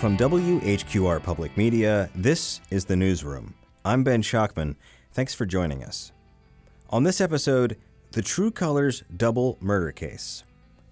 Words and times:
From 0.00 0.16
WHQR 0.16 1.22
Public 1.22 1.54
Media, 1.58 2.08
this 2.14 2.62
is 2.70 2.86
the 2.86 2.96
Newsroom. 2.96 3.52
I'm 3.84 4.02
Ben 4.02 4.22
Schachtman. 4.22 4.76
Thanks 5.12 5.34
for 5.34 5.44
joining 5.44 5.84
us. 5.84 6.12
On 6.88 7.02
this 7.02 7.20
episode, 7.20 7.76
the 8.12 8.22
TRU 8.22 8.50
Colors 8.50 9.04
double 9.14 9.58
murder 9.60 9.92
case. 9.92 10.42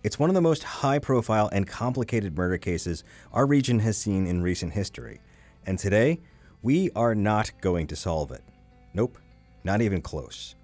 It's 0.05 0.19
one 0.19 0.29
of 0.29 0.35
the 0.35 0.43
most 0.43 0.63
high 0.63 0.99
profile 0.99 1.49
and 1.55 1.67
complicated 1.67 2.37
murder 2.37 2.59
cases 2.59 3.03
our 3.33 3.47
region 3.47 3.79
has 3.79 3.97
seen 3.97 4.27
in 4.27 4.43
recent 4.43 4.75
history. 4.75 5.23
And 5.65 5.79
today, 5.79 6.21
we 6.61 6.91
are 6.95 7.15
not 7.15 7.53
going 7.63 7.87
to 7.87 7.97
solve 7.97 8.31
it. 8.31 8.45
Nope, 8.93 9.17
not 9.65 9.81
even 9.81 10.03
close. 10.03 10.55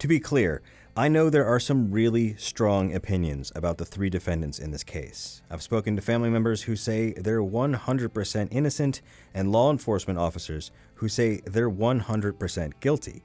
To 0.00 0.06
be 0.06 0.20
clear, 0.20 0.60
I 1.00 1.08
know 1.08 1.30
there 1.30 1.46
are 1.46 1.58
some 1.58 1.90
really 1.90 2.36
strong 2.36 2.94
opinions 2.94 3.50
about 3.54 3.78
the 3.78 3.86
three 3.86 4.10
defendants 4.10 4.58
in 4.58 4.70
this 4.70 4.84
case. 4.84 5.40
I've 5.50 5.62
spoken 5.62 5.96
to 5.96 6.02
family 6.02 6.28
members 6.28 6.64
who 6.64 6.76
say 6.76 7.14
they're 7.14 7.40
100% 7.40 8.48
innocent 8.50 9.00
and 9.32 9.50
law 9.50 9.70
enforcement 9.70 10.18
officers 10.18 10.70
who 10.96 11.08
say 11.08 11.40
they're 11.46 11.70
100% 11.70 12.72
guilty. 12.80 13.22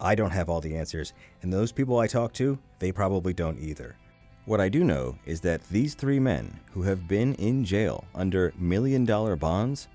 I 0.00 0.14
don't 0.14 0.30
have 0.30 0.48
all 0.48 0.60
the 0.60 0.76
answers, 0.76 1.12
and 1.42 1.52
those 1.52 1.72
people 1.72 1.98
I 1.98 2.06
talk 2.06 2.34
to, 2.34 2.56
they 2.78 2.92
probably 2.92 3.34
don't 3.34 3.58
either. 3.58 3.96
What 4.44 4.60
I 4.60 4.68
do 4.68 4.84
know 4.84 5.18
is 5.26 5.40
that 5.40 5.68
these 5.70 5.96
three 5.96 6.20
men 6.20 6.60
who 6.70 6.82
have 6.82 7.08
been 7.08 7.34
in 7.34 7.64
jail 7.64 8.04
under 8.14 8.54
million 8.56 9.04
dollar 9.04 9.34
bonds 9.34 9.88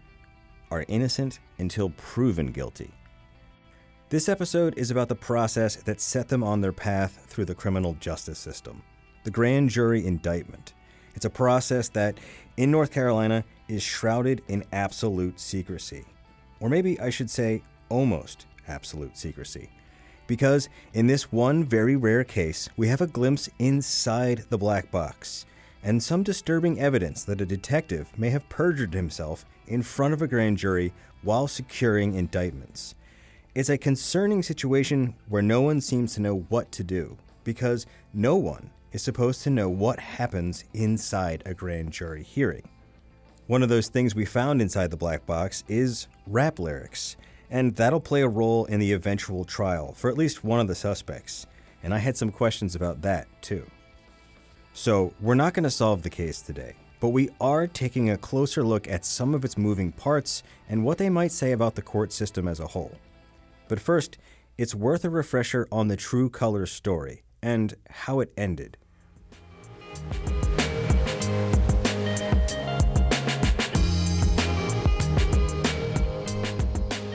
are 0.69 0.83
innocent 0.89 1.39
until 1.57 1.91
proven 1.91 2.51
guilty. 2.51 2.91
This 4.13 4.29
episode 4.29 4.77
is 4.77 4.91
about 4.91 5.09
the 5.09 5.15
process 5.15 5.75
that 5.75 5.99
set 5.99 6.27
them 6.27 6.43
on 6.43 6.61
their 6.61 6.71
path 6.71 7.25
through 7.25 7.45
the 7.45 7.55
criminal 7.55 7.97
justice 7.99 8.37
system 8.37 8.83
the 9.23 9.31
grand 9.31 9.71
jury 9.71 10.05
indictment. 10.05 10.75
It's 11.15 11.25
a 11.25 11.31
process 11.31 11.89
that, 11.89 12.19
in 12.55 12.69
North 12.69 12.91
Carolina, 12.91 13.43
is 13.67 13.81
shrouded 13.81 14.43
in 14.47 14.65
absolute 14.71 15.39
secrecy. 15.39 16.05
Or 16.59 16.69
maybe 16.69 16.99
I 16.99 17.09
should 17.09 17.31
say 17.31 17.63
almost 17.89 18.45
absolute 18.67 19.17
secrecy. 19.17 19.71
Because 20.27 20.69
in 20.93 21.07
this 21.07 21.31
one 21.31 21.63
very 21.63 21.95
rare 21.95 22.23
case, 22.23 22.69
we 22.77 22.89
have 22.89 23.01
a 23.01 23.07
glimpse 23.07 23.49
inside 23.57 24.45
the 24.49 24.59
black 24.59 24.91
box 24.91 25.47
and 25.81 26.03
some 26.03 26.21
disturbing 26.21 26.79
evidence 26.79 27.23
that 27.23 27.41
a 27.41 27.47
detective 27.47 28.11
may 28.15 28.29
have 28.29 28.47
perjured 28.47 28.93
himself 28.93 29.43
in 29.65 29.81
front 29.81 30.13
of 30.13 30.21
a 30.21 30.27
grand 30.27 30.59
jury 30.59 30.93
while 31.23 31.47
securing 31.47 32.13
indictments. 32.13 32.93
It's 33.55 33.69
a 33.69 33.77
concerning 33.77 34.41
situation 34.41 35.13
where 35.29 35.43
no 35.43 35.61
one 35.61 35.79
seems 35.79 36.15
to 36.15 36.21
know 36.21 36.47
what 36.49 36.71
to 36.71 36.83
do, 36.83 37.19
because 37.43 37.85
no 38.11 38.35
one 38.35 38.71
is 38.91 39.03
supposed 39.03 39.43
to 39.43 39.51
know 39.51 39.69
what 39.69 39.99
happens 39.99 40.63
inside 40.73 41.43
a 41.45 41.53
grand 41.53 41.91
jury 41.91 42.23
hearing. 42.23 42.67
One 43.45 43.61
of 43.61 43.69
those 43.69 43.89
things 43.89 44.15
we 44.15 44.25
found 44.25 44.59
inside 44.59 44.89
the 44.89 44.97
black 44.97 45.27
box 45.27 45.63
is 45.67 46.07
rap 46.25 46.57
lyrics, 46.57 47.15
and 47.51 47.75
that'll 47.75 47.99
play 47.99 48.23
a 48.23 48.27
role 48.27 48.65
in 48.65 48.79
the 48.79 48.91
eventual 48.91 49.45
trial 49.45 49.93
for 49.93 50.09
at 50.09 50.17
least 50.17 50.43
one 50.43 50.59
of 50.59 50.67
the 50.67 50.73
suspects, 50.73 51.45
and 51.83 51.93
I 51.93 51.99
had 51.99 52.17
some 52.17 52.31
questions 52.31 52.73
about 52.73 53.03
that 53.03 53.27
too. 53.43 53.69
So, 54.73 55.13
we're 55.21 55.35
not 55.35 55.53
going 55.53 55.63
to 55.65 55.69
solve 55.69 56.01
the 56.01 56.09
case 56.09 56.41
today, 56.41 56.73
but 56.99 57.09
we 57.09 57.29
are 57.39 57.67
taking 57.67 58.09
a 58.09 58.17
closer 58.17 58.63
look 58.63 58.87
at 58.87 59.05
some 59.05 59.35
of 59.35 59.45
its 59.45 59.59
moving 59.59 59.91
parts 59.91 60.41
and 60.67 60.83
what 60.83 60.97
they 60.97 61.11
might 61.11 61.31
say 61.31 61.51
about 61.51 61.75
the 61.75 61.83
court 61.83 62.11
system 62.11 62.47
as 62.47 62.59
a 62.59 62.65
whole. 62.65 62.97
But 63.67 63.79
first, 63.79 64.17
it's 64.57 64.75
worth 64.75 65.05
a 65.05 65.09
refresher 65.09 65.67
on 65.71 65.87
the 65.87 65.97
TRU 65.97 66.29
Colors 66.29 66.71
story 66.71 67.23
and 67.41 67.75
how 67.89 68.19
it 68.19 68.31
ended. 68.37 68.77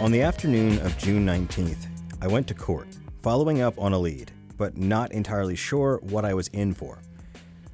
On 0.01 0.13
the 0.13 0.23
afternoon 0.23 0.79
of 0.79 0.97
June 0.97 1.27
19th, 1.27 1.87
I 2.23 2.29
went 2.29 2.47
to 2.49 2.55
court, 2.55 2.89
following 3.21 3.61
up 3.61 3.79
on 3.79 3.93
a 3.93 3.99
lead, 3.99 4.31
but 4.57 4.77
not 4.77 5.13
entirely 5.13 5.57
sure 5.57 5.99
what 6.03 6.25
I 6.25 6.35
was 6.35 6.49
in 6.49 6.73
for. 6.73 6.99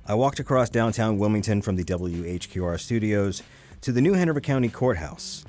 I 0.06 0.14
walked 0.14 0.40
across 0.40 0.68
downtown 0.68 1.16
Wilmington 1.16 1.62
from 1.62 1.76
the 1.76 1.84
WHQR 1.84 2.78
studios 2.80 3.42
to 3.82 3.92
the 3.92 4.00
New 4.00 4.14
Hanover 4.14 4.40
County 4.40 4.68
Courthouse, 4.68 5.44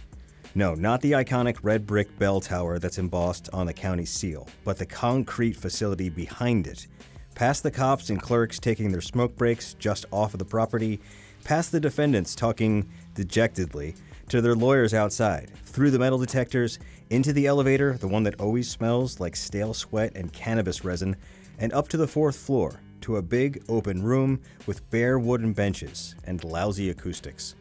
no, 0.58 0.74
not 0.74 1.02
the 1.02 1.12
iconic 1.12 1.58
red 1.64 1.86
brick 1.86 2.18
bell 2.18 2.40
tower 2.40 2.80
that's 2.80 2.98
embossed 2.98 3.50
on 3.52 3.68
the 3.68 3.74
county 3.74 4.06
seal, 4.06 4.48
but 4.64 4.78
the 4.78 4.86
concrete 4.86 5.58
facility 5.58 6.10
behind 6.10 6.66
it. 6.66 6.88
Past 7.36 7.62
the 7.62 7.72
cops 7.72 8.10
and 8.10 8.22
clerks 8.22 8.58
taking 8.58 8.94
their 8.94 9.02
smoke 9.02 9.36
breaks 9.36 9.74
just 9.74 10.06
off 10.14 10.34
of 10.34 10.40
the 10.40 10.46
property, 10.46 11.02
past 11.44 11.74
the 11.74 11.82
defendants 11.82 12.34
talking 12.34 12.90
dejectedly 13.16 13.96
to 14.30 14.40
their 14.40 14.56
lawyers 14.56 14.94
outside, 14.94 15.52
through 15.66 15.92
the 15.92 16.00
metal 16.00 16.18
detectors, 16.18 16.80
into 17.10 17.34
the 17.34 17.48
elevator, 17.48 17.98
the 17.98 18.08
one 18.08 18.24
that 18.24 18.40
always 18.40 18.72
smells 18.72 19.20
like 19.20 19.36
stale 19.36 19.74
sweat 19.74 20.16
and 20.16 20.32
cannabis 20.32 20.86
resin, 20.86 21.18
and 21.60 21.74
up 21.74 21.90
to 21.90 21.98
the 21.98 22.08
fourth 22.08 22.38
floor, 22.38 22.80
to 23.02 23.18
a 23.18 23.22
big 23.22 23.62
open 23.68 24.02
room 24.02 24.40
with 24.66 24.90
bare 24.90 25.20
wooden 25.20 25.52
benches 25.52 26.16
and 26.24 26.46
lousy 26.46 26.90
acoustics. 26.90 27.56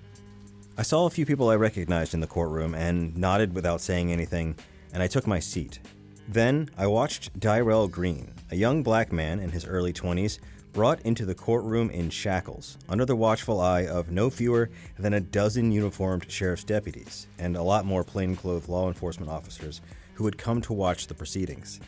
I 0.76 0.82
saw 0.82 1.06
a 1.06 1.10
few 1.10 1.24
people 1.24 1.50
I 1.50 1.54
recognized 1.54 2.14
in 2.14 2.20
the 2.20 2.26
courtroom 2.26 2.74
and 2.74 3.16
nodded 3.16 3.54
without 3.54 3.80
saying 3.80 4.10
anything, 4.10 4.56
and 4.92 5.04
I 5.04 5.06
took 5.06 5.24
my 5.24 5.38
seat. 5.38 5.78
Then 6.26 6.68
I 6.76 6.88
watched 6.88 7.38
Dyrell 7.38 7.86
Green, 7.88 8.32
a 8.50 8.56
young 8.56 8.82
black 8.82 9.12
man 9.12 9.38
in 9.38 9.52
his 9.52 9.64
early 9.64 9.92
20s, 9.92 10.40
brought 10.72 11.00
into 11.02 11.24
the 11.24 11.34
courtroom 11.34 11.90
in 11.90 12.10
shackles, 12.10 12.76
under 12.88 13.04
the 13.04 13.14
watchful 13.14 13.60
eye 13.60 13.86
of 13.86 14.10
no 14.10 14.30
fewer 14.30 14.68
than 14.98 15.14
a 15.14 15.20
dozen 15.20 15.70
uniformed 15.70 16.28
sheriff's 16.28 16.64
deputies 16.64 17.28
and 17.38 17.56
a 17.56 17.62
lot 17.62 17.86
more 17.86 18.02
plainclothes 18.02 18.68
law 18.68 18.88
enforcement 18.88 19.30
officers 19.30 19.80
who 20.14 20.24
had 20.24 20.36
come 20.36 20.60
to 20.60 20.72
watch 20.72 21.06
the 21.06 21.14
proceedings. 21.14 21.78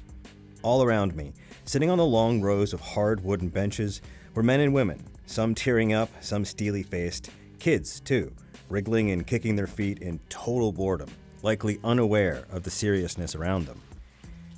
All 0.63 0.85
around 0.85 1.17
me, 1.17 1.33
sitting 1.65 1.91
on 1.91 1.99
the 1.99 2.07
long 2.07 2.41
rows 2.41 2.73
of 2.73 2.81
hard 2.81 3.25
wooden 3.25 3.49
benches, 3.49 4.01
were 4.35 4.45
men 4.45 4.61
and 4.61 4.73
women, 4.73 5.03
some 5.27 5.57
tearing 5.57 5.93
up, 5.93 6.09
some 6.21 6.45
steely 6.45 6.85
faced, 6.85 7.31
kids, 7.59 7.99
too 7.99 8.33
wriggling 8.69 9.10
and 9.10 9.27
kicking 9.27 9.56
their 9.56 9.66
feet 9.66 9.99
in 9.99 10.21
total 10.28 10.72
boredom, 10.72 11.10
likely 11.43 11.78
unaware 11.84 12.44
of 12.50 12.62
the 12.62 12.71
seriousness 12.71 13.34
around 13.34 13.66
them. 13.66 13.81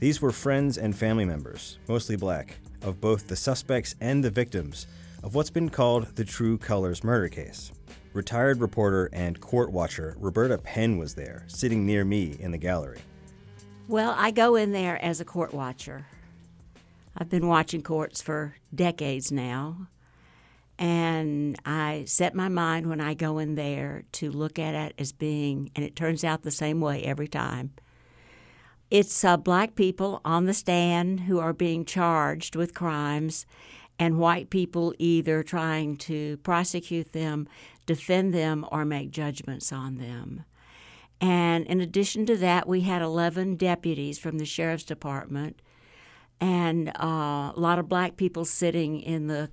These 0.00 0.22
were 0.22 0.32
friends 0.32 0.78
and 0.78 0.96
family 0.96 1.24
members, 1.24 1.78
mostly 1.88 2.16
black, 2.16 2.58
of 2.82 3.00
both 3.00 3.26
the 3.26 3.36
suspects 3.36 3.94
and 4.00 4.22
the 4.22 4.30
victims 4.30 4.86
of 5.22 5.34
what's 5.34 5.50
been 5.50 5.68
called 5.68 6.14
the 6.16 6.24
TRU 6.24 6.58
Colors 6.58 7.02
murder 7.02 7.28
case. 7.28 7.72
Retired 8.12 8.60
reporter 8.60 9.10
and 9.12 9.40
court 9.40 9.72
watcher 9.72 10.16
Roberta 10.18 10.58
Penn 10.58 10.98
was 10.98 11.14
there, 11.14 11.44
sitting 11.48 11.84
near 11.84 12.04
me 12.04 12.36
in 12.40 12.52
the 12.52 12.58
gallery. 12.58 13.00
Well, 13.88 14.14
I 14.16 14.30
go 14.30 14.54
in 14.54 14.72
there 14.72 15.02
as 15.02 15.20
a 15.20 15.24
court 15.24 15.52
watcher. 15.52 16.06
I've 17.16 17.28
been 17.28 17.48
watching 17.48 17.82
courts 17.82 18.22
for 18.22 18.54
decades 18.74 19.32
now. 19.32 19.88
And 20.78 21.56
I 21.64 22.04
set 22.06 22.34
my 22.34 22.48
mind 22.48 22.88
when 22.88 23.00
I 23.00 23.14
go 23.14 23.38
in 23.38 23.56
there 23.56 24.04
to 24.12 24.30
look 24.30 24.58
at 24.58 24.74
it 24.74 24.94
as 24.96 25.12
being, 25.12 25.70
and 25.74 25.84
it 25.84 25.96
turns 25.96 26.22
out 26.22 26.42
the 26.42 26.50
same 26.50 26.80
way 26.80 27.02
every 27.02 27.26
time. 27.26 27.72
It's 28.90 29.24
uh, 29.24 29.36
black 29.36 29.74
people 29.74 30.20
on 30.24 30.46
the 30.46 30.54
stand 30.54 31.20
who 31.20 31.40
are 31.40 31.52
being 31.52 31.84
charged 31.84 32.54
with 32.54 32.74
crimes, 32.74 33.44
and 33.98 34.18
white 34.18 34.50
people 34.50 34.94
either 34.98 35.42
trying 35.42 35.96
to 35.96 36.36
prosecute 36.38 37.12
them, 37.12 37.48
defend 37.84 38.32
them, 38.32 38.64
or 38.70 38.84
make 38.84 39.10
judgments 39.10 39.72
on 39.72 39.96
them. 39.96 40.44
And 41.20 41.66
in 41.66 41.80
addition 41.80 42.24
to 42.26 42.36
that, 42.36 42.68
we 42.68 42.82
had 42.82 43.02
11 43.02 43.56
deputies 43.56 44.20
from 44.20 44.38
the 44.38 44.44
sheriff's 44.44 44.84
department 44.84 45.60
and 46.40 46.90
uh, 47.00 47.52
a 47.54 47.54
lot 47.56 47.78
of 47.78 47.88
black 47.88 48.16
people 48.16 48.44
sitting 48.44 49.00
in 49.00 49.26
the 49.26 49.50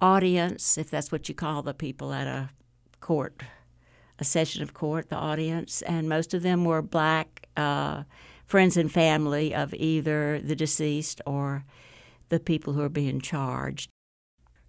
audience, 0.00 0.78
if 0.78 0.90
that's 0.90 1.12
what 1.12 1.28
you 1.28 1.34
call 1.34 1.62
the 1.62 1.74
people 1.74 2.12
at 2.12 2.26
a 2.26 2.50
court, 3.00 3.42
a 4.18 4.24
session 4.24 4.62
of 4.62 4.74
court, 4.74 5.08
the 5.08 5.16
audience, 5.16 5.82
and 5.82 6.08
most 6.08 6.34
of 6.34 6.42
them 6.42 6.64
were 6.64 6.82
black 6.82 7.48
uh, 7.56 8.04
friends 8.44 8.76
and 8.76 8.90
family 8.90 9.54
of 9.54 9.74
either 9.74 10.40
the 10.40 10.56
deceased 10.56 11.20
or 11.26 11.64
the 12.28 12.40
people 12.40 12.72
who 12.72 12.82
are 12.82 12.88
being 12.88 13.20
charged. 13.20 13.90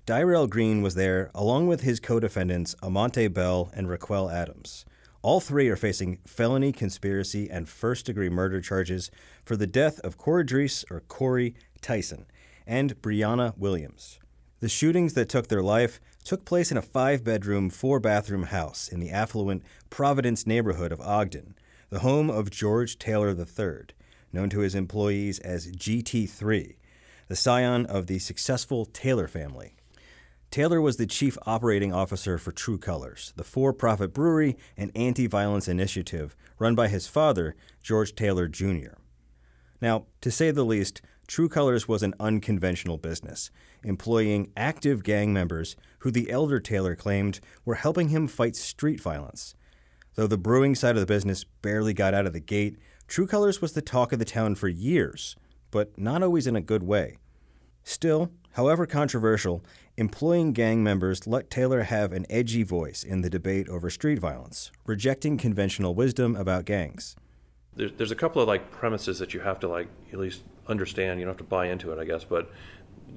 Dyrell 0.05 0.49
Green 0.49 0.81
was 0.81 0.95
there 0.95 1.29
along 1.35 1.67
with 1.67 1.81
his 1.81 1.99
co 1.99 2.19
defendants, 2.19 2.75
Amonte 2.81 3.31
Bell 3.31 3.69
and 3.73 3.87
Raquel 3.87 4.29
Adams. 4.29 4.85
All 5.21 5.39
three 5.39 5.67
are 5.67 5.75
facing 5.75 6.19
felony 6.25 6.71
conspiracy 6.71 7.49
and 7.49 7.67
first 7.67 8.05
degree 8.05 8.29
murder 8.29 8.61
charges 8.61 9.11
for 9.43 9.57
the 9.57 9.67
death 9.67 9.99
of 9.99 10.17
Corey 10.17 10.69
or 10.89 11.01
Corey 11.01 11.55
Tyson 11.81 12.25
and 12.65 12.99
Brianna 13.01 13.55
Williams. 13.57 14.19
The 14.61 14.67
shootings 14.67 15.13
that 15.13 15.29
took 15.29 15.47
their 15.47 15.63
life 15.63 16.01
took 16.25 16.43
place 16.43 16.69
in 16.69 16.75
a 16.75 16.81
five 16.81 17.23
bedroom, 17.23 17.69
four 17.69 18.01
bathroom 18.01 18.43
house 18.43 18.89
in 18.89 18.99
the 18.99 19.09
affluent 19.09 19.63
Providence 19.89 20.45
neighborhood 20.45 20.91
of 20.91 20.99
Ogden, 20.99 21.55
the 21.89 21.99
home 21.99 22.29
of 22.29 22.51
George 22.51 22.99
Taylor 22.99 23.29
III, 23.29 23.95
known 24.33 24.49
to 24.49 24.59
his 24.59 24.75
employees 24.75 25.39
as 25.39 25.71
GT3, 25.71 26.75
the 27.29 27.35
scion 27.37 27.85
of 27.85 28.07
the 28.07 28.19
successful 28.19 28.85
Taylor 28.85 29.29
family. 29.29 29.75
Taylor 30.51 30.81
was 30.81 30.97
the 30.97 31.05
chief 31.05 31.37
operating 31.45 31.93
officer 31.93 32.37
for 32.37 32.51
TRU 32.51 32.77
Colors, 32.77 33.31
the 33.37 33.45
for 33.45 33.71
profit 33.71 34.13
brewery 34.13 34.57
and 34.75 34.91
anti 34.93 35.27
violence 35.27 35.69
initiative 35.69 36.35
run 36.57 36.75
by 36.75 36.89
his 36.89 37.07
father, 37.07 37.55
George 37.81 38.13
Taylor 38.13 38.49
Jr. 38.49 38.97
Now, 39.81 40.07
to 40.19 40.29
say 40.29 40.51
the 40.51 40.65
least, 40.65 41.01
TRU 41.29 41.47
Colors 41.47 41.87
was 41.87 42.01
an 42.01 42.15
unconventional 42.19 42.97
business, 42.97 43.51
employing 43.83 44.51
active 44.57 45.03
gang 45.03 45.31
members 45.31 45.75
who 45.99 46.09
the 46.09 46.31
elder 46.31 46.59
Taylor 46.59 46.95
claimed 46.95 47.39
were 47.63 47.75
helping 47.75 48.09
him 48.09 48.27
fight 48.27 48.55
street 48.55 48.99
violence. 48.99 49.53
Though 50.15 50.25
the 50.25 50.39
brewing 50.39 50.73
side 50.73 50.95
of 50.95 51.01
the 51.01 51.05
business 51.05 51.43
barely 51.43 51.93
got 51.93 52.15
out 52.15 52.25
of 52.25 52.33
the 52.33 52.39
gate, 52.39 52.77
TRU 53.07 53.27
Colors 53.27 53.61
was 53.61 53.73
the 53.73 53.81
talk 53.83 54.11
of 54.11 54.17
the 54.17 54.25
town 54.25 54.55
for 54.55 54.67
years, 54.67 55.35
but 55.69 55.95
not 55.99 56.23
always 56.23 56.47
in 56.47 56.55
a 56.55 56.61
good 56.61 56.81
way. 56.81 57.19
Still, 57.83 58.31
however 58.53 58.87
controversial, 58.87 59.63
employing 59.97 60.51
gang 60.51 60.81
members 60.83 61.27
let 61.27 61.51
Taylor 61.51 61.83
have 61.83 62.11
an 62.11 62.25
edgy 62.27 62.63
voice 62.63 63.03
in 63.03 63.21
the 63.21 63.29
debate 63.29 63.69
over 63.69 63.91
street 63.91 64.17
violence, 64.17 64.71
rejecting 64.87 65.37
conventional 65.37 65.93
wisdom 65.93 66.35
about 66.35 66.65
gangs. 66.65 67.15
There's, 67.75 67.91
there's 67.93 68.11
a 68.11 68.15
couple 68.15 68.41
of 68.41 68.47
like 68.47 68.71
premises 68.71 69.19
that 69.19 69.33
you 69.33 69.39
have 69.39 69.59
to 69.61 69.67
like 69.67 69.87
at 70.11 70.19
least 70.19 70.43
understand. 70.67 71.19
You 71.19 71.25
don't 71.25 71.33
have 71.33 71.37
to 71.37 71.43
buy 71.43 71.67
into 71.67 71.91
it, 71.91 71.99
I 71.99 72.05
guess, 72.05 72.23
but 72.23 72.51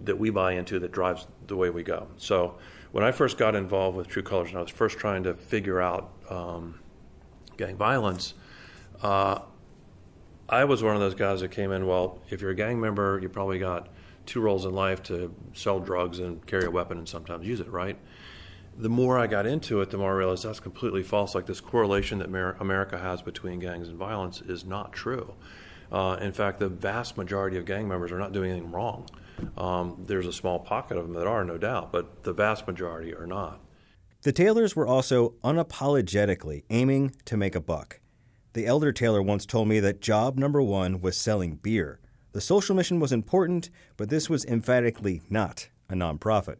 that 0.04 0.18
we 0.18 0.30
buy 0.30 0.52
into 0.52 0.78
that 0.80 0.92
drives 0.92 1.26
the 1.46 1.56
way 1.56 1.70
we 1.70 1.82
go. 1.82 2.08
So 2.16 2.58
when 2.92 3.04
I 3.04 3.12
first 3.12 3.38
got 3.38 3.54
involved 3.54 3.96
with 3.96 4.08
TRU 4.08 4.22
Colors 4.22 4.48
and 4.48 4.58
I 4.58 4.62
was 4.62 4.70
first 4.70 4.98
trying 4.98 5.22
to 5.24 5.34
figure 5.34 5.80
out 5.80 6.12
um, 6.28 6.80
gang 7.56 7.76
violence, 7.76 8.34
uh, 9.02 9.40
I 10.48 10.64
was 10.64 10.82
one 10.82 10.94
of 10.94 11.00
those 11.00 11.14
guys 11.14 11.40
that 11.40 11.50
came 11.50 11.72
in. 11.72 11.86
Well, 11.86 12.20
if 12.30 12.40
you're 12.40 12.50
a 12.50 12.54
gang 12.54 12.80
member, 12.80 13.18
you 13.22 13.28
probably 13.28 13.58
got 13.58 13.88
two 14.26 14.40
roles 14.40 14.64
in 14.64 14.74
life 14.74 15.02
to 15.04 15.34
sell 15.54 15.80
drugs 15.80 16.18
and 16.18 16.44
carry 16.46 16.64
a 16.64 16.70
weapon 16.70 16.98
and 16.98 17.08
sometimes 17.08 17.46
use 17.46 17.60
it, 17.60 17.68
right? 17.68 17.98
The 18.76 18.88
more 18.88 19.18
I 19.18 19.26
got 19.26 19.46
into 19.46 19.80
it, 19.80 19.90
the 19.90 19.98
more 19.98 20.12
I 20.12 20.16
realized 20.16 20.44
that's 20.44 20.60
completely 20.60 21.02
false. 21.02 21.34
Like 21.34 21.46
this 21.46 21.60
correlation 21.60 22.18
that 22.18 22.28
America 22.60 22.98
has 22.98 23.22
between 23.22 23.58
gangs 23.58 23.88
and 23.88 23.98
violence 23.98 24.40
is 24.40 24.64
not 24.64 24.92
true. 24.92 25.34
Uh, 25.90 26.16
in 26.20 26.32
fact, 26.32 26.58
the 26.58 26.68
vast 26.68 27.18
majority 27.18 27.58
of 27.58 27.66
gang 27.66 27.86
members 27.86 28.10
are 28.10 28.18
not 28.18 28.32
doing 28.32 28.50
anything 28.50 28.72
wrong. 28.72 29.06
Um, 29.58 30.04
there's 30.06 30.26
a 30.26 30.32
small 30.32 30.58
pocket 30.58 30.96
of 30.96 31.06
them 31.06 31.14
that 31.14 31.26
are, 31.26 31.44
no 31.44 31.58
doubt, 31.58 31.92
but 31.92 32.22
the 32.22 32.32
vast 32.32 32.66
majority 32.66 33.14
are 33.14 33.26
not. 33.26 33.60
The 34.22 34.32
Taylors 34.32 34.74
were 34.74 34.86
also 34.86 35.34
unapologetically 35.44 36.62
aiming 36.70 37.14
to 37.26 37.36
make 37.36 37.54
a 37.54 37.60
buck. 37.60 38.00
The 38.54 38.66
elder 38.66 38.92
Taylor 38.92 39.20
once 39.20 39.44
told 39.44 39.68
me 39.68 39.80
that 39.80 40.00
job 40.00 40.38
number 40.38 40.62
one 40.62 41.00
was 41.00 41.16
selling 41.16 41.56
beer. 41.56 41.98
The 42.32 42.40
social 42.40 42.74
mission 42.74 43.00
was 43.00 43.12
important, 43.12 43.68
but 43.96 44.08
this 44.08 44.30
was 44.30 44.44
emphatically 44.44 45.22
not 45.28 45.68
a 45.90 45.94
nonprofit. 45.94 46.56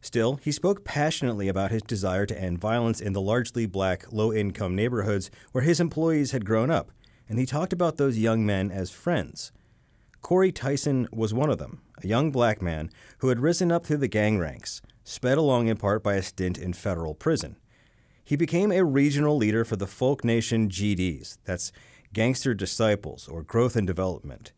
Still, 0.00 0.36
he 0.36 0.52
spoke 0.52 0.84
passionately 0.84 1.48
about 1.48 1.70
his 1.70 1.82
desire 1.82 2.26
to 2.26 2.40
end 2.40 2.60
violence 2.60 3.00
in 3.00 3.12
the 3.12 3.20
largely 3.20 3.66
black, 3.66 4.12
low 4.12 4.32
income 4.32 4.74
neighborhoods 4.74 5.30
where 5.52 5.64
his 5.64 5.80
employees 5.80 6.30
had 6.30 6.44
grown 6.44 6.70
up, 6.70 6.90
and 7.28 7.38
he 7.38 7.46
talked 7.46 7.72
about 7.72 7.96
those 7.96 8.18
young 8.18 8.46
men 8.46 8.70
as 8.70 8.90
friends. 8.90 9.52
Corey 10.22 10.52
Tyson 10.52 11.08
was 11.12 11.32
one 11.32 11.50
of 11.50 11.58
them, 11.58 11.80
a 12.02 12.06
young 12.06 12.30
black 12.30 12.60
man 12.60 12.90
who 13.18 13.28
had 13.28 13.40
risen 13.40 13.70
up 13.70 13.84
through 13.84 13.98
the 13.98 14.08
gang 14.08 14.38
ranks, 14.38 14.82
sped 15.04 15.38
along 15.38 15.68
in 15.68 15.76
part 15.76 16.02
by 16.02 16.14
a 16.14 16.22
stint 16.22 16.58
in 16.58 16.72
federal 16.72 17.14
prison. 17.14 17.56
He 18.24 18.34
became 18.34 18.72
a 18.72 18.84
regional 18.84 19.36
leader 19.36 19.64
for 19.64 19.76
the 19.76 19.86
Folk 19.86 20.24
Nation 20.24 20.68
GDs, 20.68 21.38
that's 21.44 21.70
Gangster 22.12 22.54
Disciples 22.54 23.28
or 23.28 23.44
Growth 23.44 23.76
and 23.76 23.86
Development. 23.86 24.52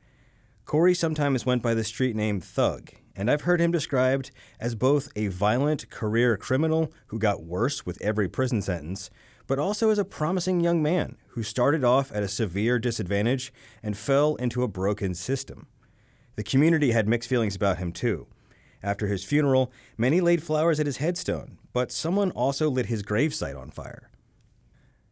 Corey 0.64 0.94
sometimes 0.94 1.44
went 1.44 1.62
by 1.62 1.74
the 1.74 1.84
street 1.84 2.16
name 2.16 2.40
Thug, 2.40 2.92
and 3.18 3.28
I've 3.28 3.42
heard 3.42 3.60
him 3.60 3.72
described 3.72 4.30
as 4.60 4.76
both 4.76 5.08
a 5.16 5.26
violent 5.26 5.90
career 5.90 6.36
criminal 6.36 6.92
who 7.08 7.18
got 7.18 7.42
worse 7.42 7.84
with 7.84 8.00
every 8.00 8.28
prison 8.28 8.62
sentence, 8.62 9.10
but 9.48 9.58
also 9.58 9.90
as 9.90 9.98
a 9.98 10.04
promising 10.04 10.60
young 10.60 10.80
man 10.80 11.16
who 11.30 11.42
started 11.42 11.82
off 11.82 12.12
at 12.12 12.22
a 12.22 12.28
severe 12.28 12.78
disadvantage 12.78 13.52
and 13.82 13.98
fell 13.98 14.36
into 14.36 14.62
a 14.62 14.68
broken 14.68 15.14
system. 15.14 15.66
The 16.36 16.44
community 16.44 16.92
had 16.92 17.08
mixed 17.08 17.28
feelings 17.28 17.56
about 17.56 17.78
him, 17.78 17.90
too. 17.90 18.28
After 18.84 19.08
his 19.08 19.24
funeral, 19.24 19.72
many 19.96 20.20
laid 20.20 20.40
flowers 20.40 20.78
at 20.78 20.86
his 20.86 20.98
headstone, 20.98 21.58
but 21.72 21.90
someone 21.90 22.30
also 22.30 22.70
lit 22.70 22.86
his 22.86 23.02
gravesite 23.02 23.60
on 23.60 23.72
fire. 23.72 24.10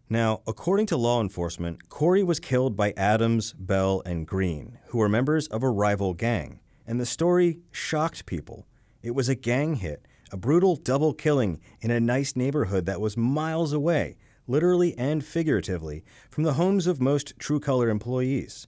Now, 0.08 0.42
according 0.46 0.86
to 0.86 0.96
law 0.96 1.20
enforcement, 1.20 1.88
Corey 1.88 2.22
was 2.22 2.38
killed 2.38 2.76
by 2.76 2.94
Adams, 2.96 3.52
Bell, 3.54 4.02
and 4.06 4.24
Green, 4.24 4.78
who 4.88 4.98
were 4.98 5.08
members 5.08 5.48
of 5.48 5.64
a 5.64 5.70
rival 5.70 6.14
gang, 6.14 6.60
and 6.86 7.00
the 7.00 7.06
story 7.06 7.58
shocked 7.72 8.26
people. 8.26 8.66
It 9.02 9.14
was 9.14 9.28
a 9.28 9.34
gang 9.34 9.76
hit, 9.76 10.06
a 10.30 10.36
brutal 10.36 10.76
double 10.76 11.12
killing 11.14 11.60
in 11.80 11.90
a 11.90 12.00
nice 12.00 12.36
neighborhood 12.36 12.86
that 12.86 13.00
was 13.00 13.16
miles 13.16 13.72
away, 13.72 14.16
literally 14.46 14.96
and 14.96 15.24
figuratively, 15.24 16.04
from 16.30 16.44
the 16.44 16.54
homes 16.54 16.86
of 16.86 17.00
most 17.00 17.38
TRU 17.38 17.60
Color 17.60 17.88
employees. 17.88 18.66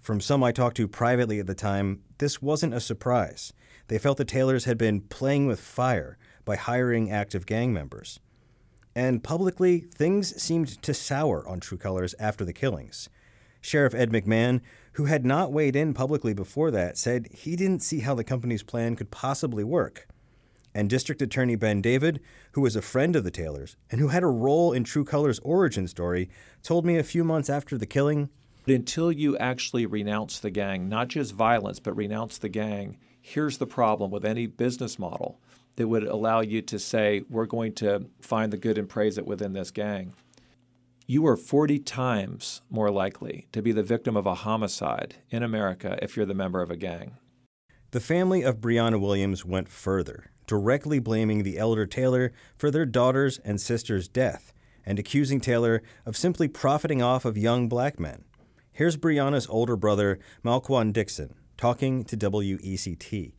From 0.00 0.20
some 0.20 0.44
I 0.44 0.52
talked 0.52 0.76
to 0.76 0.86
privately 0.86 1.40
at 1.40 1.46
the 1.46 1.54
time, 1.54 2.02
this 2.18 2.40
wasn't 2.40 2.74
a 2.74 2.80
surprise. 2.80 3.52
They 3.88 3.98
felt 3.98 4.18
the 4.18 4.24
Taylors 4.24 4.64
had 4.64 4.78
been 4.78 5.00
playing 5.00 5.46
with 5.46 5.60
fire 5.60 6.18
by 6.44 6.56
hiring 6.56 7.10
active 7.10 7.46
gang 7.46 7.72
members. 7.72 8.20
And 8.94 9.22
publicly, 9.22 9.80
things 9.80 10.40
seemed 10.40 10.80
to 10.82 10.94
sour 10.94 11.46
on 11.46 11.60
TRU 11.60 11.76
Colors 11.76 12.14
after 12.18 12.44
the 12.44 12.52
killings. 12.52 13.08
Sheriff 13.60 13.94
Ed 13.94 14.10
McMahon, 14.10 14.60
who 14.96 15.06
had 15.06 15.24
not 15.24 15.52
weighed 15.52 15.76
in 15.76 15.94
publicly 15.94 16.34
before 16.34 16.70
that, 16.70 16.98
said 16.98 17.28
he 17.32 17.56
didn't 17.56 17.82
see 17.82 18.00
how 18.00 18.14
the 18.14 18.24
company's 18.24 18.62
plan 18.62 18.96
could 18.96 19.10
possibly 19.10 19.64
work 19.64 20.06
and 20.76 20.90
District 20.90 21.22
Attorney 21.22 21.56
Ben 21.56 21.80
David, 21.80 22.20
who 22.52 22.60
was 22.60 22.76
a 22.76 22.82
friend 22.82 23.16
of 23.16 23.24
the 23.24 23.30
Taylors 23.30 23.76
and 23.90 23.98
who 23.98 24.08
had 24.08 24.22
a 24.22 24.26
role 24.26 24.74
in 24.74 24.84
TRU 24.84 25.04
Color's 25.04 25.38
origin 25.38 25.88
story, 25.88 26.28
told 26.62 26.84
me 26.84 26.98
a 26.98 27.02
few 27.02 27.24
months 27.24 27.48
after 27.48 27.78
the 27.78 27.86
killing 27.86 28.28
Until 28.66 29.10
you 29.10 29.38
actually 29.38 29.86
renounce 29.86 30.38
the 30.38 30.50
gang, 30.50 30.86
not 30.86 31.08
just 31.08 31.32
violence, 31.32 31.80
but 31.80 31.96
renounce 31.96 32.36
the 32.36 32.50
gang, 32.50 32.98
here's 33.22 33.56
the 33.56 33.66
problem 33.66 34.10
with 34.10 34.26
any 34.26 34.46
business 34.46 34.98
model 34.98 35.40
that 35.76 35.88
would 35.88 36.04
allow 36.04 36.40
you 36.40 36.60
to 36.60 36.78
say, 36.78 37.22
we're 37.30 37.46
going 37.46 37.72
to 37.76 38.04
find 38.20 38.52
the 38.52 38.58
good 38.58 38.76
and 38.76 38.88
praise 38.88 39.16
it 39.16 39.26
within 39.26 39.54
this 39.54 39.70
gang. 39.70 40.12
You 41.08 41.24
are 41.28 41.36
40 41.36 41.78
times 41.78 42.62
more 42.68 42.90
likely 42.90 43.46
to 43.52 43.62
be 43.62 43.70
the 43.70 43.84
victim 43.84 44.16
of 44.16 44.26
a 44.26 44.34
homicide 44.34 45.14
in 45.30 45.44
America 45.44 45.96
if 46.02 46.16
you're 46.16 46.26
the 46.26 46.34
member 46.34 46.62
of 46.62 46.70
a 46.70 46.76
gang. 46.76 47.16
The 47.92 48.00
family 48.00 48.42
of 48.42 48.60
Breonna 48.60 49.00
Williams 49.00 49.44
went 49.44 49.68
further 49.68 50.32
directly 50.48 50.98
blaming 50.98 51.44
the 51.44 51.58
elder 51.58 51.86
Taylor 51.86 52.32
for 52.58 52.72
their 52.72 52.86
daughter's 52.86 53.38
and 53.38 53.60
sister's 53.60 54.08
death 54.08 54.52
and 54.84 54.98
accusing 54.98 55.40
Taylor 55.40 55.80
of 56.04 56.16
simply 56.16 56.48
profiting 56.48 57.02
off 57.02 57.24
of 57.24 57.38
young 57.38 57.68
black 57.68 58.00
men. 58.00 58.24
Here's 58.72 58.96
Breonna's 58.96 59.46
older 59.48 59.76
brother, 59.76 60.18
Malquan 60.44 60.92
Dixon, 60.92 61.34
talking 61.56 62.02
to 62.04 62.16
WECT. 62.16 63.32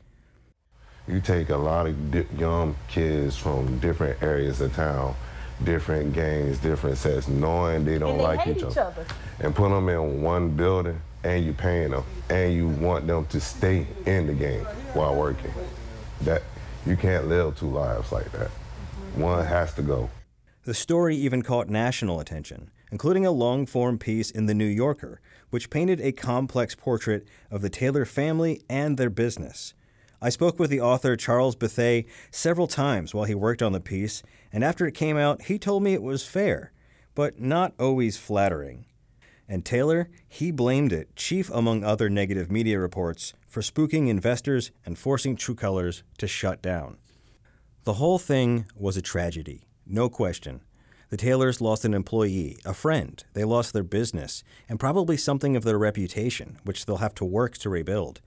You 1.07 1.21
take 1.21 1.49
a 1.49 1.57
lot 1.57 1.87
of 1.87 2.11
di- 2.11 2.25
young 2.37 2.75
kids 2.87 3.37
from 3.37 3.79
different 3.79 4.21
areas 4.21 4.59
of 4.59 4.73
town, 4.73 5.15
different 5.63 6.13
gangs, 6.13 6.59
different 6.59 6.97
sets, 6.97 7.27
knowing 7.27 7.85
they 7.85 7.97
don't 7.97 8.17
they 8.17 8.23
like 8.23 8.47
each, 8.47 8.57
each 8.57 8.63
other. 8.63 8.81
other, 8.81 9.05
and 9.39 9.55
put 9.55 9.69
them 9.69 9.89
in 9.89 10.21
one 10.21 10.49
building, 10.49 11.01
and 11.23 11.45
you 11.45 11.53
paying 11.53 11.91
them, 11.91 12.03
and 12.29 12.53
you 12.53 12.67
want 12.67 13.07
them 13.07 13.25
to 13.27 13.39
stay 13.39 13.87
in 14.05 14.27
the 14.27 14.33
game 14.33 14.63
while 14.93 15.15
working. 15.15 15.51
That 16.21 16.43
you 16.85 16.95
can't 16.95 17.27
live 17.27 17.57
two 17.57 17.69
lives 17.69 18.11
like 18.11 18.31
that. 18.33 18.49
One 19.15 19.45
has 19.45 19.73
to 19.75 19.81
go. 19.81 20.09
The 20.63 20.73
story 20.73 21.15
even 21.15 21.41
caught 21.41 21.69
national 21.69 22.19
attention, 22.19 22.71
including 22.91 23.25
a 23.25 23.31
long 23.31 23.65
form 23.65 23.97
piece 23.97 24.29
in 24.29 24.45
The 24.45 24.53
New 24.53 24.65
Yorker, 24.65 25.21
which 25.49 25.69
painted 25.69 26.01
a 26.01 26.11
complex 26.11 26.75
portrait 26.75 27.27
of 27.49 27.61
the 27.61 27.69
Taylor 27.69 28.05
family 28.05 28.61
and 28.69 28.97
their 28.97 29.09
business. 29.09 29.73
I 30.21 30.29
spoke 30.29 30.57
with 30.59 30.71
the 30.71 30.81
author 30.81 31.15
Charles 31.15 31.55
Bethea 31.55 32.03
several 32.31 32.67
times 32.67 33.13
while 33.13 33.25
he 33.25 33.35
worked 33.35 33.61
on 33.61 33.71
the 33.71 33.79
piece, 33.79 34.23
and 34.57 34.63
after 34.63 34.87
it 34.87 34.95
came 34.95 35.17
out, 35.17 35.43
he 35.43 35.59
told 35.59 35.83
me 35.83 35.93
it 35.93 36.01
was 36.01 36.25
fair, 36.25 36.71
but 37.13 37.39
not 37.39 37.75
always 37.77 38.17
flattering. 38.17 38.87
And 39.47 39.63
Taylor, 39.63 40.09
he 40.27 40.49
blamed 40.49 40.91
it, 40.91 41.15
chief 41.15 41.51
among 41.51 41.83
other 41.83 42.09
negative 42.09 42.49
media 42.49 42.79
reports, 42.79 43.33
for 43.47 43.61
spooking 43.61 44.07
investors 44.07 44.71
and 44.83 44.97
forcing 44.97 45.35
TRU 45.35 45.53
Colors 45.53 46.01
to 46.17 46.25
shut 46.25 46.63
down. 46.63 46.97
The 47.83 48.01
whole 48.01 48.17
thing 48.17 48.65
was 48.75 48.97
a 48.97 49.01
tragedy, 49.03 49.61
no 49.85 50.09
question. 50.09 50.61
The 51.09 51.17
Taylors 51.17 51.61
lost 51.61 51.85
an 51.85 51.93
employee, 51.93 52.57
a 52.65 52.73
friend, 52.73 53.23
they 53.33 53.43
lost 53.43 53.73
their 53.73 53.83
business, 53.83 54.43
and 54.67 54.79
probably 54.79 55.17
something 55.17 55.55
of 55.55 55.65
their 55.65 55.77
reputation, 55.77 56.57
which 56.63 56.87
they'll 56.87 56.97
have 56.97 57.13
to 57.13 57.25
work 57.25 57.59
to 57.59 57.69
rebuild. 57.69 58.21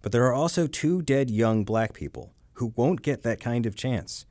But 0.00 0.12
there 0.12 0.26
are 0.26 0.32
also 0.32 0.68
two 0.68 1.02
dead 1.02 1.28
young 1.28 1.64
black 1.64 1.92
people 1.92 2.34
who 2.52 2.72
won't 2.76 3.02
get 3.02 3.24
that 3.24 3.40
kind 3.40 3.66
of 3.66 3.74
chance. 3.74 4.26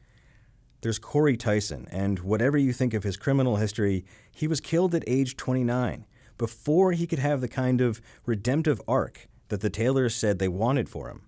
There's 0.81 0.99
Corey 0.99 1.37
Tyson, 1.37 1.87
and 1.91 2.19
whatever 2.19 2.57
you 2.57 2.73
think 2.73 2.93
of 2.93 3.03
his 3.03 3.17
criminal 3.17 3.57
history, 3.57 4.03
he 4.33 4.47
was 4.47 4.59
killed 4.59 4.95
at 4.95 5.03
age 5.05 5.37
29 5.37 6.05
before 6.39 6.91
he 6.91 7.05
could 7.05 7.19
have 7.19 7.39
the 7.39 7.47
kind 7.47 7.81
of 7.81 8.01
redemptive 8.25 8.81
arc 8.87 9.27
that 9.49 9.61
the 9.61 9.69
Taylors 9.69 10.15
said 10.15 10.39
they 10.39 10.47
wanted 10.47 10.89
for 10.89 11.07
him. 11.09 11.21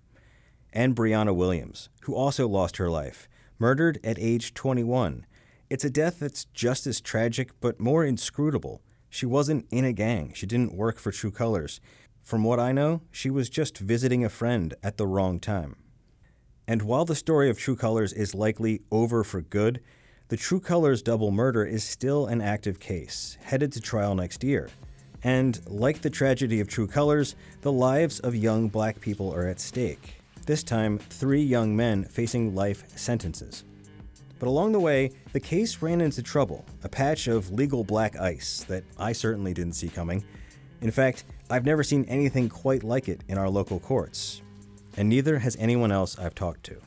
and 0.72 0.96
Brianna 0.96 1.32
Williams, 1.32 1.88
who 2.02 2.16
also 2.16 2.48
lost 2.48 2.78
her 2.78 2.90
life, 2.90 3.28
murdered 3.60 4.00
at 4.02 4.18
age 4.18 4.54
21. 4.54 5.24
It's 5.70 5.84
a 5.84 5.90
death 5.90 6.18
that's 6.18 6.46
just 6.46 6.84
as 6.88 7.00
tragic 7.00 7.52
but 7.60 7.78
more 7.78 8.04
inscrutable. 8.04 8.82
She 9.08 9.24
wasn't 9.24 9.66
in 9.70 9.84
a 9.84 9.92
gang, 9.92 10.32
she 10.34 10.46
didn't 10.46 10.74
work 10.74 10.98
for 10.98 11.12
TRU 11.12 11.30
Colors. 11.30 11.80
From 12.22 12.42
what 12.42 12.58
I 12.58 12.72
know, 12.72 13.02
she 13.12 13.30
was 13.30 13.48
just 13.48 13.78
visiting 13.78 14.24
a 14.24 14.28
friend 14.28 14.74
at 14.82 14.96
the 14.96 15.06
wrong 15.06 15.38
time. 15.38 15.76
And 16.66 16.82
while 16.82 17.04
the 17.04 17.14
story 17.14 17.50
of 17.50 17.58
TRU 17.58 17.76
Colors 17.76 18.12
is 18.12 18.34
likely 18.34 18.80
over 18.90 19.22
for 19.22 19.42
good, 19.42 19.80
the 20.28 20.36
TRU 20.36 20.60
Colors 20.60 21.02
double 21.02 21.30
murder 21.30 21.64
is 21.64 21.84
still 21.84 22.26
an 22.26 22.40
active 22.40 22.80
case, 22.80 23.36
headed 23.42 23.72
to 23.72 23.80
trial 23.80 24.14
next 24.14 24.42
year. 24.42 24.70
And 25.22 25.60
like 25.66 26.00
the 26.00 26.10
tragedy 26.10 26.60
of 26.60 26.68
TRU 26.68 26.86
Colors, 26.86 27.36
the 27.60 27.72
lives 27.72 28.20
of 28.20 28.34
young 28.34 28.68
black 28.68 29.00
people 29.00 29.32
are 29.34 29.46
at 29.46 29.60
stake. 29.60 30.22
This 30.46 30.62
time, 30.62 30.98
three 30.98 31.42
young 31.42 31.76
men 31.76 32.04
facing 32.04 32.54
life 32.54 32.84
sentences. 32.96 33.64
But 34.38 34.48
along 34.48 34.72
the 34.72 34.80
way, 34.80 35.10
the 35.32 35.40
case 35.40 35.80
ran 35.80 36.00
into 36.00 36.22
trouble, 36.22 36.64
a 36.82 36.88
patch 36.88 37.28
of 37.28 37.50
legal 37.50 37.84
black 37.84 38.18
ice 38.18 38.64
that 38.68 38.84
I 38.98 39.12
certainly 39.12 39.54
didn't 39.54 39.74
see 39.74 39.88
coming. 39.88 40.24
In 40.80 40.90
fact, 40.90 41.24
I've 41.48 41.64
never 41.64 41.82
seen 41.82 42.04
anything 42.06 42.48
quite 42.48 42.84
like 42.84 43.08
it 43.08 43.22
in 43.28 43.38
our 43.38 43.48
local 43.48 43.80
courts, 43.80 44.42
and 44.96 45.08
neither 45.08 45.38
has 45.40 45.56
anyone 45.58 45.92
else 45.92 46.18
I've 46.18 46.34
talked 46.34 46.64
to. 46.64 46.80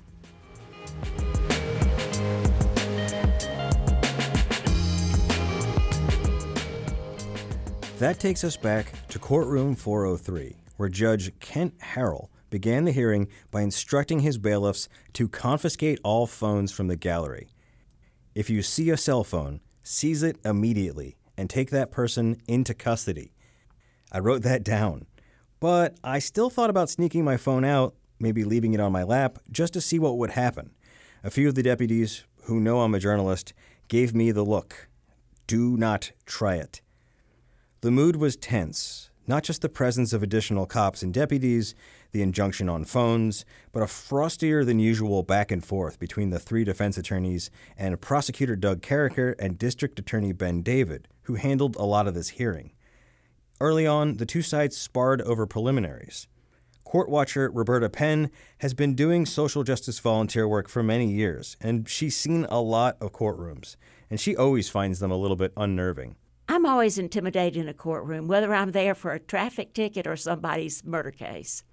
That 7.99 8.19
takes 8.19 8.43
us 8.43 8.57
back 8.57 8.93
to 9.09 9.17
courtroom 9.17 9.75
403, 9.75 10.55
where 10.77 10.87
Judge 10.87 11.31
Kent 11.39 11.79
Harrell 11.79 12.29
began 12.51 12.85
the 12.85 12.91
hearing 12.91 13.27
by 13.49 13.61
instructing 13.61 14.19
his 14.19 14.37
bailiffs 14.37 14.87
to 15.13 15.27
confiscate 15.27 15.99
all 16.03 16.27
phones 16.27 16.71
from 16.71 16.87
the 16.87 16.95
gallery. 16.95 17.49
If 18.35 18.51
you 18.51 18.61
see 18.61 18.91
a 18.91 18.97
cell 18.97 19.23
phone, 19.23 19.61
seize 19.83 20.21
it 20.21 20.37
immediately 20.45 21.17
and 21.35 21.49
take 21.49 21.71
that 21.71 21.91
person 21.91 22.39
into 22.47 22.73
custody. 22.75 23.33
I 24.11 24.19
wrote 24.19 24.43
that 24.43 24.63
down, 24.75 25.07
but 25.59 25.97
I 26.03 26.19
still 26.19 26.49
thought 26.49 26.69
about 26.69 26.89
sneaking 26.89 27.23
my 27.23 27.37
phone 27.37 27.65
out, 27.65 27.95
maybe 28.19 28.43
leaving 28.43 28.73
it 28.73 28.79
on 28.79 28.91
my 28.91 29.03
lap, 29.03 29.39
just 29.51 29.73
to 29.73 29.81
see 29.81 29.99
what 29.99 30.17
would 30.17 30.31
happen. 30.31 30.71
A 31.23 31.29
few 31.29 31.47
of 31.47 31.55
the 31.55 31.63
deputies, 31.63 32.23
who 32.43 32.59
know 32.59 32.81
I'm 32.81 32.95
a 32.95 32.99
journalist, 32.99 33.53
gave 33.87 34.13
me 34.13 34.31
the 34.31 34.43
look. 34.43 34.87
Do 35.47 35.77
not 35.77 36.11
try 36.25 36.55
it. 36.55 36.81
The 37.81 37.91
mood 37.91 38.15
was 38.15 38.35
tense, 38.35 39.09
not 39.27 39.43
just 39.43 39.61
the 39.61 39.69
presence 39.69 40.13
of 40.13 40.23
additional 40.23 40.65
cops 40.65 41.03
and 41.03 41.13
deputies, 41.13 41.75
the 42.11 42.21
injunction 42.21 42.69
on 42.69 42.85
phones, 42.85 43.45
but 43.71 43.83
a 43.83 43.87
frostier 43.87 44.65
than 44.65 44.79
usual 44.79 45.23
back 45.23 45.51
and 45.51 45.63
forth 45.63 45.99
between 45.99 46.29
the 46.29 46.39
three 46.39 46.63
defense 46.63 46.97
attorneys 46.97 47.51
and 47.77 47.99
prosecutor 47.99 48.55
Doug 48.55 48.81
Carriker 48.81 49.35
and 49.39 49.57
District 49.57 49.99
Attorney 49.99 50.31
Ben 50.31 50.61
David, 50.61 51.07
who 51.23 51.35
handled 51.35 51.75
a 51.75 51.83
lot 51.83 52.07
of 52.07 52.13
this 52.13 52.29
hearing. 52.29 52.71
Early 53.59 53.87
on, 53.87 54.17
the 54.17 54.25
two 54.25 54.43
sides 54.43 54.77
sparred 54.77 55.21
over 55.23 55.47
preliminaries. 55.47 56.27
Court 56.83 57.09
watcher 57.09 57.49
Roberta 57.51 57.89
Penn 57.89 58.29
has 58.59 58.75
been 58.75 58.93
doing 58.93 59.25
social 59.25 59.63
justice 59.63 59.99
volunteer 59.99 60.47
work 60.47 60.69
for 60.69 60.83
many 60.83 61.11
years, 61.11 61.57
and 61.59 61.89
she's 61.89 62.15
seen 62.15 62.45
a 62.49 62.61
lot 62.61 62.97
of 63.01 63.11
courtrooms, 63.11 63.75
and 64.11 64.19
she 64.19 64.35
always 64.35 64.69
finds 64.69 64.99
them 64.99 65.11
a 65.11 65.17
little 65.17 65.35
bit 65.35 65.53
unnerving. 65.57 66.15
I'm 66.47 66.65
always 66.67 66.99
intimidated 66.99 67.59
in 67.59 67.67
a 67.67 67.73
courtroom, 67.73 68.27
whether 68.27 68.53
I'm 68.53 68.71
there 68.71 68.95
for 68.95 69.11
a 69.11 69.19
traffic 69.19 69.73
ticket 69.73 70.05
or 70.05 70.15
somebody's 70.15 70.85
murder 70.85 71.11
case. 71.11 71.63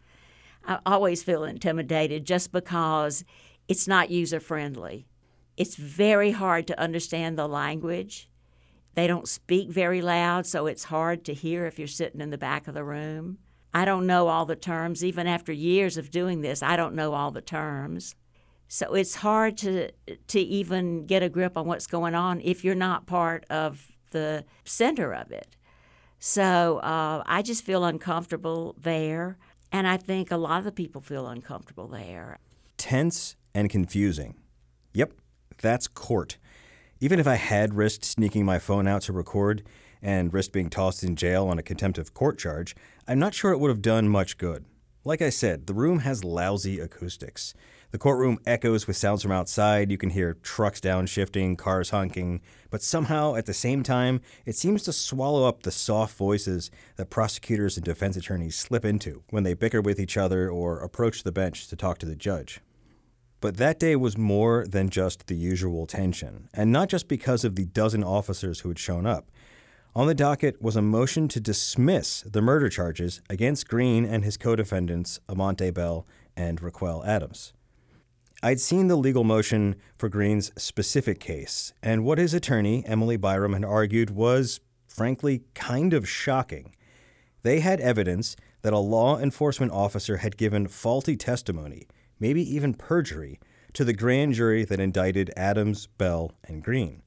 I 0.66 0.78
always 0.86 1.22
feel 1.22 1.44
intimidated 1.44 2.24
just 2.24 2.50
because 2.50 3.24
it's 3.68 3.86
not 3.86 4.10
user 4.10 4.40
friendly. 4.40 5.06
It's 5.56 5.76
very 5.76 6.32
hard 6.32 6.66
to 6.66 6.80
understand 6.80 7.38
the 7.38 7.46
language. 7.46 8.28
They 8.94 9.06
don't 9.06 9.28
speak 9.28 9.70
very 9.70 10.00
loud, 10.00 10.46
so 10.46 10.66
it's 10.66 10.84
hard 10.84 11.24
to 11.24 11.34
hear 11.34 11.66
if 11.66 11.78
you're 11.78 11.88
sitting 11.88 12.20
in 12.20 12.30
the 12.30 12.38
back 12.38 12.68
of 12.68 12.74
the 12.74 12.84
room. 12.84 13.38
I 13.72 13.84
don't 13.84 14.06
know 14.06 14.28
all 14.28 14.46
the 14.46 14.56
terms. 14.56 15.04
Even 15.04 15.26
after 15.26 15.52
years 15.52 15.96
of 15.96 16.10
doing 16.10 16.42
this, 16.42 16.62
I 16.62 16.76
don't 16.76 16.94
know 16.94 17.14
all 17.14 17.32
the 17.32 17.40
terms. 17.40 18.14
So 18.68 18.94
it's 18.94 19.16
hard 19.16 19.56
to 19.58 19.90
to 20.28 20.40
even 20.40 21.06
get 21.06 21.22
a 21.22 21.28
grip 21.28 21.56
on 21.56 21.66
what's 21.66 21.86
going 21.86 22.14
on 22.14 22.40
if 22.40 22.64
you're 22.64 22.74
not 22.74 23.06
part 23.06 23.44
of 23.50 23.92
the 24.12 24.44
center 24.64 25.12
of 25.12 25.32
it. 25.32 25.56
So 26.18 26.78
uh, 26.78 27.22
I 27.26 27.42
just 27.42 27.64
feel 27.64 27.84
uncomfortable 27.84 28.74
there. 28.78 29.36
And 29.72 29.88
I 29.88 29.96
think 29.96 30.30
a 30.30 30.36
lot 30.36 30.58
of 30.58 30.64
the 30.64 30.72
people 30.72 31.00
feel 31.00 31.26
uncomfortable 31.26 31.88
there. 31.88 32.38
Tense 32.78 33.34
and 33.54 33.68
confusing. 33.68 34.36
Yep, 34.94 35.14
that's 35.60 35.88
court. 35.88 36.38
Even 37.00 37.18
if 37.18 37.26
I 37.26 37.34
had 37.34 37.74
risked 37.74 38.04
sneaking 38.04 38.44
my 38.44 38.58
phone 38.58 38.86
out 38.86 39.02
to 39.02 39.12
record 39.12 39.64
and 40.00 40.32
risked 40.32 40.52
being 40.52 40.70
tossed 40.70 41.02
in 41.02 41.16
jail 41.16 41.48
on 41.48 41.58
a 41.58 41.62
contempt 41.62 41.98
of 41.98 42.14
court 42.14 42.38
charge, 42.38 42.76
I'm 43.08 43.18
not 43.18 43.34
sure 43.34 43.50
it 43.52 43.58
would 43.58 43.70
have 43.70 43.82
done 43.82 44.08
much 44.08 44.38
good. 44.38 44.64
Like 45.04 45.20
I 45.20 45.30
said, 45.30 45.66
the 45.66 45.74
room 45.74 45.98
has 46.00 46.24
lousy 46.24 46.78
acoustics. 46.78 47.52
The 47.90 47.98
courtroom 47.98 48.38
echoes 48.46 48.86
with 48.86 48.96
sounds 48.96 49.22
from 49.22 49.32
outside. 49.32 49.90
You 49.90 49.98
can 49.98 50.10
hear 50.10 50.34
trucks 50.34 50.80
downshifting, 50.80 51.58
cars 51.58 51.90
honking, 51.90 52.40
but 52.70 52.82
somehow, 52.82 53.34
at 53.34 53.46
the 53.46 53.54
same 53.54 53.82
time, 53.82 54.20
it 54.46 54.56
seems 54.56 54.82
to 54.84 54.92
swallow 54.92 55.46
up 55.46 55.62
the 55.62 55.70
soft 55.70 56.16
voices 56.16 56.70
that 56.96 57.10
prosecutors 57.10 57.76
and 57.76 57.84
defense 57.84 58.16
attorneys 58.16 58.56
slip 58.56 58.84
into 58.84 59.22
when 59.30 59.42
they 59.42 59.54
bicker 59.54 59.80
with 59.80 60.00
each 60.00 60.16
other 60.16 60.48
or 60.48 60.78
approach 60.78 61.22
the 61.22 61.32
bench 61.32 61.68
to 61.68 61.76
talk 61.76 61.98
to 61.98 62.06
the 62.06 62.16
judge. 62.16 62.60
But 63.44 63.58
that 63.58 63.78
day 63.78 63.94
was 63.94 64.16
more 64.16 64.66
than 64.66 64.88
just 64.88 65.26
the 65.26 65.36
usual 65.36 65.84
tension, 65.84 66.48
and 66.54 66.72
not 66.72 66.88
just 66.88 67.08
because 67.08 67.44
of 67.44 67.56
the 67.56 67.66
dozen 67.66 68.02
officers 68.02 68.60
who 68.60 68.70
had 68.70 68.78
shown 68.78 69.04
up. 69.04 69.28
On 69.94 70.06
the 70.06 70.14
docket 70.14 70.62
was 70.62 70.76
a 70.76 70.80
motion 70.80 71.28
to 71.28 71.40
dismiss 71.40 72.22
the 72.22 72.40
murder 72.40 72.70
charges 72.70 73.20
against 73.28 73.68
Green 73.68 74.06
and 74.06 74.24
his 74.24 74.38
co 74.38 74.56
defendants, 74.56 75.20
Amonte 75.28 75.74
Bell 75.74 76.06
and 76.34 76.62
Raquel 76.62 77.04
Adams. 77.04 77.52
I'd 78.42 78.60
seen 78.60 78.88
the 78.88 78.96
legal 78.96 79.24
motion 79.24 79.76
for 79.98 80.08
Green's 80.08 80.50
specific 80.56 81.20
case, 81.20 81.74
and 81.82 82.02
what 82.02 82.16
his 82.16 82.32
attorney, 82.32 82.82
Emily 82.86 83.18
Byram, 83.18 83.52
had 83.52 83.62
argued 83.62 84.08
was, 84.08 84.60
frankly, 84.88 85.42
kind 85.52 85.92
of 85.92 86.08
shocking. 86.08 86.74
They 87.42 87.60
had 87.60 87.78
evidence 87.82 88.36
that 88.62 88.72
a 88.72 88.78
law 88.78 89.18
enforcement 89.18 89.72
officer 89.72 90.16
had 90.16 90.38
given 90.38 90.66
faulty 90.66 91.14
testimony, 91.14 91.86
maybe 92.18 92.42
even 92.42 92.74
perjury, 92.74 93.38
to 93.72 93.84
the 93.84 93.92
grand 93.92 94.34
jury 94.34 94.64
that 94.64 94.80
indicted 94.80 95.32
Adams, 95.36 95.86
Bell, 95.86 96.32
and 96.44 96.62
Green. 96.62 97.02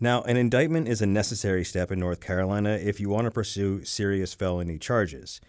Now, 0.00 0.22
an 0.22 0.36
indictment 0.36 0.88
is 0.88 1.00
a 1.00 1.06
necessary 1.06 1.64
step 1.64 1.92
in 1.92 2.00
North 2.00 2.20
Carolina 2.20 2.70
if 2.70 2.98
you 2.98 3.08
want 3.08 3.26
to 3.26 3.30
pursue 3.30 3.84
serious 3.84 4.34
felony 4.34 4.78
charges. 4.78 5.40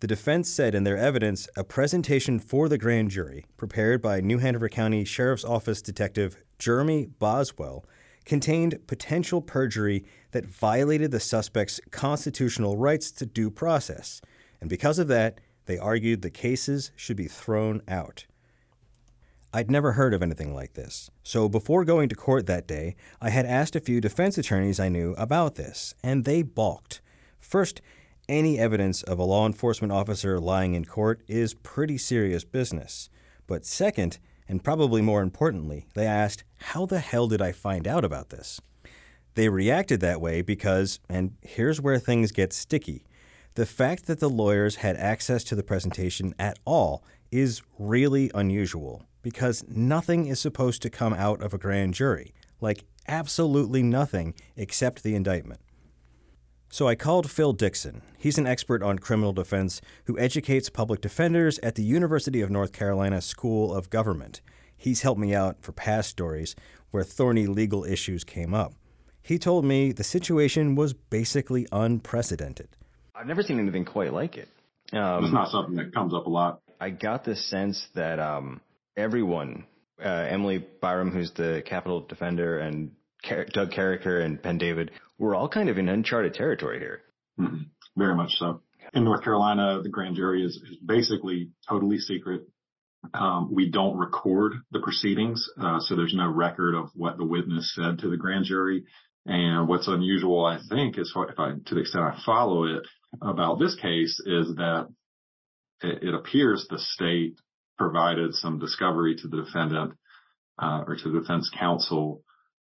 The 0.00 0.06
defense 0.06 0.50
said 0.50 0.74
in 0.74 0.84
their 0.84 0.98
evidence 0.98 1.48
a 1.56 1.64
presentation 1.64 2.38
for 2.38 2.68
the 2.68 2.76
grand 2.76 3.10
jury, 3.10 3.46
prepared 3.56 4.02
by 4.02 4.20
New 4.20 4.36
Hanover 4.36 4.68
County 4.68 5.06
Sheriff's 5.06 5.46
Office 5.46 5.80
Detective 5.80 6.44
Jeremy 6.58 7.06
Boswell, 7.18 7.86
contained 8.26 8.86
potential 8.86 9.40
perjury 9.40 10.04
that 10.32 10.44
violated 10.44 11.12
the 11.12 11.20
suspect's 11.20 11.80
constitutional 11.90 12.76
rights 12.76 13.10
to 13.12 13.24
due 13.24 13.50
process. 13.50 14.20
And 14.60 14.68
because 14.68 14.98
of 14.98 15.08
that, 15.08 15.40
they 15.66 15.78
argued 15.78 16.22
the 16.22 16.30
cases 16.30 16.90
should 16.96 17.16
be 17.16 17.28
thrown 17.28 17.82
out. 17.86 18.26
I'd 19.52 19.70
never 19.70 19.92
heard 19.92 20.12
of 20.12 20.22
anything 20.22 20.54
like 20.54 20.74
this, 20.74 21.10
so 21.22 21.48
before 21.48 21.84
going 21.84 22.08
to 22.08 22.14
court 22.14 22.46
that 22.46 22.66
day, 22.66 22.96
I 23.20 23.30
had 23.30 23.46
asked 23.46 23.76
a 23.76 23.80
few 23.80 24.00
defense 24.00 24.36
attorneys 24.36 24.80
I 24.80 24.88
knew 24.88 25.14
about 25.16 25.54
this, 25.54 25.94
and 26.02 26.24
they 26.24 26.42
balked. 26.42 27.00
First, 27.38 27.80
any 28.28 28.58
evidence 28.58 29.02
of 29.02 29.18
a 29.18 29.24
law 29.24 29.46
enforcement 29.46 29.92
officer 29.92 30.40
lying 30.40 30.74
in 30.74 30.84
court 30.84 31.22
is 31.28 31.54
pretty 31.54 31.96
serious 31.96 32.44
business. 32.44 33.08
But 33.46 33.64
second, 33.64 34.18
and 34.48 34.64
probably 34.64 35.00
more 35.00 35.22
importantly, 35.22 35.86
they 35.94 36.06
asked, 36.06 36.44
How 36.58 36.86
the 36.86 36.98
hell 36.98 37.28
did 37.28 37.40
I 37.40 37.52
find 37.52 37.86
out 37.86 38.04
about 38.04 38.30
this? 38.30 38.60
They 39.34 39.48
reacted 39.48 40.00
that 40.00 40.20
way 40.20 40.42
because, 40.42 40.98
and 41.08 41.36
here's 41.42 41.80
where 41.80 41.98
things 41.98 42.32
get 42.32 42.52
sticky, 42.52 43.04
the 43.56 43.66
fact 43.66 44.06
that 44.06 44.20
the 44.20 44.28
lawyers 44.28 44.76
had 44.76 44.96
access 44.96 45.42
to 45.42 45.54
the 45.54 45.62
presentation 45.62 46.34
at 46.38 46.58
all 46.66 47.02
is 47.32 47.62
really 47.78 48.30
unusual 48.34 49.06
because 49.22 49.64
nothing 49.66 50.26
is 50.26 50.38
supposed 50.38 50.82
to 50.82 50.90
come 50.90 51.14
out 51.14 51.40
of 51.40 51.54
a 51.54 51.58
grand 51.58 51.94
jury. 51.94 52.34
Like, 52.60 52.84
absolutely 53.08 53.82
nothing 53.82 54.34
except 54.56 55.02
the 55.02 55.14
indictment. 55.14 55.60
So 56.68 56.86
I 56.86 56.96
called 56.96 57.30
Phil 57.30 57.54
Dixon. 57.54 58.02
He's 58.18 58.36
an 58.36 58.46
expert 58.46 58.82
on 58.82 58.98
criminal 58.98 59.32
defense 59.32 59.80
who 60.04 60.18
educates 60.18 60.68
public 60.68 61.00
defenders 61.00 61.58
at 61.60 61.76
the 61.76 61.82
University 61.82 62.42
of 62.42 62.50
North 62.50 62.74
Carolina 62.74 63.22
School 63.22 63.74
of 63.74 63.88
Government. 63.88 64.42
He's 64.76 65.00
helped 65.00 65.20
me 65.20 65.34
out 65.34 65.62
for 65.62 65.72
past 65.72 66.10
stories 66.10 66.54
where 66.90 67.04
thorny 67.04 67.46
legal 67.46 67.84
issues 67.84 68.22
came 68.22 68.52
up. 68.52 68.74
He 69.22 69.38
told 69.38 69.64
me 69.64 69.92
the 69.92 70.04
situation 70.04 70.74
was 70.74 70.92
basically 70.92 71.66
unprecedented. 71.72 72.68
I've 73.18 73.26
never 73.26 73.42
seen 73.42 73.58
anything 73.58 73.84
quite 73.84 74.12
like 74.12 74.36
it. 74.36 74.48
Um, 74.92 75.24
it's 75.24 75.32
not 75.32 75.48
something 75.48 75.76
that 75.76 75.94
comes 75.94 76.14
up 76.14 76.26
a 76.26 76.30
lot. 76.30 76.60
I 76.80 76.90
got 76.90 77.24
the 77.24 77.34
sense 77.34 77.84
that 77.94 78.20
um, 78.20 78.60
everyone, 78.96 79.64
uh, 80.02 80.08
Emily 80.08 80.64
Byram, 80.80 81.10
who's 81.10 81.32
the 81.32 81.62
capital 81.64 82.00
defender, 82.00 82.58
and 82.58 82.92
Car- 83.26 83.46
Doug 83.46 83.70
Carriker 83.70 84.22
and 84.22 84.40
Ben 84.40 84.58
David, 84.58 84.90
were 85.18 85.34
all 85.34 85.48
kind 85.48 85.70
of 85.70 85.78
in 85.78 85.88
uncharted 85.88 86.34
territory 86.34 86.78
here. 86.78 87.00
Mm-hmm. 87.40 87.62
Very 87.96 88.14
much 88.14 88.32
so. 88.32 88.60
In 88.92 89.04
North 89.04 89.24
Carolina, 89.24 89.80
the 89.82 89.88
grand 89.88 90.16
jury 90.16 90.44
is, 90.44 90.56
is 90.56 90.76
basically 90.84 91.50
totally 91.68 91.98
secret. 91.98 92.42
Um, 93.14 93.50
we 93.52 93.70
don't 93.70 93.96
record 93.96 94.54
the 94.72 94.80
proceedings, 94.80 95.48
uh, 95.60 95.80
so 95.80 95.96
there's 95.96 96.14
no 96.14 96.28
record 96.28 96.74
of 96.74 96.90
what 96.94 97.16
the 97.16 97.24
witness 97.24 97.72
said 97.74 98.00
to 98.00 98.10
the 98.10 98.16
grand 98.16 98.44
jury. 98.44 98.84
And 99.26 99.68
what's 99.68 99.88
unusual, 99.88 100.44
I 100.44 100.58
think, 100.68 100.98
is 100.98 101.12
if 101.16 101.38
I, 101.38 101.52
to 101.66 101.74
the 101.74 101.80
extent 101.80 102.04
I 102.04 102.18
follow 102.24 102.64
it 102.64 102.82
about 103.20 103.58
this 103.58 103.74
case, 103.74 104.20
is 104.24 104.54
that 104.56 104.88
it, 105.82 106.02
it 106.02 106.14
appears 106.14 106.66
the 106.70 106.78
state 106.78 107.34
provided 107.76 108.34
some 108.34 108.58
discovery 108.58 109.16
to 109.16 109.28
the 109.28 109.42
defendant 109.42 109.94
uh, 110.62 110.84
or 110.86 110.96
to 110.96 111.10
the 111.10 111.20
defense 111.20 111.50
counsel 111.58 112.22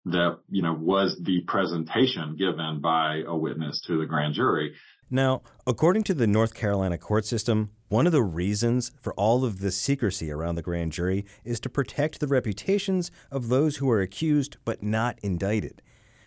that 0.05 0.39
you 0.49 0.61
know 0.61 0.73
was 0.73 1.17
the 1.23 1.41
presentation 1.47 2.35
given 2.35 2.81
by 2.81 3.21
a 3.25 3.35
witness 3.35 3.81
to 3.87 3.99
the 3.99 4.05
grand 4.05 4.33
jury. 4.33 4.73
Now, 5.09 5.41
according 5.67 6.03
to 6.03 6.13
the 6.13 6.27
North 6.27 6.53
Carolina 6.53 6.97
court 6.97 7.25
system, 7.25 7.71
one 7.89 8.05
of 8.05 8.13
the 8.13 8.23
reasons 8.23 8.91
for 8.99 9.13
all 9.15 9.43
of 9.43 9.59
the 9.59 9.71
secrecy 9.71 10.31
around 10.31 10.55
the 10.55 10.61
grand 10.61 10.93
jury 10.93 11.25
is 11.43 11.59
to 11.61 11.69
protect 11.69 12.19
the 12.19 12.27
reputations 12.27 13.11
of 13.29 13.49
those 13.49 13.77
who 13.77 13.89
are 13.89 14.01
accused 14.01 14.57
but 14.63 14.81
not 14.81 15.19
indicted. 15.21 15.81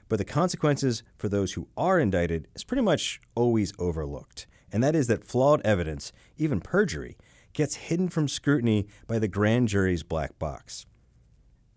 But 0.08 0.18
the 0.18 0.24
consequences 0.24 1.02
for 1.16 1.28
those 1.28 1.52
who 1.52 1.68
are 1.76 1.98
indicted 1.98 2.48
is 2.54 2.64
pretty 2.64 2.82
much 2.82 3.20
always 3.34 3.72
overlooked, 3.78 4.46
and 4.72 4.82
that 4.82 4.94
is 4.94 5.06
that 5.06 5.24
flawed 5.24 5.60
evidence, 5.64 6.12
even 6.36 6.60
perjury, 6.60 7.16
gets 7.52 7.76
hidden 7.76 8.08
from 8.08 8.28
scrutiny 8.28 8.86
by 9.06 9.18
the 9.18 9.28
grand 9.28 9.68
jury's 9.68 10.02
black 10.02 10.38
box. 10.38 10.86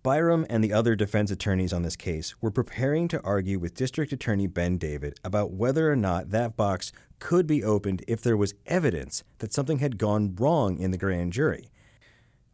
Byram 0.03 0.45
and 0.49 0.63
the 0.63 0.71
other 0.71 0.95
defense 0.95 1.31
attorneys 1.31 1.73
on 1.73 1.81
this 1.81 1.97
case 1.97 2.41
were 2.41 2.51
preparing 2.51 3.07
to 3.09 3.21
argue 3.23 3.59
with 3.59 3.75
District 3.75 4.11
Attorney 4.13 4.47
Ben 4.47 4.77
David 4.77 5.19
about 5.23 5.51
whether 5.51 5.91
or 5.91 5.97
not 5.97 6.31
that 6.31 6.55
box 6.55 6.91
could 7.19 7.45
be 7.45 7.63
opened 7.63 8.03
if 8.07 8.21
there 8.21 8.37
was 8.37 8.53
evidence 8.65 9.23
that 9.39 9.53
something 9.53 9.79
had 9.79 9.97
gone 9.97 10.35
wrong 10.35 10.79
in 10.79 10.91
the 10.91 10.97
grand 10.97 11.33
jury. 11.33 11.69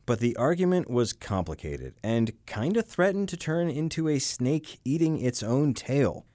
But 0.05 0.19
the 0.19 0.35
argument 0.35 0.89
was 0.89 1.13
complicated 1.13 1.95
and 2.03 2.33
kind 2.45 2.75
of 2.77 2.85
threatened 2.85 3.29
to 3.29 3.37
turn 3.37 3.69
into 3.69 4.07
a 4.09 4.19
snake 4.19 4.79
eating 4.83 5.19
its 5.19 5.41
own 5.41 5.73
tail. 5.73 6.25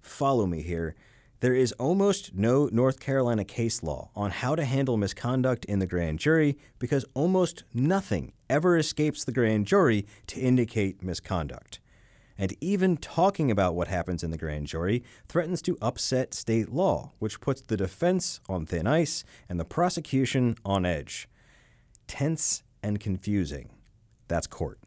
Follow 0.00 0.46
me 0.46 0.62
here 0.62 0.94
there 1.42 1.56
is 1.56 1.72
almost 1.72 2.36
no 2.36 2.68
North 2.70 3.00
Carolina 3.00 3.44
case 3.44 3.82
law 3.82 4.10
on 4.14 4.30
how 4.30 4.54
to 4.54 4.64
handle 4.64 4.96
misconduct 4.96 5.64
in 5.64 5.80
the 5.80 5.88
grand 5.88 6.20
jury 6.20 6.56
because 6.78 7.04
almost 7.14 7.64
nothing 7.74 8.32
ever 8.48 8.78
escapes 8.78 9.24
the 9.24 9.32
grand 9.32 9.66
jury 9.66 10.06
to 10.28 10.40
indicate 10.40 11.02
misconduct. 11.02 11.80
And 12.38 12.54
even 12.60 12.96
talking 12.96 13.50
about 13.50 13.74
what 13.74 13.88
happens 13.88 14.22
in 14.22 14.30
the 14.30 14.38
grand 14.38 14.68
jury 14.68 15.02
threatens 15.28 15.62
to 15.62 15.76
upset 15.82 16.32
state 16.32 16.68
law, 16.68 17.10
which 17.18 17.40
puts 17.40 17.60
the 17.60 17.76
defense 17.76 18.40
on 18.48 18.64
thin 18.64 18.86
ice 18.86 19.24
and 19.48 19.58
the 19.58 19.64
prosecution 19.64 20.54
on 20.64 20.86
edge. 20.86 21.28
Tense 22.06 22.62
and 22.82 23.00
confusing. 23.00 23.70
That's 24.28 24.46
court. 24.46 24.78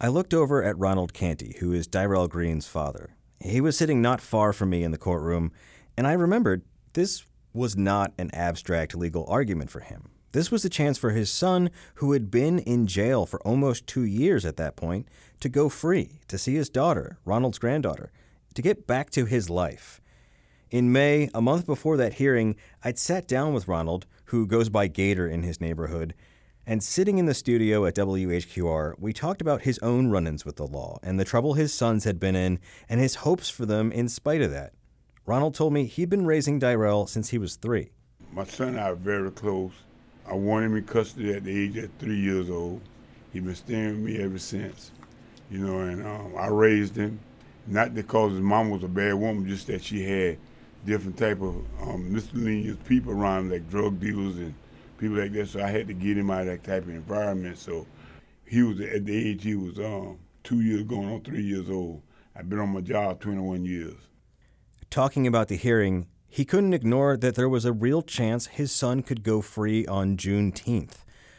I 0.00 0.08
looked 0.08 0.34
over 0.34 0.62
at 0.62 0.78
Ronald 0.78 1.14
Canty, 1.14 1.56
who 1.60 1.72
is 1.72 1.86
Dyrell 1.86 2.28
Green's 2.28 2.66
father. 2.66 3.16
He 3.40 3.60
was 3.60 3.76
sitting 3.76 4.02
not 4.02 4.20
far 4.20 4.52
from 4.52 4.70
me 4.70 4.82
in 4.82 4.90
the 4.90 4.98
courtroom, 4.98 5.52
and 5.96 6.06
I 6.06 6.12
remembered 6.12 6.62
this 6.94 7.24
was 7.52 7.76
not 7.76 8.12
an 8.18 8.30
abstract 8.34 8.94
legal 8.96 9.24
argument 9.28 9.70
for 9.70 9.80
him. 9.80 10.10
This 10.32 10.50
was 10.50 10.64
a 10.64 10.68
chance 10.68 10.98
for 10.98 11.10
his 11.10 11.30
son, 11.30 11.70
who 11.96 12.10
had 12.10 12.28
been 12.28 12.58
in 12.58 12.88
jail 12.88 13.24
for 13.24 13.40
almost 13.42 13.86
two 13.86 14.02
years 14.02 14.44
at 14.44 14.56
that 14.56 14.74
point, 14.74 15.06
to 15.38 15.48
go 15.48 15.68
free, 15.68 16.18
to 16.26 16.36
see 16.36 16.56
his 16.56 16.68
daughter, 16.68 17.18
Ronald's 17.24 17.58
granddaughter, 17.58 18.10
to 18.54 18.62
get 18.62 18.86
back 18.86 19.10
to 19.10 19.26
his 19.26 19.48
life. 19.48 20.00
In 20.72 20.90
May, 20.90 21.30
a 21.32 21.40
month 21.40 21.66
before 21.66 21.96
that 21.98 22.14
hearing, 22.14 22.56
I'd 22.82 22.98
sat 22.98 23.28
down 23.28 23.54
with 23.54 23.68
Ronald, 23.68 24.06
who 24.26 24.44
goes 24.44 24.68
by 24.68 24.88
Gator 24.88 25.28
in 25.28 25.44
his 25.44 25.60
neighborhood, 25.60 26.14
and 26.66 26.82
sitting 26.82 27.18
in 27.18 27.26
the 27.26 27.34
studio 27.34 27.84
at 27.84 27.94
WHQR, 27.94 28.94
we 28.98 29.12
talked 29.12 29.40
about 29.42 29.62
his 29.62 29.78
own 29.80 30.08
run 30.08 30.26
ins 30.26 30.44
with 30.44 30.56
the 30.56 30.66
law 30.66 30.98
and 31.02 31.20
the 31.20 31.24
trouble 31.24 31.54
his 31.54 31.74
sons 31.74 32.04
had 32.04 32.18
been 32.18 32.34
in 32.34 32.58
and 32.88 33.00
his 33.00 33.16
hopes 33.16 33.50
for 33.50 33.66
them 33.66 33.92
in 33.92 34.08
spite 34.08 34.40
of 34.40 34.50
that. 34.50 34.72
Ronald 35.26 35.54
told 35.54 35.72
me 35.72 35.84
he'd 35.84 36.08
been 36.08 36.26
raising 36.26 36.58
Dyrell 36.58 37.06
since 37.08 37.30
he 37.30 37.38
was 37.38 37.56
three. 37.56 37.90
My 38.32 38.44
son 38.44 38.68
and 38.68 38.80
I 38.80 38.90
are 38.90 38.94
very 38.94 39.30
close. 39.30 39.72
I 40.26 40.34
wanted 40.34 40.66
him 40.66 40.76
in 40.76 40.84
custody 40.84 41.34
at 41.34 41.44
the 41.44 41.64
age 41.64 41.76
of 41.76 41.90
three 41.98 42.18
years 42.18 42.48
old. 42.48 42.80
He's 43.32 43.42
been 43.42 43.54
staying 43.54 43.88
with 43.88 43.98
me 43.98 44.22
ever 44.22 44.38
since. 44.38 44.90
You 45.50 45.58
know, 45.58 45.80
and 45.80 46.06
um, 46.06 46.34
I 46.38 46.46
raised 46.46 46.96
him, 46.96 47.20
not 47.66 47.94
because 47.94 48.32
his 48.32 48.40
mom 48.40 48.70
was 48.70 48.82
a 48.82 48.88
bad 48.88 49.14
woman, 49.14 49.46
just 49.46 49.66
that 49.66 49.84
she 49.84 50.02
had 50.02 50.38
different 50.86 51.18
type 51.18 51.40
of 51.42 51.56
um, 51.82 52.12
miscellaneous 52.12 52.76
people 52.86 53.12
around, 53.12 53.50
like 53.50 53.68
drug 53.68 54.00
dealers 54.00 54.36
and 54.36 54.54
people 55.08 55.22
like 55.22 55.32
that. 55.32 55.48
So 55.48 55.62
I 55.62 55.68
had 55.68 55.88
to 55.88 55.94
get 55.94 56.18
him 56.18 56.30
out 56.30 56.42
of 56.42 56.46
that 56.46 56.64
type 56.64 56.82
of 56.82 56.90
environment. 56.90 57.58
So 57.58 57.86
he 58.46 58.62
was 58.62 58.80
at 58.80 59.04
the 59.04 59.30
age 59.30 59.42
he 59.42 59.54
was 59.54 59.78
um, 59.78 60.18
two 60.42 60.60
years 60.60 60.82
going 60.82 61.08
on 61.08 61.22
three 61.22 61.42
years 61.42 61.70
old. 61.70 62.02
I've 62.36 62.48
been 62.48 62.58
on 62.58 62.70
my 62.70 62.80
job 62.80 63.20
21 63.20 63.64
years 63.64 63.94
talking 64.94 65.26
about 65.26 65.48
the 65.48 65.56
hearing, 65.56 66.06
he 66.28 66.44
couldn't 66.44 66.72
ignore 66.72 67.16
that 67.16 67.34
there 67.34 67.48
was 67.48 67.64
a 67.64 67.72
real 67.72 68.00
chance 68.00 68.46
his 68.46 68.70
son 68.70 69.02
could 69.02 69.24
go 69.24 69.40
free 69.40 69.84
on 69.86 70.16
Juneteenth. 70.16 70.98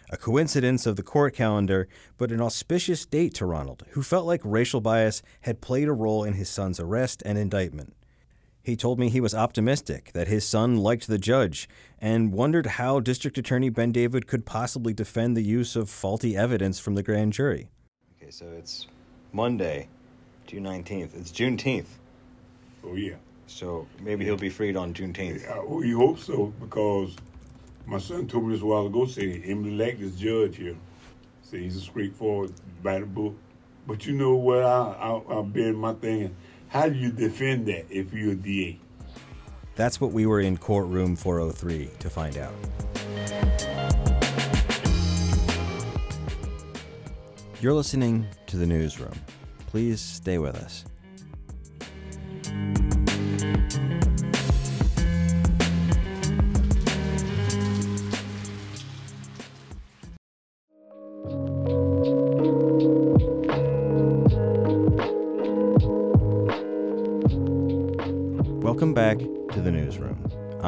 A 0.09 0.17
coincidence 0.17 0.85
of 0.85 0.97
the 0.97 1.03
court 1.03 1.33
calendar, 1.33 1.87
but 2.17 2.33
an 2.33 2.41
auspicious 2.41 3.05
date 3.05 3.33
to 3.35 3.45
Ronald, 3.45 3.83
who 3.91 4.03
felt 4.03 4.25
like 4.25 4.41
racial 4.43 4.81
bias 4.81 5.23
had 5.43 5.61
played 5.61 5.87
a 5.87 5.93
role 5.93 6.25
in 6.25 6.33
his 6.33 6.49
son's 6.49 6.81
arrest 6.81 7.23
and 7.25 7.37
indictment. 7.37 7.95
He 8.65 8.75
told 8.75 8.97
me 8.97 9.09
he 9.09 9.21
was 9.21 9.35
optimistic 9.35 10.11
that 10.13 10.27
his 10.27 10.43
son 10.43 10.77
liked 10.77 11.05
the 11.05 11.19
judge 11.19 11.69
and 11.99 12.33
wondered 12.33 12.65
how 12.65 12.99
District 12.99 13.37
Attorney 13.37 13.69
Ben 13.69 13.91
David 13.91 14.25
could 14.25 14.43
possibly 14.43 14.91
defend 14.91 15.37
the 15.37 15.43
use 15.43 15.75
of 15.75 15.87
faulty 15.87 16.35
evidence 16.35 16.79
from 16.79 16.95
the 16.95 17.03
grand 17.03 17.33
jury. 17.33 17.69
Okay, 18.17 18.31
so 18.31 18.47
it's 18.57 18.87
Monday, 19.31 19.87
June 20.47 20.63
19th. 20.63 21.15
It's 21.15 21.31
Juneteenth. 21.31 21.85
Oh, 22.83 22.95
yeah. 22.95 23.17
So 23.45 23.87
maybe 24.01 24.25
he'll 24.25 24.35
be 24.35 24.49
freed 24.49 24.75
on 24.75 24.95
Juneteenth. 24.95 25.43
Yeah, 25.43 25.57
oh, 25.59 25.75
we 25.75 25.91
hope 25.91 26.17
so 26.17 26.51
because 26.59 27.15
my 27.85 27.99
son 27.99 28.27
told 28.27 28.47
me 28.47 28.53
this 28.53 28.63
a 28.63 28.65
while 28.65 28.87
ago. 28.87 29.05
Say 29.05 29.43
Emily 29.45 29.77
Lack 29.77 29.99
is 29.99 30.15
judge 30.15 30.57
here. 30.57 30.75
Say 31.43 31.59
he's 31.59 31.75
a 31.75 31.81
straightforward, 31.81 32.51
by 32.81 32.97
the 32.97 33.05
book. 33.05 33.35
But 33.85 34.07
you 34.07 34.13
know 34.13 34.33
what? 34.33 34.63
I, 34.63 35.21
I, 35.29 35.37
I've 35.37 35.53
been 35.53 35.75
my 35.75 35.93
thing. 35.93 36.35
How 36.67 36.89
do 36.89 36.95
you 36.95 37.11
defend 37.11 37.67
that 37.67 37.85
if 37.89 38.13
you're 38.13 38.33
a 38.33 38.35
DA? 38.35 38.79
That's 39.75 39.99
what 39.99 40.11
we 40.11 40.25
were 40.25 40.39
in 40.39 40.57
courtroom 40.57 41.15
403 41.15 41.89
to 41.99 42.09
find 42.09 42.37
out. 42.37 42.53
You're 47.61 47.73
listening 47.73 48.27
to 48.47 48.57
the 48.57 48.65
newsroom. 48.65 49.13
Please 49.67 49.99
stay 49.99 50.37
with 50.37 50.55
us. 50.55 50.85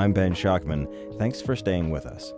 I'm 0.08 0.14
Ben 0.14 0.34
Schachtman. 0.34 1.20
Thanks 1.20 1.42
for 1.42 1.54
staying 1.54 1.90
with 1.90 2.06
us. 2.06 2.34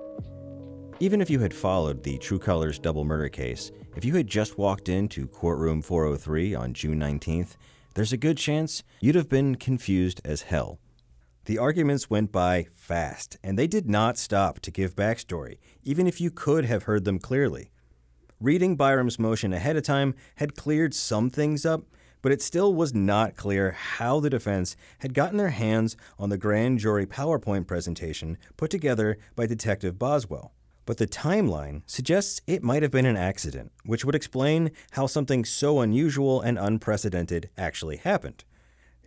Even 0.99 1.21
if 1.21 1.29
you 1.29 1.39
had 1.39 1.53
followed 1.53 2.01
the 2.01 2.17
TRU 2.17 2.39
Colors 2.39 2.79
double 2.79 3.03
murder 3.03 3.29
case, 3.29 3.71
if 3.95 4.03
you 4.03 4.15
had 4.15 4.25
just 4.25 4.58
walked 4.58 4.89
into 4.89 5.27
courtroom 5.27 5.84
403 5.84 6.55
on 6.55 6.73
June 6.73 6.99
19th, 6.99 7.58
there's 7.93 8.12
a 8.12 8.17
good 8.17 8.39
chance 8.39 8.82
you'd 9.01 9.13
have 9.13 9.29
been 9.29 9.53
confused 9.53 10.19
as 10.25 10.41
hell. 10.41 10.79
The 11.45 11.60
arguments 11.60 12.10
went 12.10 12.32
by 12.32 12.65
fast, 12.73 13.38
and 13.43 13.55
they 13.55 13.67
did 13.67 13.88
not 13.88 14.17
stop 14.17 14.62
to 14.62 14.71
give 14.71 14.95
backstory, 14.95 15.60
even 15.84 16.08
if 16.08 16.19
you 16.19 16.32
could 16.32 16.65
have 16.65 16.86
heard 16.86 17.05
them 17.05 17.19
clearly. 17.19 17.69
Reading 18.41 18.77
Byram's 18.77 19.19
motion 19.19 19.53
ahead 19.53 19.75
of 19.77 19.84
time 19.84 20.15
had 20.38 20.55
cleared 20.55 20.95
some 20.95 21.29
things 21.29 21.67
up, 21.67 21.84
but 22.21 22.32
it 22.32 22.41
still 22.41 22.73
was 22.73 22.93
not 22.93 23.36
clear 23.36 23.71
how 23.71 24.19
the 24.19 24.29
defense 24.29 24.75
had 24.99 25.13
gotten 25.13 25.38
their 25.38 25.49
hands 25.49 25.95
on 26.17 26.29
the 26.29 26.38
grand 26.38 26.79
jury 26.79 27.05
PowerPoint 27.05 27.67
presentation 27.67 28.38
put 28.58 28.69
together 28.69 29.17
by 29.36 29.45
Detective 29.45 29.97
Boswell. 29.97 30.53
But 30.86 30.97
the 30.97 31.08
timeline 31.08 31.84
suggests 31.86 32.41
it 32.47 32.63
might 32.63 32.82
have 32.82 32.91
been 32.91 33.05
an 33.05 33.15
accident, 33.15 33.71
which 33.86 34.03
would 34.03 34.15
explain 34.15 34.71
how 34.91 35.05
something 35.05 35.45
so 35.45 35.82
unusual 35.82 36.41
and 36.41 36.58
unprecedented 36.58 37.49
actually 37.58 37.97
happened. 37.97 38.43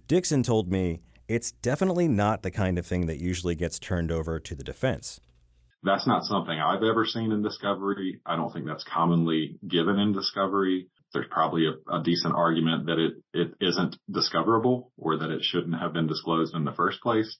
Dixon 0.06 0.42
told 0.42 0.70
me 0.70 1.00
it's 1.26 1.52
definitely 1.52 2.06
not 2.06 2.42
the 2.42 2.50
kind 2.50 2.78
of 2.78 2.86
thing 2.86 3.06
that 3.06 3.18
usually 3.18 3.54
gets 3.54 3.78
turned 3.78 4.12
over 4.12 4.38
to 4.38 4.54
the 4.54 4.62
defense. 4.62 5.20
That's 5.82 6.06
not 6.06 6.24
something 6.24 6.56
I've 6.56 6.84
ever 6.84 7.04
seen 7.04 7.32
in 7.32 7.42
discovery. 7.42 8.20
I 8.24 8.36
don't 8.36 8.52
think 8.52 8.66
that's 8.66 8.84
commonly 8.84 9.58
given 9.66 9.98
in 9.98 10.12
discovery. 10.12 10.88
There's 11.12 11.26
probably 11.30 11.66
a, 11.66 11.94
a 11.94 12.02
decent 12.02 12.34
argument 12.34 12.86
that 12.86 12.98
it, 12.98 13.12
it 13.34 13.54
isn't 13.60 13.96
discoverable 14.10 14.90
or 14.96 15.18
that 15.18 15.30
it 15.30 15.44
shouldn't 15.44 15.78
have 15.78 15.92
been 15.92 16.06
disclosed 16.06 16.54
in 16.54 16.64
the 16.64 16.72
first 16.72 17.00
place. 17.00 17.36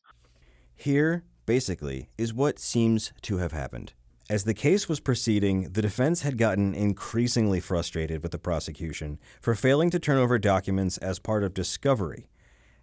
Here, 0.75 1.25
basically, 1.47 2.09
is 2.19 2.35
what 2.35 2.59
seems 2.59 3.13
to 3.23 3.39
have 3.39 3.53
happened. 3.53 3.93
As 4.31 4.45
the 4.45 4.55
case 4.55 4.89
was 4.89 5.01
proceeding, 5.01 5.73
the 5.73 5.83
defense 5.83 6.23
had 6.23 6.39
gotten 6.39 6.75
increasingly 6.75 7.61
frustrated 7.61 8.23
with 8.23 8.33
the 8.33 8.39
prosecution 8.39 9.19
for 9.41 9.55
failing 9.55 9.91
to 9.91 9.99
turn 9.99 10.19
over 10.19 10.39
documents 10.39 10.97
as 10.99 11.19
part 11.19 11.43
of 11.43 11.53
discovery. 11.53 12.29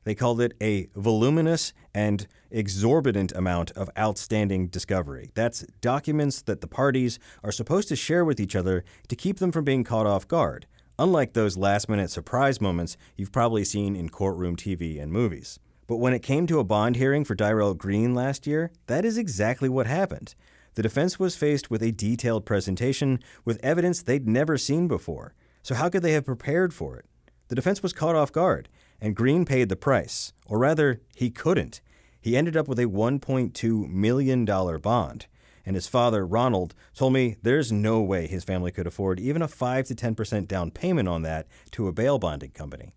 They 0.03 0.15
called 0.15 0.41
it 0.41 0.53
a 0.61 0.89
voluminous 0.95 1.73
and 1.93 2.27
exorbitant 2.51 3.31
amount 3.33 3.71
of 3.71 3.89
outstanding 3.97 4.67
discovery. 4.67 5.31
That's 5.33 5.61
documents 5.81 6.41
that 6.43 6.61
the 6.61 6.67
parties 6.67 7.19
are 7.43 7.51
supposed 7.51 7.89
to 7.89 7.95
share 7.95 8.23
with 8.23 8.39
each 8.39 8.55
other 8.55 8.83
to 9.07 9.15
keep 9.15 9.39
them 9.39 9.51
from 9.51 9.65
being 9.65 9.83
caught 9.83 10.07
off 10.07 10.27
guard, 10.27 10.67
unlike 10.99 11.31
those 11.31 11.57
last 11.57 11.87
minute 11.87 12.11
surprise 12.11 12.59
moments 12.59 12.97
you've 13.15 13.31
probably 13.31 13.63
seen 13.63 13.95
in 13.95 14.09
courtroom 14.09 14.57
TV 14.57 15.01
and 15.01 15.11
movies. 15.11 15.57
But 15.87 15.95
when 15.95 16.13
it 16.13 16.21
came 16.21 16.45
to 16.47 16.59
a 16.59 16.63
bond 16.65 16.97
hearing 16.97 17.23
for 17.23 17.35
Dyrell 17.35 17.73
Green 17.75 18.13
last 18.13 18.45
year, 18.45 18.71
that 18.87 19.05
is 19.05 19.17
exactly 19.17 19.69
what 19.69 19.87
happened. 19.87 20.35
The 20.75 20.83
defense 20.83 21.17
was 21.17 21.37
faced 21.37 21.71
with 21.71 21.81
a 21.81 21.93
detailed 21.93 22.45
presentation 22.45 23.19
with 23.45 23.63
evidence 23.63 24.03
they'd 24.03 24.27
never 24.27 24.57
seen 24.57 24.87
before. 24.87 25.33
So, 25.63 25.73
how 25.73 25.89
could 25.89 26.03
they 26.03 26.11
have 26.11 26.25
prepared 26.25 26.73
for 26.73 26.97
it? 26.97 27.05
The 27.47 27.55
defense 27.55 27.81
was 27.81 27.93
caught 27.93 28.15
off 28.15 28.31
guard, 28.31 28.69
and 29.01 29.15
Green 29.15 29.45
paid 29.45 29.69
the 29.69 29.75
price. 29.75 30.33
Or 30.45 30.59
rather, 30.59 31.01
he 31.15 31.31
couldn't. 31.31 31.81
He 32.21 32.35
ended 32.35 32.57
up 32.57 32.67
with 32.67 32.77
a 32.77 32.85
$1.2 32.85 33.89
million 33.89 34.45
bond. 34.45 35.27
And 35.69 35.75
his 35.75 35.87
father, 35.87 36.25
Ronald, 36.25 36.73
told 36.95 37.13
me 37.13 37.35
there's 37.43 37.71
no 37.71 38.01
way 38.01 38.25
his 38.25 38.43
family 38.43 38.71
could 38.71 38.87
afford 38.87 39.19
even 39.19 39.43
a 39.43 39.47
5 39.47 39.85
to 39.85 39.93
10% 39.93 40.47
down 40.47 40.71
payment 40.71 41.07
on 41.07 41.21
that 41.21 41.45
to 41.73 41.87
a 41.87 41.91
bail 41.91 42.17
bonding 42.17 42.49
company. 42.49 42.93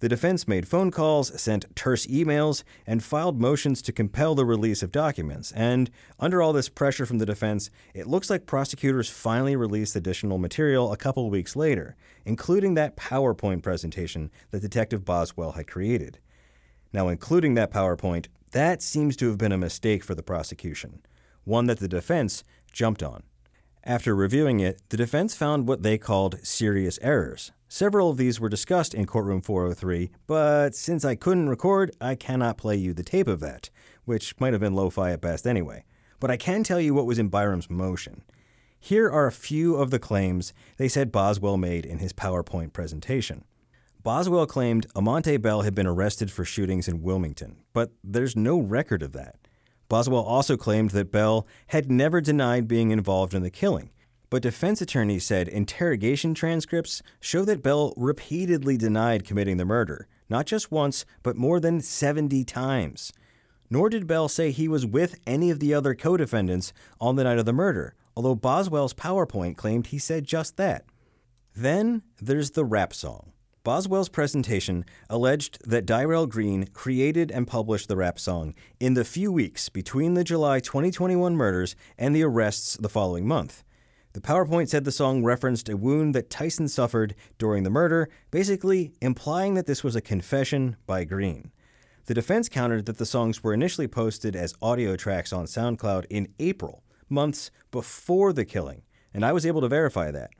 The 0.00 0.10
defense 0.10 0.46
made 0.46 0.68
phone 0.68 0.90
calls, 0.90 1.40
sent 1.40 1.74
terse 1.74 2.04
emails, 2.04 2.64
and 2.86 3.02
filed 3.02 3.40
motions 3.40 3.80
to 3.80 3.92
compel 3.92 4.34
the 4.34 4.44
release 4.44 4.82
of 4.82 4.92
documents. 4.92 5.52
And 5.52 5.90
under 6.20 6.42
all 6.42 6.52
this 6.52 6.68
pressure 6.68 7.06
from 7.06 7.16
the 7.16 7.24
defense, 7.24 7.70
it 7.94 8.06
looks 8.06 8.28
like 8.28 8.44
prosecutors 8.44 9.08
finally 9.08 9.56
released 9.56 9.96
additional 9.96 10.36
material 10.36 10.92
a 10.92 10.98
couple 10.98 11.30
weeks 11.30 11.56
later, 11.56 11.96
including 12.26 12.74
that 12.74 12.94
PowerPoint 12.94 13.62
presentation 13.62 14.30
that 14.50 14.60
Detective 14.60 15.06
Boswell 15.06 15.52
had 15.52 15.66
created. 15.66 16.18
Now, 16.92 17.08
including 17.08 17.54
that 17.54 17.72
PowerPoint, 17.72 18.26
that 18.50 18.82
seems 18.82 19.16
to 19.16 19.28
have 19.28 19.38
been 19.38 19.50
a 19.50 19.56
mistake 19.56 20.04
for 20.04 20.14
the 20.14 20.22
prosecution, 20.22 21.00
one 21.44 21.66
that 21.66 21.78
the 21.78 21.88
defense 21.88 22.44
jumped 22.72 23.02
on. 23.02 23.22
After 23.84 24.14
reviewing 24.14 24.60
it, 24.60 24.80
the 24.90 24.96
defense 24.96 25.34
found 25.34 25.66
what 25.66 25.82
they 25.82 25.98
called 25.98 26.38
serious 26.44 26.98
errors. 27.02 27.50
Several 27.68 28.10
of 28.10 28.16
these 28.16 28.38
were 28.38 28.48
discussed 28.48 28.94
in 28.94 29.06
Courtroom 29.06 29.40
403, 29.40 30.10
but 30.26 30.74
since 30.74 31.04
I 31.04 31.14
couldn't 31.14 31.48
record, 31.48 31.90
I 32.00 32.14
cannot 32.14 32.58
play 32.58 32.76
you 32.76 32.92
the 32.92 33.02
tape 33.02 33.26
of 33.26 33.40
that, 33.40 33.70
which 34.04 34.38
might 34.38 34.52
have 34.52 34.60
been 34.60 34.74
lo 34.74 34.90
fi 34.90 35.10
at 35.12 35.20
best 35.20 35.46
anyway. 35.46 35.84
But 36.20 36.30
I 36.30 36.36
can 36.36 36.62
tell 36.62 36.80
you 36.80 36.94
what 36.94 37.06
was 37.06 37.18
in 37.18 37.28
Byram's 37.28 37.70
motion. 37.70 38.22
Here 38.78 39.10
are 39.10 39.26
a 39.26 39.32
few 39.32 39.76
of 39.76 39.90
the 39.90 39.98
claims 39.98 40.52
they 40.76 40.88
said 40.88 41.10
Boswell 41.10 41.56
made 41.56 41.86
in 41.86 41.98
his 41.98 42.12
PowerPoint 42.12 42.72
presentation. 42.72 43.44
Boswell 44.02 44.46
claimed 44.46 44.86
Amonte 44.94 45.40
Bell 45.40 45.62
had 45.62 45.74
been 45.74 45.86
arrested 45.86 46.30
for 46.30 46.44
shootings 46.44 46.88
in 46.88 47.02
Wilmington, 47.02 47.62
but 47.72 47.92
there's 48.04 48.36
no 48.36 48.58
record 48.58 49.02
of 49.02 49.12
that. 49.12 49.36
Boswell 49.92 50.22
also 50.22 50.56
claimed 50.56 50.92
that 50.92 51.12
Bell 51.12 51.46
had 51.66 51.90
never 51.90 52.22
denied 52.22 52.66
being 52.66 52.92
involved 52.92 53.34
in 53.34 53.42
the 53.42 53.50
killing, 53.50 53.90
but 54.30 54.40
defense 54.40 54.80
attorneys 54.80 55.26
said 55.26 55.48
interrogation 55.48 56.32
transcripts 56.32 57.02
show 57.20 57.44
that 57.44 57.62
Bell 57.62 57.92
repeatedly 57.98 58.78
denied 58.78 59.26
committing 59.26 59.58
the 59.58 59.66
murder, 59.66 60.08
not 60.30 60.46
just 60.46 60.72
once, 60.72 61.04
but 61.22 61.36
more 61.36 61.60
than 61.60 61.82
70 61.82 62.42
times. 62.44 63.12
Nor 63.68 63.90
did 63.90 64.06
Bell 64.06 64.28
say 64.30 64.50
he 64.50 64.66
was 64.66 64.86
with 64.86 65.20
any 65.26 65.50
of 65.50 65.60
the 65.60 65.74
other 65.74 65.94
co 65.94 66.16
defendants 66.16 66.72
on 66.98 67.16
the 67.16 67.24
night 67.24 67.36
of 67.36 67.44
the 67.44 67.52
murder, 67.52 67.94
although 68.16 68.34
Boswell's 68.34 68.94
PowerPoint 68.94 69.58
claimed 69.58 69.88
he 69.88 69.98
said 69.98 70.24
just 70.24 70.56
that. 70.56 70.86
Then 71.54 72.00
there's 72.18 72.52
the 72.52 72.64
rap 72.64 72.94
song. 72.94 73.31
Boswell's 73.64 74.08
presentation 74.08 74.84
alleged 75.08 75.58
that 75.64 75.86
Dyrell 75.86 76.28
Green 76.28 76.66
created 76.72 77.30
and 77.30 77.46
published 77.46 77.86
the 77.86 77.96
rap 77.96 78.18
song 78.18 78.54
in 78.80 78.94
the 78.94 79.04
few 79.04 79.30
weeks 79.30 79.68
between 79.68 80.14
the 80.14 80.24
July 80.24 80.58
2021 80.58 81.36
murders 81.36 81.76
and 81.96 82.14
the 82.14 82.24
arrests 82.24 82.76
the 82.80 82.88
following 82.88 83.24
month. 83.24 83.62
The 84.14 84.20
PowerPoint 84.20 84.68
said 84.68 84.84
the 84.84 84.90
song 84.90 85.22
referenced 85.22 85.68
a 85.68 85.76
wound 85.76 86.12
that 86.12 86.28
Tyson 86.28 86.66
suffered 86.66 87.14
during 87.38 87.62
the 87.62 87.70
murder, 87.70 88.08
basically 88.32 88.94
implying 89.00 89.54
that 89.54 89.66
this 89.66 89.84
was 89.84 89.94
a 89.94 90.00
confession 90.00 90.76
by 90.84 91.04
Green. 91.04 91.52
The 92.06 92.14
defense 92.14 92.48
countered 92.48 92.86
that 92.86 92.98
the 92.98 93.06
songs 93.06 93.44
were 93.44 93.54
initially 93.54 93.86
posted 93.86 94.34
as 94.34 94.56
audio 94.60 94.96
tracks 94.96 95.32
on 95.32 95.44
SoundCloud 95.44 96.06
in 96.10 96.34
April, 96.40 96.82
months 97.08 97.52
before 97.70 98.32
the 98.32 98.44
killing, 98.44 98.82
and 99.14 99.24
I 99.24 99.32
was 99.32 99.46
able 99.46 99.60
to 99.60 99.68
verify 99.68 100.10
that. 100.10 100.30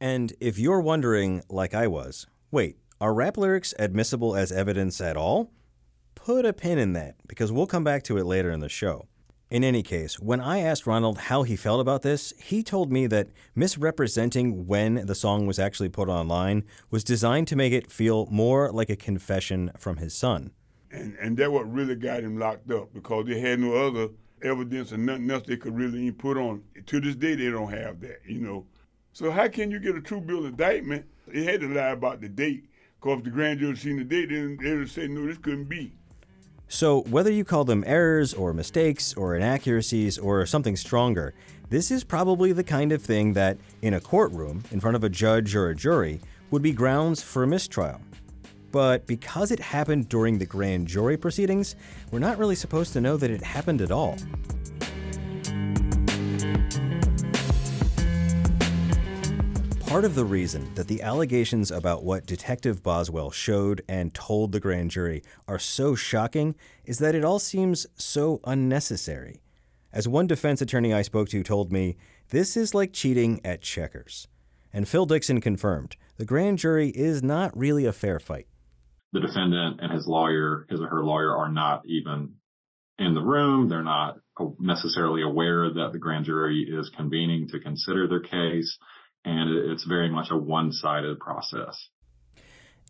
And 0.00 0.32
if 0.40 0.58
you're 0.58 0.80
wondering, 0.80 1.44
like 1.48 1.72
I 1.72 1.86
was, 1.86 2.26
Wait, 2.54 2.78
are 3.00 3.12
rap 3.12 3.36
lyrics 3.36 3.74
admissible 3.80 4.36
as 4.36 4.52
evidence 4.52 5.00
at 5.00 5.16
all? 5.16 5.50
Put 6.14 6.46
a 6.46 6.52
pin 6.52 6.78
in 6.78 6.92
that, 6.92 7.16
because 7.26 7.50
we'll 7.50 7.66
come 7.66 7.82
back 7.82 8.04
to 8.04 8.16
it 8.16 8.26
later 8.26 8.52
in 8.52 8.60
the 8.60 8.68
show. 8.68 9.08
In 9.50 9.64
any 9.64 9.82
case, 9.82 10.20
when 10.20 10.40
I 10.40 10.60
asked 10.60 10.86
Ronald 10.86 11.18
how 11.18 11.42
he 11.42 11.56
felt 11.56 11.80
about 11.80 12.02
this, 12.02 12.32
he 12.38 12.62
told 12.62 12.92
me 12.92 13.08
that 13.08 13.30
misrepresenting 13.56 14.68
when 14.68 15.04
the 15.04 15.16
song 15.16 15.48
was 15.48 15.58
actually 15.58 15.88
put 15.88 16.08
online 16.08 16.62
was 16.92 17.02
designed 17.02 17.48
to 17.48 17.56
make 17.56 17.72
it 17.72 17.90
feel 17.90 18.26
more 18.26 18.70
like 18.70 18.88
a 18.88 18.94
confession 18.94 19.72
from 19.76 19.96
his 19.96 20.14
son. 20.14 20.52
And, 20.92 21.16
and 21.20 21.36
that 21.38 21.50
what 21.50 21.68
really 21.68 21.96
got 21.96 22.22
him 22.22 22.38
locked 22.38 22.70
up 22.70 22.94
because 22.94 23.26
they 23.26 23.40
had 23.40 23.58
no 23.58 23.74
other 23.74 24.10
evidence 24.44 24.92
and 24.92 25.04
nothing 25.04 25.28
else 25.28 25.42
they 25.44 25.56
could 25.56 25.76
really 25.76 26.12
put 26.12 26.36
on. 26.36 26.62
To 26.86 27.00
this 27.00 27.16
day, 27.16 27.34
they 27.34 27.50
don't 27.50 27.72
have 27.72 27.98
that, 28.02 28.20
you 28.24 28.38
know. 28.38 28.64
So 29.12 29.32
how 29.32 29.48
can 29.48 29.72
you 29.72 29.80
get 29.80 29.96
a 29.96 30.00
true 30.00 30.20
bill 30.20 30.46
indictment 30.46 31.06
they 31.26 31.44
had 31.44 31.60
to 31.60 31.68
lie 31.68 31.88
about 31.88 32.20
the 32.20 32.28
date. 32.28 32.68
Because 33.00 33.18
if 33.18 33.24
the 33.24 33.30
grand 33.30 33.60
jury 33.60 33.76
seen 33.76 33.96
the 33.96 34.04
date, 34.04 34.30
then 34.30 34.58
they 34.60 34.74
would 34.74 34.90
say, 34.90 35.06
no, 35.08 35.26
this 35.26 35.38
couldn't 35.38 35.64
be. 35.64 35.92
So, 36.68 37.02
whether 37.02 37.30
you 37.30 37.44
call 37.44 37.64
them 37.64 37.84
errors 37.86 38.32
or 38.32 38.54
mistakes 38.54 39.14
or 39.14 39.36
inaccuracies 39.36 40.18
or 40.18 40.46
something 40.46 40.76
stronger, 40.76 41.34
this 41.68 41.90
is 41.90 42.02
probably 42.04 42.52
the 42.52 42.64
kind 42.64 42.92
of 42.92 43.02
thing 43.02 43.34
that, 43.34 43.58
in 43.82 43.94
a 43.94 44.00
courtroom, 44.00 44.64
in 44.70 44.80
front 44.80 44.96
of 44.96 45.04
a 45.04 45.08
judge 45.08 45.54
or 45.54 45.68
a 45.68 45.74
jury, 45.74 46.20
would 46.50 46.62
be 46.62 46.72
grounds 46.72 47.22
for 47.22 47.42
a 47.42 47.46
mistrial. 47.46 48.00
But 48.72 49.06
because 49.06 49.52
it 49.52 49.60
happened 49.60 50.08
during 50.08 50.38
the 50.38 50.46
grand 50.46 50.88
jury 50.88 51.16
proceedings, 51.16 51.76
we're 52.10 52.18
not 52.18 52.38
really 52.38 52.56
supposed 52.56 52.92
to 52.94 53.00
know 53.00 53.16
that 53.18 53.30
it 53.30 53.42
happened 53.42 53.80
at 53.82 53.92
all. 53.92 54.16
Part 59.94 60.04
of 60.04 60.16
the 60.16 60.24
reason 60.24 60.74
that 60.74 60.88
the 60.88 61.02
allegations 61.02 61.70
about 61.70 62.02
what 62.02 62.26
Detective 62.26 62.82
Boswell 62.82 63.30
showed 63.30 63.80
and 63.88 64.12
told 64.12 64.50
the 64.50 64.58
grand 64.58 64.90
jury 64.90 65.22
are 65.46 65.60
so 65.60 65.94
shocking 65.94 66.56
is 66.84 66.98
that 66.98 67.14
it 67.14 67.24
all 67.24 67.38
seems 67.38 67.86
so 67.94 68.40
unnecessary. 68.42 69.40
As 69.92 70.08
one 70.08 70.26
defense 70.26 70.60
attorney 70.60 70.92
I 70.92 71.02
spoke 71.02 71.28
to 71.28 71.44
told 71.44 71.70
me, 71.70 71.96
this 72.30 72.56
is 72.56 72.74
like 72.74 72.92
cheating 72.92 73.40
at 73.44 73.62
checkers. 73.62 74.26
And 74.72 74.88
Phil 74.88 75.06
Dixon 75.06 75.40
confirmed 75.40 75.94
the 76.16 76.24
grand 76.24 76.58
jury 76.58 76.88
is 76.88 77.22
not 77.22 77.56
really 77.56 77.86
a 77.86 77.92
fair 77.92 78.18
fight. 78.18 78.48
The 79.12 79.20
defendant 79.20 79.78
and 79.80 79.92
his 79.92 80.08
lawyer, 80.08 80.66
his 80.68 80.80
or 80.80 80.88
her 80.88 81.04
lawyer, 81.04 81.36
are 81.36 81.52
not 81.52 81.86
even 81.86 82.34
in 82.98 83.14
the 83.14 83.22
room. 83.22 83.68
They're 83.68 83.84
not 83.84 84.18
necessarily 84.58 85.22
aware 85.22 85.72
that 85.72 85.90
the 85.92 86.00
grand 86.00 86.24
jury 86.24 86.66
is 86.68 86.90
convening 86.96 87.46
to 87.52 87.60
consider 87.60 88.08
their 88.08 88.18
case 88.18 88.76
and 89.24 89.50
it's 89.70 89.84
very 89.84 90.08
much 90.08 90.30
a 90.30 90.36
one 90.36 90.72
sided 90.72 91.18
process. 91.18 91.88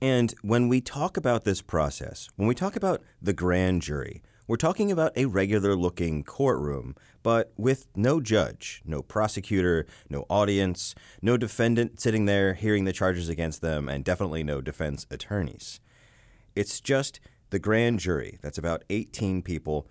And 0.03 0.35
when 0.43 0.69
we 0.69 0.81
talk 0.81 1.17
about 1.17 1.45
this 1.45 1.63
process, 1.63 2.29
when 2.37 2.49
we 2.49 2.55
talk 2.55 2.77
about 2.77 3.03
the 3.23 3.33
grand 3.33 3.83
jury, 3.83 4.23
we're 4.47 4.57
talking 4.57 4.93
about 4.93 5.17
a 5.17 5.25
regular 5.25 5.75
looking 5.75 6.23
courtroom, 6.23 6.95
but 7.23 7.55
with 7.57 7.87
no 7.97 8.21
judge, 8.21 8.83
no 8.85 9.01
prosecutor, 9.01 9.87
no 10.11 10.27
audience, 10.29 10.95
no 11.23 11.39
defendant 11.39 11.99
sitting 12.01 12.27
there 12.27 12.53
hearing 12.53 12.85
the 12.85 12.93
charges 12.93 13.31
against 13.31 13.63
them, 13.63 13.89
and 13.89 14.05
definitely 14.05 14.43
no 14.43 14.61
defense 14.61 15.07
attorneys. 15.11 15.81
It's 16.55 16.81
just 16.81 17.21
the 17.49 17.59
grand 17.59 18.01
jury, 18.01 18.39
that's 18.43 18.59
about 18.59 18.85
18 18.91 19.41
people, 19.41 19.89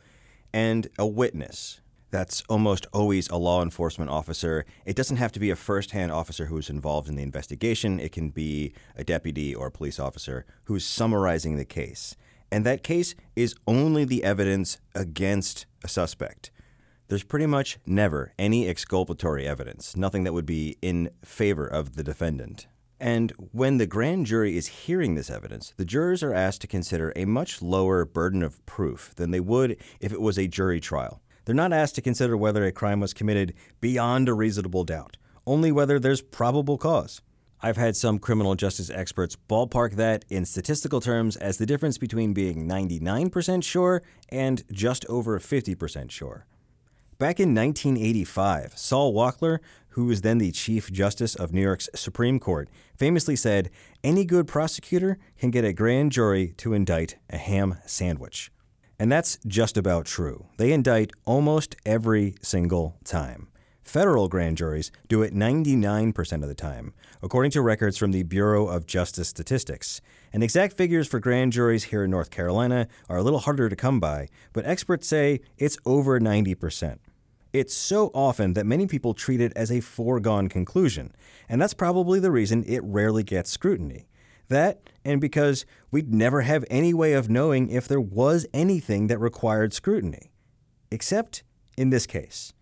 and 0.53 0.87
a 0.99 1.07
witness, 1.07 1.81
that's 2.13 2.43
almost 2.47 2.85
always 2.93 3.27
a 3.29 3.37
law 3.37 3.63
enforcement 3.63 4.11
officer. 4.11 4.65
It 4.85 4.95
doesn't 4.95 5.17
have 5.17 5.31
to 5.31 5.39
be 5.39 5.49
a 5.49 5.55
first-hand 5.55 6.11
officer 6.11 6.45
who's 6.45 6.69
involved 6.69 7.09
in 7.09 7.15
the 7.15 7.23
investigation. 7.23 7.99
It 7.99 8.11
can 8.11 8.29
be 8.29 8.75
a 8.95 9.03
deputy 9.03 9.55
or 9.55 9.65
a 9.65 9.71
police 9.71 9.99
officer 9.99 10.45
who's 10.65 10.85
summarizing 10.85 11.57
the 11.57 11.65
case. 11.65 12.15
And 12.51 12.63
that 12.67 12.83
case 12.83 13.15
is 13.35 13.55
only 13.65 14.05
the 14.05 14.23
evidence 14.23 14.77
against 14.93 15.65
a 15.83 15.87
suspect. 15.87 16.51
there's 17.07 17.23
pretty 17.23 17.45
much 17.45 17.77
never 17.85 18.33
any 18.39 18.67
exculpatory 18.67 19.47
evidence, 19.47 19.95
nothing 19.95 20.23
that 20.23 20.33
would 20.33 20.45
be 20.45 20.77
in 20.81 21.11
favor 21.23 21.67
of 21.67 21.95
the 21.95 22.03
defendant. 22.03 22.67
And 22.99 23.31
when 23.51 23.77
the 23.77 23.85
grand 23.85 24.25
jury 24.25 24.57
is 24.57 24.67
hearing 24.67 25.13
this 25.15 25.29
evidence, 25.29 25.73
the 25.77 25.85
jurors 25.85 26.23
are 26.23 26.33
asked 26.33 26.61
to 26.61 26.67
consider 26.67 27.11
a 27.15 27.25
much 27.25 27.61
lower 27.61 28.05
burden 28.05 28.41
of 28.41 28.65
proof 28.65 29.13
than 29.15 29.31
they 29.31 29.41
would 29.41 29.77
if 29.99 30.13
it 30.13 30.21
was 30.21 30.39
a 30.39 30.47
jury 30.47 30.79
trial. 30.79 31.21
They're 31.45 31.55
not 31.55 31.73
asked 31.73 31.95
to 31.95 32.01
consider 32.01 32.37
whether 32.37 32.63
a 32.65 32.71
crime 32.71 32.99
was 32.99 33.13
committed 33.13 33.53
beyond 33.81 34.29
a 34.29 34.33
reasonable 34.33 34.83
doubt, 34.83 35.17
only 35.45 35.71
whether 35.71 35.99
there's 35.99 36.21
probable 36.21 36.77
cause. 36.77 37.21
I've 37.61 37.77
had 37.77 37.95
some 37.95 38.19
criminal 38.19 38.55
justice 38.55 38.89
experts 38.89 39.37
ballpark 39.49 39.95
that 39.95 40.25
in 40.29 40.45
statistical 40.45 40.99
terms 40.99 41.37
as 41.37 41.57
the 41.57 41.65
difference 41.65 41.97
between 41.97 42.33
being 42.33 42.67
99% 42.67 43.63
sure 43.63 44.03
and 44.29 44.63
just 44.71 45.05
over 45.05 45.39
50% 45.39 46.11
sure. 46.11 46.45
Back 47.19 47.39
in 47.39 47.55
1985, 47.55 48.77
Sol 48.77 49.13
Wachtler, 49.13 49.59
who 49.89 50.05
was 50.05 50.21
then 50.21 50.39
the 50.39 50.51
Chief 50.51 50.91
Justice 50.91 51.35
of 51.35 51.53
New 51.53 51.61
York's 51.61 51.87
Supreme 51.95 52.39
Court, 52.39 52.67
famously 52.97 53.35
said, 53.35 53.69
Any 54.03 54.25
good 54.25 54.47
prosecutor 54.47 55.17
can 55.37 55.51
get 55.51 55.63
a 55.63 55.71
grand 55.71 56.11
jury 56.11 56.53
to 56.57 56.73
indict 56.73 57.15
a 57.29 57.37
ham 57.37 57.77
sandwich. 57.85 58.51
And 58.99 59.11
that's 59.11 59.37
just 59.45 59.77
about 59.77 60.05
true. 60.05 60.45
They 60.57 60.71
indict 60.71 61.11
almost 61.25 61.75
every 61.85 62.35
single 62.41 62.97
time. 63.03 63.47
Federal 63.83 64.29
grand 64.29 64.57
juries 64.57 64.91
do 65.09 65.21
it 65.21 65.35
99% 65.35 66.41
of 66.41 66.47
the 66.47 66.55
time, 66.55 66.93
according 67.21 67.51
to 67.51 67.61
records 67.61 67.97
from 67.97 68.11
the 68.11 68.23
Bureau 68.23 68.67
of 68.67 68.85
Justice 68.87 69.27
Statistics. 69.27 69.99
And 70.31 70.41
exact 70.41 70.77
figures 70.77 71.07
for 71.07 71.19
grand 71.19 71.51
juries 71.51 71.85
here 71.85 72.05
in 72.05 72.11
North 72.11 72.31
Carolina 72.31 72.87
are 73.09 73.17
a 73.17 73.23
little 73.23 73.39
harder 73.39 73.67
to 73.67 73.75
come 73.75 73.99
by, 73.99 74.29
but 74.53 74.65
experts 74.65 75.07
say 75.07 75.41
it's 75.57 75.77
over 75.85 76.19
90%. 76.19 76.99
It's 77.51 77.75
so 77.75 78.09
often 78.15 78.53
that 78.53 78.65
many 78.65 78.87
people 78.87 79.13
treat 79.13 79.41
it 79.41 79.53
as 79.55 79.71
a 79.71 79.81
foregone 79.81 80.47
conclusion, 80.47 81.13
and 81.47 81.61
that's 81.61 81.75
probably 81.75 82.19
the 82.19 82.31
reason 82.31 82.63
it 82.65 82.81
rarely 82.83 83.21
gets 83.21 83.51
scrutiny. 83.51 84.07
That, 84.49 84.89
and 85.05 85.21
because 85.21 85.65
we'd 85.91 86.13
never 86.13 86.41
have 86.41 86.65
any 86.69 86.93
way 86.93 87.13
of 87.13 87.29
knowing 87.29 87.69
if 87.69 87.87
there 87.87 88.01
was 88.01 88.45
anything 88.53 89.07
that 89.07 89.19
required 89.19 89.73
scrutiny. 89.73 90.31
Except 90.91 91.43
in 91.77 91.89
this 91.89 92.05
case. 92.05 92.53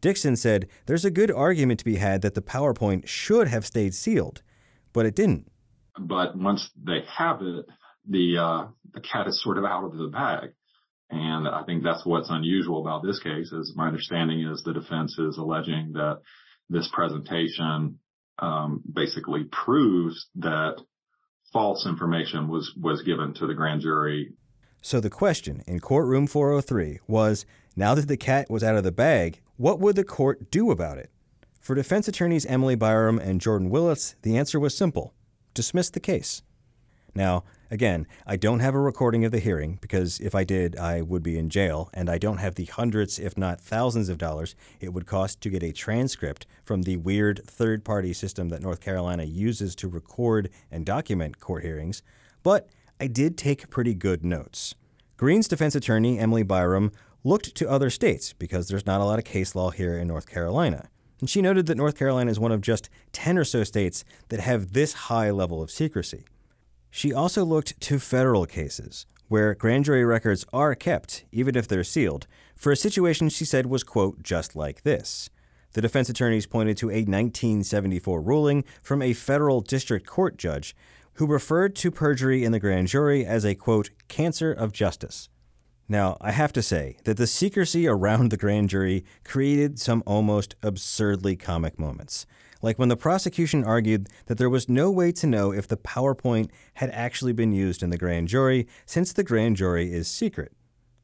Dixon 0.00 0.36
said 0.36 0.68
there's 0.86 1.04
a 1.04 1.10
good 1.10 1.30
argument 1.30 1.78
to 1.78 1.84
be 1.84 1.96
had 1.96 2.22
that 2.22 2.34
the 2.34 2.42
PowerPoint 2.42 3.06
should 3.06 3.48
have 3.48 3.64
stayed 3.64 3.94
sealed, 3.94 4.42
but 4.92 5.06
it 5.06 5.16
didn't. 5.16 5.50
But 5.98 6.36
once 6.36 6.70
they 6.76 7.00
have 7.08 7.40
it, 7.40 7.66
the 8.08 8.36
uh, 8.38 8.66
the 8.92 9.00
cat 9.00 9.26
is 9.26 9.42
sort 9.42 9.58
of 9.58 9.64
out 9.64 9.84
of 9.84 9.96
the 9.96 10.08
bag. 10.08 10.50
And 11.10 11.48
I 11.48 11.62
think 11.64 11.82
that's 11.82 12.04
what's 12.04 12.30
unusual 12.30 12.80
about 12.80 13.02
this 13.02 13.20
case 13.20 13.52
is 13.52 13.72
my 13.76 13.86
understanding 13.86 14.42
is 14.42 14.62
the 14.62 14.72
defense 14.72 15.18
is 15.18 15.38
alleging 15.38 15.92
that 15.94 16.20
this 16.68 16.90
presentation 16.92 17.98
um, 18.38 18.82
basically 18.92 19.44
proves 19.44 20.26
that 20.36 20.76
false 21.52 21.86
information 21.86 22.48
was, 22.48 22.72
was 22.80 23.02
given 23.02 23.34
to 23.34 23.46
the 23.46 23.54
grand 23.54 23.80
jury. 23.80 24.32
So 24.82 25.00
the 25.00 25.10
question 25.10 25.62
in 25.66 25.80
courtroom 25.80 26.26
403 26.26 27.00
was 27.06 27.46
now 27.76 27.94
that 27.94 28.08
the 28.08 28.16
cat 28.16 28.50
was 28.50 28.62
out 28.62 28.76
of 28.76 28.84
the 28.84 28.92
bag, 28.92 29.40
what 29.56 29.80
would 29.80 29.96
the 29.96 30.04
court 30.04 30.50
do 30.50 30.70
about 30.70 30.98
it? 30.98 31.10
For 31.60 31.74
defense 31.74 32.08
attorneys 32.08 32.44
Emily 32.46 32.74
Byram 32.74 33.18
and 33.18 33.40
Jordan 33.40 33.70
Willis, 33.70 34.16
the 34.22 34.36
answer 34.36 34.60
was 34.60 34.76
simple 34.76 35.14
dismiss 35.54 35.88
the 35.88 36.00
case. 36.00 36.42
Now, 37.14 37.44
again, 37.70 38.06
I 38.26 38.36
don't 38.36 38.58
have 38.60 38.74
a 38.74 38.80
recording 38.80 39.24
of 39.24 39.30
the 39.30 39.38
hearing 39.38 39.78
because 39.80 40.18
if 40.20 40.34
I 40.34 40.42
did, 40.42 40.76
I 40.76 41.00
would 41.00 41.22
be 41.22 41.38
in 41.38 41.48
jail, 41.48 41.90
and 41.94 42.10
I 42.10 42.18
don't 42.18 42.38
have 42.38 42.56
the 42.56 42.64
hundreds, 42.64 43.18
if 43.18 43.38
not 43.38 43.60
thousands 43.60 44.08
of 44.08 44.18
dollars 44.18 44.56
it 44.80 44.92
would 44.92 45.06
cost 45.06 45.40
to 45.42 45.50
get 45.50 45.62
a 45.62 45.72
transcript 45.72 46.46
from 46.64 46.82
the 46.82 46.96
weird 46.96 47.42
third 47.46 47.84
party 47.84 48.12
system 48.12 48.48
that 48.48 48.62
North 48.62 48.80
Carolina 48.80 49.24
uses 49.24 49.76
to 49.76 49.88
record 49.88 50.50
and 50.70 50.84
document 50.84 51.38
court 51.38 51.62
hearings, 51.62 52.02
but 52.42 52.68
I 53.00 53.06
did 53.06 53.38
take 53.38 53.70
pretty 53.70 53.94
good 53.94 54.24
notes. 54.24 54.74
Green's 55.16 55.48
defense 55.48 55.74
attorney, 55.74 56.18
Emily 56.18 56.42
Byram, 56.42 56.90
looked 57.22 57.54
to 57.54 57.70
other 57.70 57.90
states 57.90 58.32
because 58.32 58.68
there's 58.68 58.86
not 58.86 59.00
a 59.00 59.04
lot 59.04 59.18
of 59.18 59.24
case 59.24 59.54
law 59.54 59.70
here 59.70 59.96
in 59.96 60.08
North 60.08 60.28
Carolina. 60.28 60.88
And 61.20 61.30
she 61.30 61.40
noted 61.40 61.66
that 61.66 61.76
North 61.76 61.96
Carolina 61.96 62.30
is 62.30 62.40
one 62.40 62.52
of 62.52 62.60
just 62.60 62.90
10 63.12 63.38
or 63.38 63.44
so 63.44 63.64
states 63.64 64.04
that 64.28 64.40
have 64.40 64.72
this 64.72 64.92
high 64.92 65.30
level 65.30 65.62
of 65.62 65.70
secrecy. 65.70 66.24
She 66.96 67.12
also 67.12 67.44
looked 67.44 67.80
to 67.80 67.98
federal 67.98 68.46
cases, 68.46 69.06
where 69.26 69.56
grand 69.56 69.84
jury 69.84 70.04
records 70.04 70.46
are 70.52 70.76
kept, 70.76 71.24
even 71.32 71.56
if 71.56 71.66
they're 71.66 71.82
sealed, 71.82 72.28
for 72.54 72.70
a 72.70 72.76
situation 72.76 73.28
she 73.30 73.44
said 73.44 73.66
was, 73.66 73.82
quote, 73.82 74.22
just 74.22 74.54
like 74.54 74.82
this. 74.82 75.28
The 75.72 75.80
defense 75.80 76.08
attorneys 76.08 76.46
pointed 76.46 76.76
to 76.76 76.90
a 76.90 77.02
1974 77.02 78.22
ruling 78.22 78.62
from 78.80 79.02
a 79.02 79.12
federal 79.12 79.60
district 79.60 80.06
court 80.06 80.36
judge 80.36 80.76
who 81.14 81.26
referred 81.26 81.74
to 81.74 81.90
perjury 81.90 82.44
in 82.44 82.52
the 82.52 82.60
grand 82.60 82.86
jury 82.86 83.26
as 83.26 83.44
a, 83.44 83.56
quote, 83.56 83.90
cancer 84.06 84.52
of 84.52 84.72
justice. 84.72 85.28
Now, 85.88 86.16
I 86.20 86.30
have 86.30 86.52
to 86.52 86.62
say 86.62 86.98
that 87.02 87.16
the 87.16 87.26
secrecy 87.26 87.88
around 87.88 88.30
the 88.30 88.36
grand 88.36 88.68
jury 88.68 89.04
created 89.24 89.80
some 89.80 90.04
almost 90.06 90.54
absurdly 90.62 91.34
comic 91.34 91.76
moments 91.76 92.24
like 92.62 92.78
when 92.78 92.88
the 92.88 92.96
prosecution 92.96 93.64
argued 93.64 94.08
that 94.26 94.38
there 94.38 94.50
was 94.50 94.68
no 94.68 94.90
way 94.90 95.12
to 95.12 95.26
know 95.26 95.52
if 95.52 95.68
the 95.68 95.76
PowerPoint 95.76 96.50
had 96.74 96.90
actually 96.90 97.32
been 97.32 97.52
used 97.52 97.82
in 97.82 97.90
the 97.90 97.98
grand 97.98 98.28
jury 98.28 98.66
since 98.86 99.12
the 99.12 99.24
grand 99.24 99.56
jury 99.56 99.92
is 99.92 100.08
secret. 100.08 100.52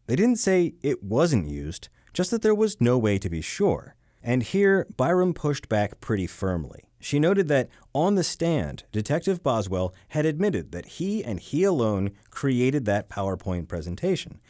They 0.06 0.16
didn't 0.16 0.38
say 0.38 0.74
it 0.82 1.02
wasn't 1.02 1.48
used, 1.48 1.88
just 2.12 2.30
that 2.30 2.42
there 2.42 2.54
was 2.54 2.80
no 2.80 2.98
way 2.98 3.18
to 3.18 3.30
be 3.30 3.40
sure. 3.40 3.94
And 4.22 4.42
here, 4.42 4.86
Byram 4.96 5.32
pushed 5.34 5.68
back 5.68 6.00
pretty 6.00 6.26
firmly. 6.26 6.84
She 6.98 7.18
noted 7.18 7.48
that 7.48 7.68
on 7.94 8.14
the 8.14 8.24
stand, 8.24 8.84
Detective 8.92 9.42
Boswell 9.42 9.94
had 10.08 10.26
admitted 10.26 10.72
that 10.72 10.86
he 10.86 11.24
and 11.24 11.40
he 11.40 11.64
alone 11.64 12.10
created 12.28 12.84
that 12.84 13.08
PowerPoint 13.08 13.68
presentation, 13.68 14.40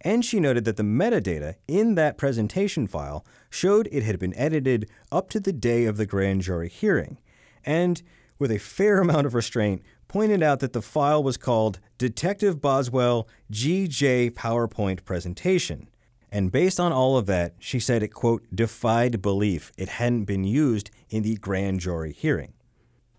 and 0.00 0.24
she 0.24 0.40
noted 0.40 0.64
that 0.64 0.76
the 0.76 0.82
metadata 0.82 1.56
in 1.66 1.94
that 1.94 2.18
presentation 2.18 2.86
file 2.86 3.24
showed 3.50 3.88
it 3.90 4.02
had 4.02 4.18
been 4.18 4.36
edited 4.36 4.88
up 5.10 5.30
to 5.30 5.40
the 5.40 5.52
day 5.52 5.84
of 5.84 5.96
the 5.96 6.06
grand 6.06 6.42
jury 6.42 6.68
hearing, 6.68 7.18
and 7.64 8.02
with 8.38 8.50
a 8.50 8.58
fair 8.58 9.00
amount 9.02 9.26
of 9.26 9.34
restraint, 9.34 9.82
pointed 10.08 10.42
out 10.42 10.60
that 10.60 10.72
the 10.72 10.82
file 10.82 11.22
was 11.22 11.36
called 11.36 11.80
Detective 11.98 12.60
Boswell 12.60 13.28
GJ 13.50 14.32
PowerPoint 14.32 15.04
Presentation. 15.04 15.88
And 16.30 16.52
based 16.52 16.78
on 16.78 16.92
all 16.92 17.16
of 17.16 17.26
that, 17.26 17.54
she 17.58 17.80
said 17.80 18.02
it, 18.02 18.12
quote, 18.12 18.44
defied 18.54 19.22
belief 19.22 19.72
it 19.76 19.88
hadn't 19.88 20.24
been 20.24 20.44
used 20.44 20.90
in 21.08 21.22
the 21.22 21.36
grand 21.36 21.80
jury 21.80 22.12
hearing. 22.12 22.52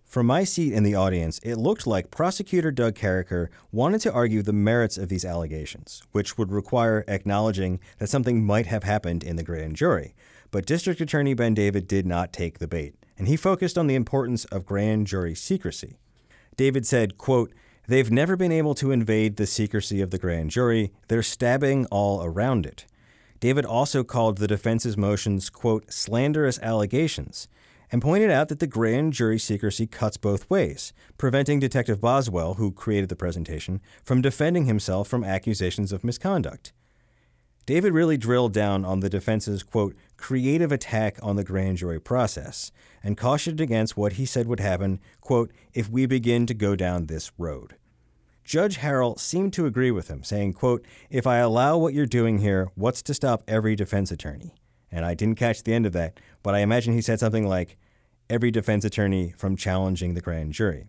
From 0.08 0.26
my 0.26 0.46
seat 0.46 0.72
in 0.72 0.84
the 0.84 0.96
audience, 0.96 1.38
it 1.44 1.58
looked 1.58 1.86
like 1.86 2.12
prosecutor 2.12 2.72
Doug 2.72 2.96
Carriker 2.96 3.50
wanted 3.74 4.00
to 4.02 4.14
argue 4.14 4.42
the 4.42 4.54
merits 4.54 4.98
of 4.98 5.10
these 5.10 5.26
allegations, 5.26 6.02
which 6.14 6.38
would 6.38 6.50
require 6.50 7.04
acknowledging 7.10 7.82
that 8.00 8.08
something 8.08 8.42
might 8.42 8.68
have 8.68 8.84
happened 8.84 9.22
in 9.22 9.36
the 9.36 9.44
grand 9.44 9.76
jury. 9.76 10.16
But 10.50 10.66
District 10.66 11.02
Attorney 11.02 11.34
Ben 11.34 11.54
David 11.54 11.90
did 11.90 12.06
not 12.06 12.32
take 12.32 12.60
the 12.60 12.70
bait, 12.70 12.96
and 13.18 13.28
he 13.28 13.36
focused 13.36 13.78
on 13.78 13.88
the 13.88 13.96
importance 13.96 14.46
of 14.46 14.66
grand 14.66 15.08
jury 15.08 15.36
secrecy. 15.36 15.98
David 16.56 16.88
said, 16.88 17.18
quote, 17.18 17.52
They've 17.90 18.10
never 18.10 18.38
been 18.38 18.54
able 18.54 18.76
to 18.76 18.92
invade 18.92 19.36
the 19.36 19.46
secrecy 19.46 20.02
of 20.02 20.12
the 20.12 20.18
grand 20.18 20.52
jury. 20.52 20.94
They're 21.10 21.22
stabbing 21.22 21.86
all 21.88 22.24
around 22.24 22.66
it. 22.66 22.86
David 23.42 23.66
also 23.66 24.06
called 24.06 24.38
the 24.38 24.48
defense's 24.48 24.96
motions, 24.96 25.50
quote, 25.50 25.92
slanderous 25.92 26.60
allegations 26.60 27.50
and 27.92 28.02
pointed 28.02 28.30
out 28.30 28.50
that 28.50 28.60
the 28.60 28.68
grand 28.68 29.14
jury 29.14 29.40
secrecy 29.40 29.88
cuts 29.88 30.18
both 30.18 30.50
ways, 30.50 30.94
preventing 31.18 31.60
Detective 31.60 32.02
Boswell, 32.02 32.56
who 32.56 32.72
created 32.72 33.10
the 33.10 33.16
presentation, 33.16 33.82
from 34.04 34.22
defending 34.22 34.66
himself 34.66 35.08
from 35.08 35.24
accusations 35.24 35.92
of 35.92 36.04
misconduct. 36.04 36.74
David 37.66 37.92
really 37.92 38.18
drilled 38.18 38.54
down 38.54 38.86
on 38.86 39.02
the 39.02 39.10
defense's, 39.10 39.62
quote, 39.62 39.94
creative 40.16 40.72
attack 40.72 41.20
on 41.22 41.36
the 41.36 41.44
grand 41.44 41.78
jury 41.78 42.00
process 42.00 42.72
and 43.04 43.18
cautioned 43.18 43.60
against 43.60 43.98
what 43.98 44.14
he 44.14 44.26
said 44.26 44.48
would 44.48 44.62
happen, 44.62 45.02
quote, 45.20 45.52
if 45.74 45.90
we 45.90 46.06
begin 46.06 46.46
to 46.46 46.54
go 46.54 46.78
down 46.78 47.06
this 47.06 47.32
road. 47.38 47.76
Judge 48.46 48.78
Harrell 48.78 49.20
seemed 49.20 49.52
to 49.52 49.66
agree 49.66 49.92
with 49.92 50.08
him, 50.08 50.24
saying, 50.24 50.54
quote, 50.54 50.86
if 51.10 51.28
I 51.28 51.40
allow 51.40 51.78
what 51.78 51.94
you're 51.94 52.06
doing 52.06 52.38
here, 52.38 52.70
what's 52.76 53.02
to 53.02 53.14
stop 53.14 53.44
every 53.46 53.76
defense 53.76 54.12
attorney? 54.12 54.56
And 54.92 55.06
I 55.06 55.14
didn't 55.14 55.36
catch 55.36 55.64
the 55.64 55.74
end 55.74 55.86
of 55.86 55.94
that, 55.94 56.20
but 56.44 56.56
I 56.56 56.60
imagine 56.60 56.94
he 56.94 57.02
said 57.02 57.20
something 57.20 57.48
like, 57.48 57.78
every 58.30 58.52
defense 58.52 58.84
attorney 58.84 59.34
from 59.38 59.56
challenging 59.56 60.14
the 60.14 60.22
grand 60.22 60.54
jury. 60.54 60.88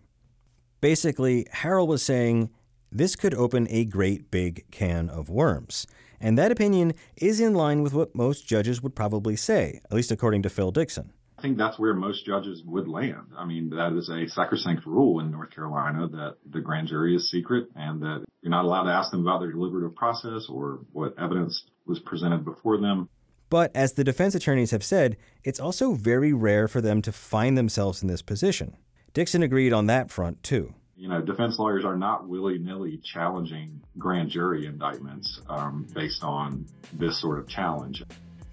Basically, 0.81 1.45
Harrell 1.53 1.87
was 1.87 2.03
saying 2.03 2.49
this 2.91 3.15
could 3.15 3.33
open 3.33 3.67
a 3.69 3.85
great 3.85 4.31
big 4.31 4.69
can 4.71 5.09
of 5.09 5.29
worms. 5.29 5.85
And 6.21 6.37
that 6.37 6.51
opinion 6.51 6.93
is 7.15 7.39
in 7.39 7.53
line 7.53 7.81
with 7.81 7.93
what 7.93 8.15
most 8.15 8.45
judges 8.47 8.81
would 8.81 8.95
probably 8.95 9.35
say, 9.35 9.79
at 9.85 9.93
least 9.93 10.11
according 10.11 10.41
to 10.43 10.49
Phil 10.49 10.71
Dixon. 10.71 11.13
I 11.37 11.41
think 11.41 11.57
that's 11.57 11.79
where 11.79 11.93
most 11.93 12.25
judges 12.25 12.61
would 12.65 12.89
land. 12.89 13.27
I 13.37 13.45
mean, 13.45 13.69
that 13.69 13.93
is 13.97 14.09
a 14.09 14.27
sacrosanct 14.27 14.85
rule 14.85 15.21
in 15.21 15.31
North 15.31 15.51
Carolina 15.51 16.09
that 16.09 16.35
the 16.49 16.59
grand 16.59 16.89
jury 16.89 17.15
is 17.15 17.31
secret 17.31 17.69
and 17.75 18.01
that 18.01 18.25
you're 18.41 18.51
not 18.51 18.65
allowed 18.65 18.83
to 18.83 18.91
ask 18.91 19.11
them 19.11 19.21
about 19.21 19.39
their 19.39 19.51
deliberative 19.51 19.95
process 19.95 20.47
or 20.49 20.81
what 20.91 21.17
evidence 21.17 21.63
was 21.85 21.99
presented 21.99 22.43
before 22.43 22.77
them. 22.77 23.07
But 23.49 23.71
as 23.75 23.93
the 23.93 24.03
defense 24.03 24.35
attorneys 24.35 24.71
have 24.71 24.83
said, 24.83 25.17
it's 25.43 25.59
also 25.59 25.93
very 25.93 26.33
rare 26.33 26.67
for 26.67 26.81
them 26.81 27.01
to 27.01 27.11
find 27.11 27.57
themselves 27.57 28.01
in 28.01 28.07
this 28.07 28.21
position. 28.21 28.77
Dixon 29.13 29.41
agreed 29.41 29.73
on 29.73 29.87
that 29.87 30.11
front, 30.11 30.43
too. 30.43 30.75
You 30.95 31.07
know, 31.07 31.21
defense 31.21 31.57
lawyers 31.57 31.85
are 31.85 31.95
not 31.95 32.27
willy 32.27 32.59
nilly 32.59 32.97
challenging 32.97 33.81
grand 33.97 34.29
jury 34.29 34.65
indictments 34.65 35.41
um, 35.49 35.87
based 35.93 36.23
on 36.23 36.65
this 36.93 37.19
sort 37.19 37.39
of 37.39 37.47
challenge. 37.47 38.03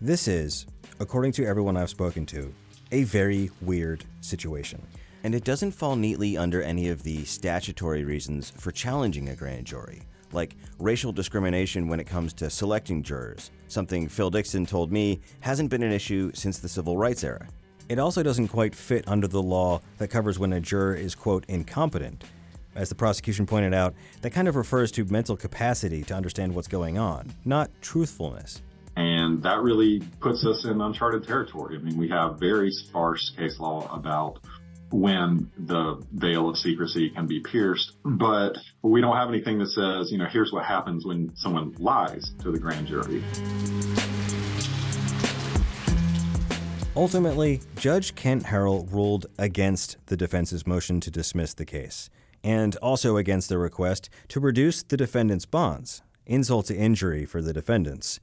This 0.01 0.29
is, 0.29 0.67
according 1.01 1.33
to 1.33 1.45
everyone 1.45 1.77
I've 1.77 1.91
spoken 1.91 2.25
to, 2.27 2.55
a 2.93 3.03
very 3.03 3.51
weird 3.61 4.05
situation. 4.21 4.81
And 5.25 5.35
it 5.35 5.43
doesn't 5.45 5.73
fall 5.73 5.97
neatly 5.97 6.37
under 6.37 6.63
any 6.63 6.89
of 6.89 7.03
the 7.03 7.25
statutory 7.25 8.05
reasons 8.05 8.51
for 8.51 8.71
challenging 8.71 9.29
a 9.29 9.35
grand 9.35 9.67
jury, 9.67 10.03
like 10.33 10.57
racial 10.79 11.13
discrimination 11.13 11.89
when 11.89 12.01
it 12.01 12.07
comes 12.07 12.33
to 12.35 12.51
selecting 12.51 13.03
jurors, 13.03 13.51
something 13.69 14.09
Phil 14.09 14.31
Dixon 14.31 14.67
told 14.67 14.93
me 14.93 15.21
hasn't 15.41 15.71
been 15.71 15.83
an 15.83 15.93
issue 15.93 16.31
since 16.35 16.59
the 16.59 16.69
civil 16.69 16.97
rights 16.97 17.25
era. 17.25 17.47
It 17.89 17.99
also 17.99 18.23
doesn't 18.23 18.49
quite 18.49 18.75
fit 18.75 19.07
under 19.07 19.29
the 19.29 19.43
law 19.43 19.81
that 19.99 20.09
covers 20.09 20.39
when 20.39 20.53
a 20.53 20.61
juror 20.61 20.95
is, 20.95 21.15
quote, 21.15 21.45
incompetent. 21.49 22.25
As 22.75 22.89
the 22.89 22.95
prosecution 22.95 23.47
pointed 23.47 23.73
out, 23.73 23.95
that 24.23 24.31
kind 24.31 24.49
of 24.49 24.57
refers 24.57 24.91
to 24.93 25.05
mental 25.07 25.37
capacity 25.37 26.03
to 26.05 26.15
understand 26.15 26.55
what's 26.55 26.69
going 26.69 26.99
on, 26.99 27.33
not 27.45 27.71
truthfulness. 27.81 28.61
And 28.97 29.43
that 29.43 29.61
really 29.61 30.01
puts 30.21 30.45
us 30.45 30.65
in 30.65 30.81
uncharted 30.81 31.27
territory. 31.27 31.77
I 31.77 31.79
mean, 31.81 31.97
we 31.97 32.09
have 32.09 32.41
very 32.41 32.71
sparse 32.71 33.33
case 33.37 33.59
law 33.61 33.89
about 33.95 34.41
when 34.91 35.51
the 35.59 36.03
veil 36.13 36.49
of 36.49 36.59
secrecy 36.59 37.11
can 37.11 37.27
be 37.27 37.41
pierced, 37.41 37.93
but 38.05 38.57
we 38.83 39.01
don't 39.01 39.17
have 39.17 39.29
anything 39.29 39.59
that 39.59 39.69
says, 39.69 40.13
you 40.13 40.19
know, 40.19 40.27
here's 40.27 40.53
what 40.53 40.65
happens 40.65 41.05
when 41.05 41.35
someone 41.37 41.75
lies 41.79 42.33
to 42.41 42.51
the 42.51 42.59
grand 42.59 42.87
jury. 42.87 43.23
Ultimately, 46.97 47.61
Judge 47.77 48.15
Kent 48.15 48.45
Harrell 48.45 48.91
ruled 48.91 49.27
against 49.39 49.99
the 50.07 50.17
defense's 50.17 50.67
motion 50.67 50.99
to 51.01 51.11
dismiss 51.11 51.53
the 51.53 51.67
case, 51.67 52.09
and 52.43 52.75
also 52.77 53.19
against 53.19 53.49
the 53.51 53.59
request 53.59 54.09
to 54.29 54.41
reduce 54.41 54.83
the 54.83 54.97
defendant's 54.97 55.45
bonds, 55.45 56.03
insult 56.25 56.67
to 56.67 56.77
injury 56.77 57.27
for 57.27 57.43
the 57.43 57.53
defendants. 57.53 58.19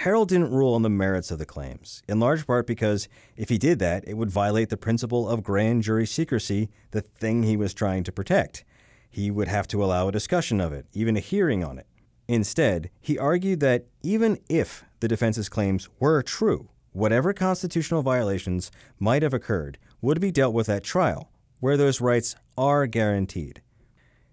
Harrell 0.00 0.26
didn't 0.26 0.52
rule 0.52 0.74
on 0.74 0.82
the 0.82 0.90
merits 0.90 1.30
of 1.30 1.38
the 1.38 1.46
claims, 1.46 2.02
in 2.08 2.18
large 2.18 2.46
part 2.46 2.66
because 2.66 3.08
if 3.36 3.48
he 3.48 3.58
did 3.58 3.78
that, 3.78 4.04
it 4.06 4.14
would 4.14 4.30
violate 4.30 4.68
the 4.68 4.76
principle 4.76 5.28
of 5.28 5.42
grand 5.42 5.82
jury 5.82 6.06
secrecy, 6.06 6.70
the 6.90 7.02
thing 7.02 7.42
he 7.42 7.56
was 7.56 7.74
trying 7.74 8.02
to 8.04 8.12
protect. 8.12 8.64
He 9.10 9.30
would 9.30 9.48
have 9.48 9.68
to 9.68 9.84
allow 9.84 10.08
a 10.08 10.12
discussion 10.12 10.60
of 10.60 10.72
it, 10.72 10.86
even 10.92 11.16
a 11.16 11.20
hearing 11.20 11.62
on 11.62 11.78
it. 11.78 11.86
Instead, 12.26 12.90
he 13.00 13.18
argued 13.18 13.60
that 13.60 13.86
even 14.02 14.38
if 14.48 14.84
the 15.00 15.08
defense's 15.08 15.48
claims 15.48 15.88
were 16.00 16.22
true, 16.22 16.70
whatever 16.92 17.32
constitutional 17.32 18.02
violations 18.02 18.70
might 18.98 19.22
have 19.22 19.34
occurred 19.34 19.78
would 20.00 20.20
be 20.20 20.30
dealt 20.30 20.54
with 20.54 20.68
at 20.68 20.82
trial, 20.82 21.30
where 21.60 21.76
those 21.76 22.00
rights 22.00 22.34
are 22.56 22.86
guaranteed. 22.86 23.60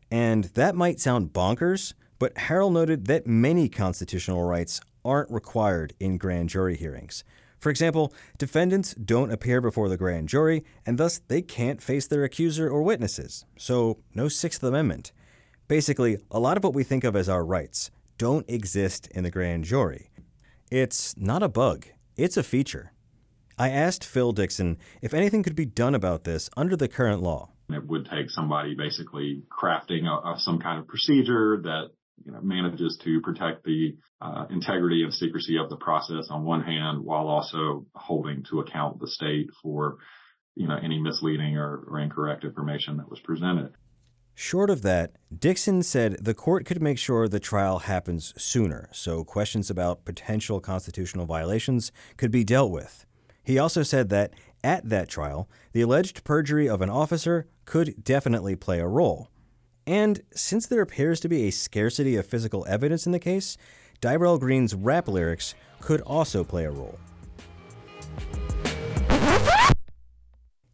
And 0.10 0.45
that 0.56 0.76
might 0.76 1.00
sound 1.00 1.34
bonkers, 1.34 1.93
but 2.17 2.36
Harrell 2.36 2.72
noted 2.72 3.06
that 3.08 3.28
many 3.28 3.69
constitutional 3.69 4.43
rights 4.43 4.82
aren't 5.10 5.32
required 5.32 5.93
in 6.00 6.19
grand 6.19 6.50
jury 6.50 6.78
hearings. 6.78 7.24
For 7.60 7.72
example, 7.72 8.13
defendants 8.38 8.93
don't 8.93 9.32
appear 9.32 9.60
before 9.60 9.89
the 9.89 9.98
grand 9.98 10.30
jury, 10.30 10.63
and 10.86 10.98
thus 10.98 11.19
they 11.28 11.41
can't 11.41 11.82
face 11.82 12.06
their 12.08 12.24
accuser 12.24 12.69
or 12.69 12.84
witnesses, 12.84 13.45
so 13.58 13.98
no 14.13 14.28
Sixth 14.28 14.62
Amendment. 14.62 15.12
Basically, 15.67 16.19
a 16.30 16.39
lot 16.39 16.58
of 16.58 16.63
what 16.63 16.76
we 16.76 16.84
think 16.84 17.04
of 17.04 17.15
as 17.15 17.28
our 17.28 17.43
rights 17.43 17.89
don't 18.19 18.48
exist 18.48 19.08
in 19.08 19.24
the 19.24 19.32
grand 19.32 19.65
jury. 19.65 20.12
It's 20.72 21.17
not 21.17 21.41
a 21.41 21.50
bug, 21.50 21.88
it's 22.15 22.38
a 22.38 22.43
feature. 22.43 22.93
I 23.58 23.69
asked 23.69 24.06
Phil 24.06 24.32
Dixon 24.32 24.78
if 25.02 25.13
anything 25.13 25.43
could 25.43 25.56
be 25.56 25.65
done 25.65 25.95
about 25.95 26.24
this 26.24 26.50
under 26.56 26.78
the 26.78 26.88
current 26.88 27.22
law. 27.22 27.50
It 27.69 27.86
would 27.88 28.10
take 28.10 28.30
somebody 28.30 28.74
basically 28.74 29.43
crafting 29.52 30.06
a, 30.08 30.36
a, 30.36 30.39
some 30.39 30.60
kind 30.60 30.80
of 30.80 30.88
procedure 30.88 31.60
that 31.63 31.89
you 32.25 32.32
know, 32.32 32.41
manages 32.41 32.97
to 33.03 33.21
protect 33.21 33.63
the 33.63 33.97
uh, 34.21 34.45
integrity 34.49 35.03
and 35.03 35.13
secrecy 35.13 35.58
of 35.58 35.69
the 35.69 35.77
process 35.77 36.27
on 36.29 36.43
one 36.43 36.63
hand, 36.63 37.03
while 37.03 37.27
also 37.27 37.86
holding 37.95 38.43
to 38.49 38.60
account 38.60 38.99
the 38.99 39.08
state 39.08 39.49
for 39.62 39.97
you 40.55 40.67
know 40.67 40.77
any 40.82 40.99
misleading 40.99 41.58
or, 41.58 41.84
or 41.88 41.99
incorrect 41.99 42.43
information 42.43 42.97
that 42.97 43.10
was 43.10 43.19
presented. 43.19 43.71
Short 44.36 44.69
of 44.69 44.84
that, 44.84 45.12
Dixon 45.38 45.84
said 45.84 46.23
the 46.23 46.34
court 46.34 46.65
could 46.65 46.82
make 46.82 46.97
sure 46.97 47.27
the 47.27 47.41
trial 47.41 47.79
happens 47.79 48.34
sooner, 48.38 48.88
so 48.93 49.25
questions 49.25 49.69
about 49.69 50.05
potential 50.05 50.62
constitutional 50.62 51.25
violations 51.25 51.91
could 52.15 52.32
be 52.32 52.45
dealt 52.45 52.71
with. 52.71 53.05
He 53.43 53.60
also 53.60 53.84
said 53.84 54.10
that 54.10 54.32
at 54.63 54.88
that 54.88 55.10
trial, 55.10 55.49
the 55.73 55.82
alleged 55.82 56.23
perjury 56.23 56.69
of 56.69 56.82
an 56.82 56.89
officer 56.89 57.47
could 57.65 58.03
definitely 58.03 58.55
play 58.55 58.79
a 58.79 58.88
role. 58.88 59.29
And 59.89 60.21
since 60.36 60.67
there 60.67 60.82
appears 60.82 61.19
to 61.21 61.28
be 61.28 61.47
a 61.47 61.52
scarcity 61.52 62.15
of 62.15 62.28
physical 62.28 62.63
evidence 62.69 63.08
in 63.08 63.12
the 63.12 63.17
case, 63.17 63.58
Dyrell 64.02 64.39
Green's 64.39 64.75
rap 64.75 65.08
lyrics 65.08 65.56
could 65.80 65.99
also 66.02 66.43
play 66.43 66.65
a 66.65 66.69
role. 66.69 66.99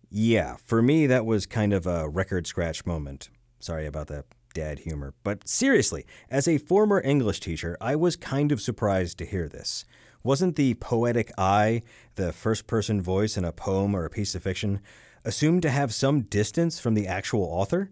Yeah, 0.10 0.58
for 0.66 0.82
me, 0.82 1.08
that 1.08 1.26
was 1.26 1.46
kind 1.46 1.72
of 1.72 1.88
a 1.88 2.10
record 2.10 2.46
scratch 2.46 2.86
moment. 2.86 3.30
Sorry 3.62 3.86
about 3.86 4.08
that 4.08 4.26
dad 4.54 4.80
humor. 4.80 5.14
But 5.24 5.48
seriously, 5.48 6.06
as 6.30 6.46
a 6.46 6.58
former 6.58 7.02
English 7.02 7.40
teacher, 7.40 7.78
I 7.80 7.96
was 7.96 8.18
kind 8.18 8.52
of 8.52 8.60
surprised 8.60 9.18
to 9.20 9.26
hear 9.26 9.48
this. 9.48 9.86
Wasn't 10.26 10.58
the 10.58 10.74
poetic 10.74 11.32
I, 11.38 11.84
the 12.16 12.34
first 12.34 12.68
person 12.68 13.02
voice 13.02 13.38
in 13.38 13.46
a 13.46 13.54
poem 13.54 13.96
or 13.96 14.04
a 14.04 14.10
piece 14.10 14.36
of 14.36 14.44
fiction, 14.44 14.82
assumed 15.24 15.62
to 15.62 15.70
have 15.70 15.94
some 15.94 16.24
distance 16.24 16.82
from 16.82 16.96
the 16.96 17.08
actual 17.08 17.44
author? 17.44 17.92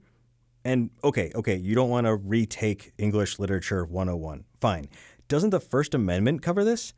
And 0.65 0.91
okay, 1.03 1.31
okay, 1.35 1.55
you 1.55 1.75
don't 1.75 1.89
want 1.89 2.07
to 2.07 2.15
retake 2.15 2.93
English 2.97 3.39
Literature 3.39 3.85
101. 3.85 4.45
Fine. 4.59 4.87
Doesn't 5.27 5.49
the 5.49 5.59
First 5.59 5.93
Amendment 5.93 6.41
cover 6.41 6.63
this? 6.63 6.93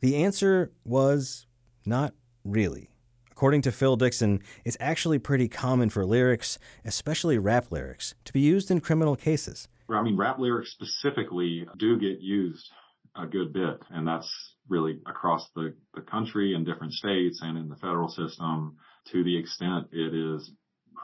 The 0.00 0.16
answer 0.16 0.72
was 0.84 1.46
not 1.84 2.14
really. 2.44 2.90
According 3.30 3.62
to 3.62 3.72
Phil 3.72 3.96
Dixon, 3.96 4.42
it's 4.64 4.76
actually 4.80 5.18
pretty 5.18 5.48
common 5.48 5.88
for 5.88 6.04
lyrics, 6.04 6.58
especially 6.84 7.38
rap 7.38 7.72
lyrics, 7.72 8.14
to 8.26 8.32
be 8.32 8.40
used 8.40 8.70
in 8.70 8.80
criminal 8.80 9.16
cases. 9.16 9.66
I 9.88 10.02
mean, 10.02 10.16
rap 10.16 10.38
lyrics 10.38 10.70
specifically 10.72 11.66
do 11.78 11.98
get 11.98 12.20
used 12.20 12.70
a 13.16 13.26
good 13.26 13.52
bit, 13.52 13.80
and 13.90 14.06
that's 14.06 14.30
really 14.68 15.00
across 15.06 15.48
the, 15.56 15.74
the 15.94 16.02
country 16.02 16.54
in 16.54 16.64
different 16.64 16.92
states 16.92 17.40
and 17.42 17.58
in 17.58 17.68
the 17.68 17.76
federal 17.76 18.08
system 18.08 18.76
to 19.06 19.24
the 19.24 19.36
extent 19.36 19.86
it 19.90 20.14
is 20.14 20.52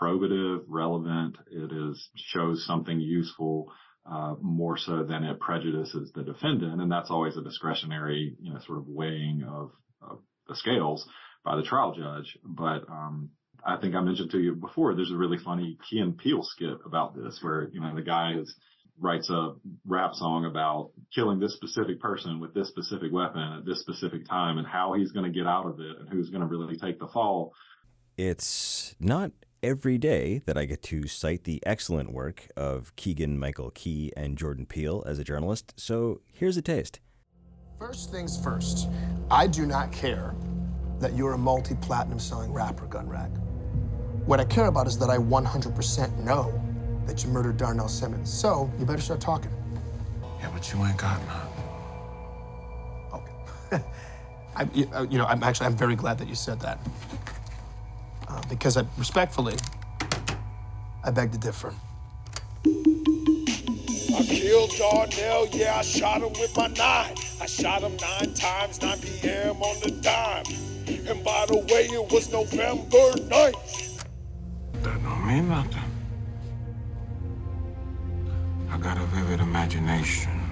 probative, 0.00 0.64
relevant, 0.68 1.37
it 1.50 1.72
is 1.72 2.09
shows 2.16 2.64
something 2.66 3.00
useful 3.00 3.72
uh, 4.11 4.35
more 4.40 4.76
so 4.76 5.02
than 5.02 5.24
it 5.24 5.40
prejudices 5.40 6.12
the 6.14 6.22
defendant, 6.22 6.80
and 6.80 6.90
that's 6.90 7.11
always 7.11 7.37
a 7.37 7.42
discretionary, 7.42 8.37
you 8.40 8.52
know, 8.52 8.61
sort 8.66 8.78
of 8.78 8.87
weighing 8.87 9.44
of, 9.48 9.72
of 10.02 10.18
the 10.48 10.54
scales 10.54 11.09
by 11.44 11.56
the 11.56 11.62
trial 11.62 11.94
judge. 11.94 12.38
But 12.44 12.88
um, 12.88 13.30
I 13.64 13.76
think 13.78 13.94
I 13.94 14.00
mentioned 14.00 14.30
to 14.30 14.38
you 14.38 14.54
before, 14.54 14.94
there's 14.94 15.11
a 15.11 15.16
really 15.16 15.38
funny 15.38 15.76
Key 15.88 15.98
and 15.98 16.16
Peele 16.16 16.42
skit 16.42 16.78
about 16.85 17.16
this, 17.16 17.38
where 17.42 17.68
you 17.72 17.80
know 17.80 17.94
the 17.94 18.02
guy 18.02 18.35
is 18.35 18.54
writes 18.98 19.28
a 19.28 19.54
rap 19.87 20.14
song 20.14 20.46
about 20.46 20.90
killing 21.14 21.38
this 21.38 21.54
specific 21.54 22.00
person 22.00 22.40
with 22.40 22.54
this 22.54 22.68
specific 22.68 23.12
weapon 23.12 23.42
at 23.59 23.66
this 23.66 23.80
specific 23.80 24.26
time 24.26 24.59
and 24.59 24.66
how 24.66 24.94
he's 24.94 25.12
going 25.12 25.30
to 25.30 25.38
get 25.38 25.46
out 25.46 25.66
of 25.66 25.78
it 25.80 25.98
and 26.00 26.09
who's 26.09 26.30
going 26.30 26.40
to 26.40 26.46
really 26.46 26.78
take 26.78 26.98
the 26.98 27.06
fall. 27.09 27.52
It's 28.16 28.94
not 28.98 29.32
every 29.62 29.99
day 29.99 30.42
that 30.47 30.57
I 30.57 30.64
get 30.64 30.83
to 30.85 31.07
cite 31.07 31.45
the 31.45 31.62
excellent 31.66 32.12
work 32.12 32.49
of 32.57 32.95
Keegan 32.97 33.38
Michael 33.38 33.71
Key 33.71 34.12
and 34.16 34.37
Jordan 34.37 34.66
Peele 34.66 35.03
as 35.07 35.19
a 35.19 35.25
journalist, 35.25 35.75
so 35.77 36.21
here's 36.33 36.57
a 36.57 36.62
taste. 36.62 37.01
First 37.78 38.11
things 38.11 38.43
first, 38.43 38.89
I 39.30 39.47
do 39.47 39.66
not 39.66 39.93
care 39.93 40.35
that 40.99 41.14
you're 41.14 41.35
a 41.35 41.39
multi-platinum 41.39 42.18
selling 42.18 42.53
rapper, 42.53 42.87
Gunrag. 42.87 43.37
What 44.26 44.41
I 44.41 44.45
care 44.45 44.66
about 44.66 44.87
is 44.87 44.99
that 44.99 45.11
I 45.11 45.18
100% 45.18 46.18
know 46.18 46.62
that 47.07 47.22
you 47.22 47.30
murdered 47.30 47.57
Darnell 47.57 47.89
Simmons. 47.89 48.33
So 48.33 48.70
you 48.78 48.85
better 48.85 49.03
start 49.03 49.20
talking. 49.20 49.51
Yeah, 50.41 50.51
but 50.53 50.72
you 50.72 50.85
ain't 50.85 50.97
got 50.97 51.20
none. 51.26 51.49
Okay. 53.14 53.85
I, 54.57 54.62
uh, 54.95 55.03
you 55.03 55.18
know, 55.18 55.26
I'm 55.26 55.43
actually 55.43 55.66
I'm 55.66 55.76
very 55.76 55.97
glad 55.97 56.18
that 56.18 56.28
you 56.28 56.35
said 56.35 56.61
that 56.61 56.78
because 58.49 58.76
I 58.76 58.84
respectfully, 58.97 59.57
I 61.05 61.11
beg 61.11 61.32
to 61.32 61.38
differ. 61.38 61.72
I 62.64 64.22
killed 64.22 64.72
Darnell, 64.78 65.47
yeah, 65.53 65.76
I 65.78 65.82
shot 65.82 66.22
him 66.22 66.32
with 66.32 66.57
my 66.57 66.68
nine. 66.68 67.14
I 67.40 67.47
shot 67.47 67.82
him 67.82 67.97
nine 67.97 68.34
times, 68.34 68.80
9 68.80 68.99
p.m. 69.01 69.62
on 69.62 69.80
the 69.80 69.90
dime. 70.01 70.44
And 71.09 71.22
by 71.22 71.47
the 71.47 71.59
way, 71.59 71.86
it 71.90 72.12
was 72.12 72.32
November 72.32 73.12
9th. 73.12 74.05
That 74.82 75.03
don't 75.03 75.26
mean 75.26 75.49
nothing. 75.49 75.82
I 78.70 78.78
got 78.78 78.97
a 78.99 79.05
vivid 79.07 79.40
imagination. 79.40 80.45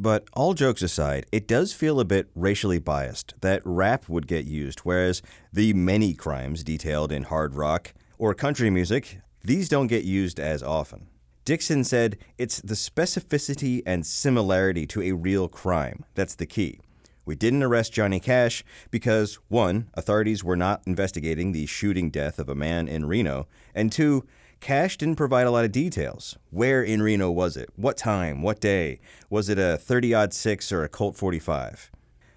But 0.00 0.24
all 0.32 0.54
jokes 0.54 0.80
aside, 0.80 1.26
it 1.30 1.46
does 1.46 1.74
feel 1.74 2.00
a 2.00 2.06
bit 2.06 2.30
racially 2.34 2.78
biased 2.78 3.34
that 3.42 3.60
rap 3.66 4.08
would 4.08 4.26
get 4.26 4.46
used, 4.46 4.80
whereas 4.80 5.20
the 5.52 5.74
many 5.74 6.14
crimes 6.14 6.64
detailed 6.64 7.12
in 7.12 7.24
hard 7.24 7.54
rock 7.54 7.92
or 8.16 8.32
country 8.32 8.70
music, 8.70 9.20
these 9.44 9.68
don't 9.68 9.88
get 9.88 10.04
used 10.04 10.40
as 10.40 10.62
often. 10.62 11.08
Dixon 11.44 11.84
said 11.84 12.16
it's 12.38 12.62
the 12.62 12.72
specificity 12.72 13.82
and 13.84 14.06
similarity 14.06 14.86
to 14.86 15.02
a 15.02 15.12
real 15.12 15.48
crime 15.48 16.06
that's 16.14 16.34
the 16.34 16.46
key. 16.46 16.80
We 17.26 17.34
didn't 17.34 17.62
arrest 17.62 17.92
Johnny 17.92 18.20
Cash 18.20 18.64
because, 18.90 19.34
one, 19.48 19.90
authorities 19.92 20.42
were 20.42 20.56
not 20.56 20.80
investigating 20.86 21.52
the 21.52 21.66
shooting 21.66 22.08
death 22.08 22.38
of 22.38 22.48
a 22.48 22.54
man 22.54 22.88
in 22.88 23.04
Reno, 23.04 23.48
and 23.74 23.92
two, 23.92 24.24
Cash 24.60 24.98
didn't 24.98 25.16
provide 25.16 25.46
a 25.46 25.50
lot 25.50 25.64
of 25.64 25.72
details. 25.72 26.36
Where 26.50 26.82
in 26.82 27.02
Reno 27.02 27.30
was 27.30 27.56
it? 27.56 27.70
What 27.76 27.96
time? 27.96 28.42
What 28.42 28.60
day? 28.60 29.00
Was 29.30 29.48
it 29.48 29.58
a 29.58 29.78
30 29.78 30.12
odd 30.12 30.34
6 30.34 30.70
or 30.70 30.84
a 30.84 30.88
Colt 30.88 31.16
45? 31.16 31.90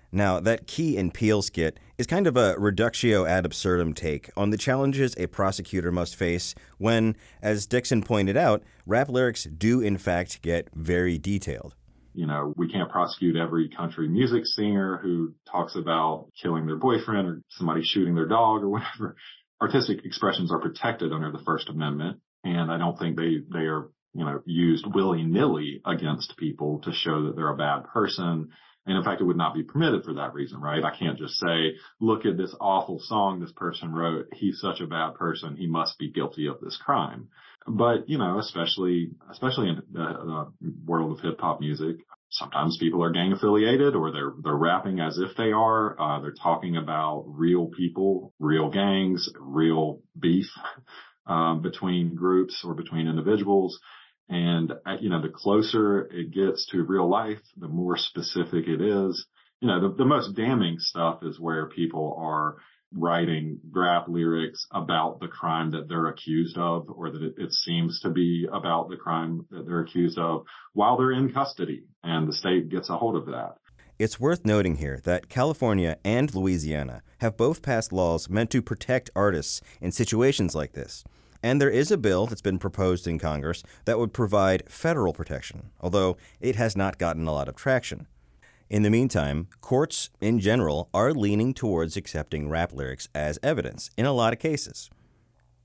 Now, 0.09 0.39
that 0.39 0.65
Key 0.65 0.95
and 0.95 1.13
Peele 1.13 1.41
skit 1.41 1.79
is 1.97 2.07
kind 2.07 2.25
of 2.25 2.37
a 2.37 2.55
reductio 2.57 3.25
ad 3.25 3.45
absurdum 3.45 3.93
take 3.93 4.29
on 4.37 4.51
the 4.51 4.57
challenges 4.57 5.13
a 5.17 5.27
prosecutor 5.27 5.91
must 5.91 6.15
face 6.15 6.55
when, 6.77 7.17
as 7.41 7.65
Dixon 7.65 8.01
pointed 8.01 8.37
out, 8.37 8.63
rap 8.85 9.09
lyrics 9.09 9.43
do 9.43 9.81
in 9.81 9.97
fact 9.97 10.41
get 10.41 10.69
very 10.73 11.17
detailed. 11.17 11.75
You 12.13 12.27
know, 12.27 12.53
we 12.55 12.71
can't 12.71 12.91
prosecute 12.91 13.35
every 13.35 13.67
country 13.67 14.07
music 14.07 14.45
singer 14.45 14.99
who 15.01 15.33
talks 15.51 15.75
about 15.75 16.27
killing 16.41 16.67
their 16.67 16.77
boyfriend 16.77 17.27
or 17.27 17.41
somebody 17.49 17.83
shooting 17.83 18.15
their 18.15 18.27
dog 18.27 18.61
or 18.61 18.69
whatever. 18.69 19.17
Artistic 19.63 20.05
expressions 20.05 20.51
are 20.51 20.59
protected 20.59 21.11
under 21.11 21.31
the 21.31 21.43
First 21.45 21.69
Amendment, 21.69 22.19
and 22.43 22.71
I 22.71 22.77
don't 22.77 22.97
think 22.99 23.15
they, 23.15 23.37
they 23.51 23.65
are, 23.65 23.89
you 24.13 24.25
know, 24.25 24.41
used 24.45 24.85
willy 24.93 25.23
nilly 25.23 25.81
against 25.85 26.37
people 26.37 26.81
to 26.81 26.91
show 26.91 27.23
that 27.25 27.35
they're 27.35 27.49
a 27.49 27.57
bad 27.57 27.85
person 27.85 28.51
and 28.85 28.97
in 28.97 29.03
fact, 29.03 29.21
it 29.21 29.25
would 29.25 29.37
not 29.37 29.53
be 29.53 29.63
permitted 29.63 30.03
for 30.03 30.13
that 30.15 30.33
reason, 30.33 30.59
right? 30.59 30.83
I 30.83 30.95
can't 30.97 31.17
just 31.17 31.39
say, 31.39 31.75
look 32.01 32.25
at 32.25 32.37
this 32.37 32.53
awful 32.59 32.99
song 32.99 33.39
this 33.39 33.53
person 33.53 33.93
wrote. 33.93 34.27
He's 34.33 34.59
such 34.59 34.81
a 34.81 34.87
bad 34.87 35.15
person. 35.15 35.55
He 35.55 35.67
must 35.67 35.97
be 35.97 36.11
guilty 36.11 36.47
of 36.47 36.59
this 36.59 36.77
crime. 36.83 37.29
But, 37.65 38.09
you 38.09 38.17
know, 38.17 38.39
especially, 38.39 39.11
especially 39.31 39.69
in 39.69 39.81
the, 39.91 40.51
the 40.61 40.73
world 40.85 41.13
of 41.13 41.23
hip 41.23 41.39
hop 41.39 41.61
music, 41.61 41.97
sometimes 42.33 42.77
people 42.79 43.03
are 43.03 43.11
gang 43.11 43.31
affiliated 43.31 43.95
or 43.95 44.11
they're, 44.11 44.33
they're 44.43 44.55
rapping 44.55 44.99
as 44.99 45.17
if 45.17 45.37
they 45.37 45.51
are. 45.51 45.99
Uh, 45.99 46.19
they're 46.19 46.33
talking 46.33 46.77
about 46.77 47.25
real 47.27 47.67
people, 47.67 48.33
real 48.39 48.69
gangs, 48.69 49.29
real 49.39 50.01
beef, 50.19 50.47
um, 51.27 51.61
between 51.61 52.15
groups 52.15 52.63
or 52.65 52.73
between 52.73 53.07
individuals. 53.07 53.79
And, 54.29 54.71
uh, 54.71 54.97
you 54.99 55.09
know, 55.09 55.21
the 55.21 55.29
closer 55.29 56.07
it 56.11 56.31
gets 56.31 56.65
to 56.71 56.83
real 56.83 57.09
life, 57.09 57.41
the 57.55 57.67
more 57.67 57.97
specific 57.97 58.67
it 58.67 58.81
is. 58.81 59.25
You 59.61 59.67
know, 59.67 59.89
the, 59.89 59.95
the 59.95 60.05
most 60.05 60.35
damning 60.35 60.77
stuff 60.79 61.19
is 61.21 61.39
where 61.39 61.69
people 61.69 62.17
are 62.19 62.57
writing 62.95 63.59
rap 63.71 64.05
lyrics 64.07 64.67
about 64.71 65.19
the 65.19 65.27
crime 65.27 65.71
that 65.71 65.87
they're 65.87 66.07
accused 66.07 66.57
of 66.57 66.89
or 66.89 67.11
that 67.11 67.21
it, 67.21 67.33
it, 67.37 67.53
seems 67.53 67.99
to 68.01 68.09
be 68.09 68.47
about 68.51 68.89
the 68.89 68.97
crime 68.97 69.45
that 69.51 69.65
they're 69.65 69.81
accused 69.81 70.17
of 70.17 70.45
while 70.73 70.97
they're 70.97 71.11
in 71.11 71.31
custody 71.33 71.83
and 72.03 72.27
the 72.27 72.33
state 72.33 72.69
gets 72.69 72.89
a 72.89 72.97
hold 72.97 73.15
of 73.15 73.25
that. 73.25 73.55
It's 73.99 74.19
worth 74.19 74.45
noting 74.45 74.77
here 74.77 74.99
that 75.03 75.29
California 75.29 75.97
and 76.03 76.33
Louisiana 76.33 77.03
have 77.19 77.37
both 77.37 77.61
passed 77.61 77.93
laws 77.93 78.29
meant 78.29 78.49
to 78.51 78.61
protect 78.61 79.09
artists 79.15 79.61
in 79.81 79.91
situations 79.91 80.55
like 80.55 80.73
this. 80.73 81.03
And 81.43 81.59
there 81.59 81.69
is 81.69 81.91
a 81.91 81.97
bill 81.97 82.25
that's 82.25 82.41
been 82.41 82.57
proposed 82.57 83.05
in 83.05 83.19
Congress 83.19 83.63
that 83.85 83.99
would 83.99 84.13
provide 84.13 84.69
federal 84.69 85.13
protection, 85.13 85.71
although 85.81 86.17
it 86.39 86.55
has 86.55 86.75
not 86.75 86.97
gotten 86.97 87.27
a 87.27 87.33
lot 87.33 87.49
of 87.49 87.55
traction. 87.55 88.07
In 88.73 88.81
the 88.81 88.89
meantime, 88.89 89.49
courts 89.61 90.09
in 90.19 90.39
general 90.39 90.89
are 90.95 91.13
leaning 91.13 91.53
towards 91.53 91.95
accepting 91.95 92.49
rap 92.49 92.73
lyrics 92.73 93.07
as 93.13 93.37
evidence 93.43 93.91
in 93.97 94.07
a 94.07 94.11
lot 94.11 94.33
of 94.33 94.39
cases. 94.39 94.89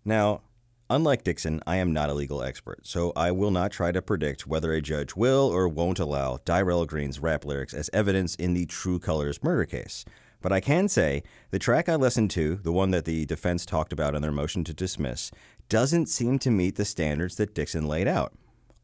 Now, 0.04 0.42
unlike 0.90 1.24
Dixon, 1.24 1.62
I 1.66 1.76
am 1.76 1.94
not 1.94 2.10
a 2.10 2.12
legal 2.12 2.42
expert, 2.42 2.86
so 2.86 3.14
I 3.16 3.30
will 3.30 3.50
not 3.50 3.72
try 3.72 3.92
to 3.92 4.02
predict 4.02 4.46
whether 4.46 4.74
a 4.74 4.82
judge 4.82 5.16
will 5.16 5.48
or 5.48 5.66
won't 5.68 5.98
allow 5.98 6.40
Dyrell 6.44 6.86
Green's 6.86 7.18
rap 7.18 7.46
lyrics 7.46 7.72
as 7.72 7.88
evidence 7.94 8.34
in 8.34 8.52
the 8.52 8.66
TRU 8.66 8.98
Colors 8.98 9.42
murder 9.42 9.64
case. 9.64 10.04
But 10.42 10.52
I 10.52 10.60
can 10.60 10.86
say 10.86 11.22
the 11.50 11.58
track 11.58 11.88
I 11.88 11.94
listened 11.94 12.30
to, 12.32 12.56
the 12.56 12.72
one 12.72 12.90
that 12.90 13.06
the 13.06 13.24
defense 13.24 13.64
talked 13.64 13.94
about 13.94 14.16
in 14.16 14.20
their 14.20 14.30
motion 14.30 14.64
to 14.64 14.74
dismiss, 14.74 15.30
doesn't 15.70 16.10
seem 16.10 16.38
to 16.40 16.50
meet 16.50 16.76
the 16.76 16.84
standards 16.84 17.36
that 17.36 17.54
Dixon 17.54 17.88
laid 17.88 18.06
out. 18.06 18.34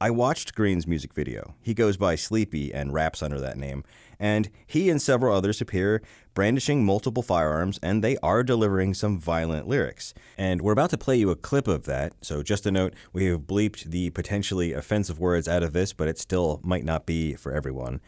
I 0.00 0.10
watched 0.10 0.54
Green's 0.54 0.86
music 0.86 1.14
video. 1.14 1.54
He 1.62 1.72
goes 1.72 1.96
by 1.96 2.16
Sleepy 2.16 2.74
and 2.74 2.92
raps 2.92 3.22
under 3.22 3.40
that 3.40 3.56
name, 3.56 3.84
and 4.18 4.50
he 4.66 4.90
and 4.90 5.00
several 5.00 5.34
others 5.34 5.60
appear 5.60 6.02
brandishing 6.34 6.84
multiple 6.84 7.22
firearms, 7.22 7.78
and 7.82 8.02
they 8.02 8.16
are 8.18 8.42
delivering 8.42 8.92
some 8.92 9.18
violent 9.18 9.68
lyrics. 9.68 10.12
And 10.36 10.60
we're 10.60 10.72
about 10.72 10.90
to 10.90 10.98
play 10.98 11.16
you 11.16 11.30
a 11.30 11.36
clip 11.36 11.68
of 11.68 11.84
that, 11.84 12.12
so 12.20 12.42
just 12.42 12.66
a 12.66 12.72
note 12.72 12.94
we 13.12 13.26
have 13.26 13.42
bleeped 13.42 13.84
the 13.84 14.10
potentially 14.10 14.72
offensive 14.72 15.20
words 15.20 15.46
out 15.46 15.62
of 15.62 15.72
this, 15.72 15.92
but 15.92 16.08
it 16.08 16.18
still 16.18 16.60
might 16.64 16.84
not 16.84 17.06
be 17.06 17.34
for 17.34 17.52
everyone. 17.52 18.00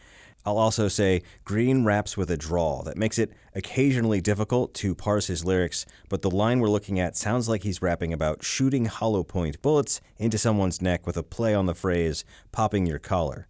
I'll 0.47 0.57
also 0.57 0.87
say 0.87 1.23
Green 1.43 1.83
raps 1.83 2.15
with 2.15 2.31
a 2.31 2.37
drawl 2.37 2.81
that 2.83 2.95
makes 2.97 3.19
it 3.19 3.33
occasionally 3.53 4.21
difficult 4.21 4.73
to 4.75 4.95
parse 4.95 5.27
his 5.27 5.43
lyrics, 5.43 5.85
but 6.07 6.21
the 6.21 6.31
line 6.31 6.61
we're 6.61 6.69
looking 6.69 7.01
at 7.01 7.17
sounds 7.17 7.49
like 7.49 7.63
he's 7.63 7.81
rapping 7.81 8.13
about 8.13 8.45
shooting 8.45 8.85
hollow 8.85 9.23
point 9.23 9.61
bullets 9.61 9.99
into 10.17 10.37
someone's 10.37 10.81
neck 10.81 11.05
with 11.05 11.17
a 11.17 11.23
play 11.23 11.53
on 11.53 11.65
the 11.65 11.75
phrase 11.75 12.23
popping 12.53 12.85
your 12.85 12.97
collar. 12.99 13.47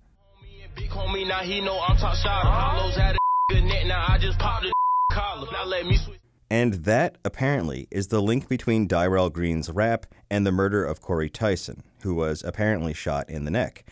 Big 0.78 0.92
homie, 0.92 1.28
now 1.28 1.40
he 1.40 1.60
know 1.60 1.80
I'm 1.80 1.98
top 1.98 2.16
shot. 2.16 2.44
Hollows 2.44 2.98
a 2.98 3.18
good 3.50 3.64
net, 3.64 3.88
now 3.88 4.06
I 4.08 4.20
just 4.20 4.38
popped 4.38 4.68
collar. 5.12 5.48
Now 5.52 5.66
let 5.66 5.88
me 5.88 5.98
switch. 5.98 6.20
And 6.52 6.86
that, 6.86 7.18
apparently, 7.26 7.88
is 7.90 8.08
the 8.08 8.22
link 8.22 8.48
between 8.48 8.88
Dyrell 8.88 9.32
Green's 9.34 9.72
rap 9.72 10.06
and 10.30 10.46
the 10.46 10.52
murder 10.52 10.86
of 10.86 11.02
Corey 11.02 11.32
Tyson, 11.32 11.82
who 12.04 12.14
was 12.14 12.44
apparently 12.44 12.94
shot 12.94 13.28
in 13.28 13.44
the 13.44 13.52
neck. 13.52 13.86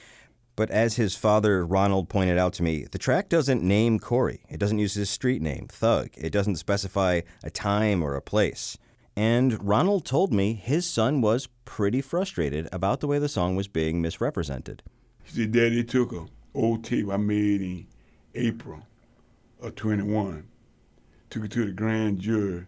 But 0.55 0.69
as 0.69 0.95
his 0.95 1.15
father, 1.15 1.65
Ronald, 1.65 2.07
pointed 2.07 2.37
out 2.37 2.53
to 2.53 2.63
me, 2.63 2.85
the 2.89 2.99
track 2.99 3.29
doesn't 3.29 3.63
name 3.63 3.97
Corey. 3.97 4.41
It 4.47 4.59
doesn't 4.59 4.79
use 4.79 4.93
his 4.93 5.09
street 5.09 5.41
name, 5.41 5.67
Thug. 5.67 6.09
It 6.15 6.29
doesn't 6.29 6.57
specify 6.57 7.21
a 7.43 7.49
time 7.49 8.03
or 8.03 8.15
a 8.15 8.21
place. 8.21 8.77
And 9.17 9.67
Ronald 9.67 10.05
told 10.05 10.31
me 10.31 10.53
his 10.53 10.85
son 10.85 11.19
was 11.19 11.49
pretty 11.65 12.01
frustrated 12.01 12.69
about 12.71 12.99
the 12.99 13.07
way 13.07 13.17
the 13.17 13.27
song 13.27 13.55
was 13.55 13.67
being 13.67 14.03
misrepresented. 14.03 14.83
He 15.23 15.41
said, 15.41 15.51
Daddy 15.51 15.83
took 15.83 16.13
a 16.13 16.27
old 16.55 16.83
tape 16.83 17.09
I 17.09 17.17
made 17.17 17.61
in 17.61 17.87
April 18.33 18.81
of 19.61 19.75
21, 19.75 20.47
took 21.29 21.45
it 21.45 21.51
to 21.51 21.65
the 21.65 21.71
grand 21.71 22.19
jury, 22.19 22.65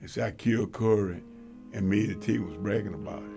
and 0.00 0.10
said 0.10 0.24
I 0.24 0.30
killed 0.32 0.72
Corey, 0.72 1.22
and 1.72 1.88
made 1.88 2.08
the 2.08 2.14
tape 2.14 2.40
was 2.40 2.56
bragging 2.56 2.94
about 2.94 3.22
it. 3.22 3.30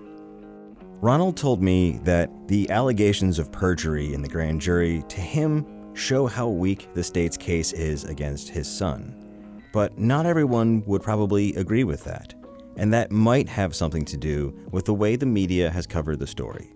Ronald 1.01 1.37
told 1.37 1.61
me 1.61 1.99
that 2.03 2.29
the 2.47 2.69
allegations 2.69 3.39
of 3.39 3.51
perjury 3.51 4.13
in 4.13 4.21
the 4.21 4.27
grand 4.27 4.59
jury 4.59 5.03
to 5.07 5.21
him 5.21 5.65
show 5.93 6.27
how 6.27 6.47
weak 6.47 6.87
the 6.93 7.03
state's 7.03 7.37
case 7.37 7.71
is 7.73 8.03
against 8.03 8.49
his 8.49 8.67
son. 8.69 9.15
But 9.71 9.97
not 9.97 10.25
everyone 10.25 10.83
would 10.85 11.01
probably 11.01 11.55
agree 11.55 11.83
with 11.83 12.03
that, 12.05 12.33
and 12.75 12.93
that 12.93 13.11
might 13.11 13.47
have 13.47 13.75
something 13.75 14.03
to 14.05 14.17
do 14.17 14.57
with 14.71 14.85
the 14.85 14.93
way 14.93 15.15
the 15.15 15.25
media 15.25 15.69
has 15.69 15.87
covered 15.87 16.19
the 16.19 16.27
story. 16.27 16.73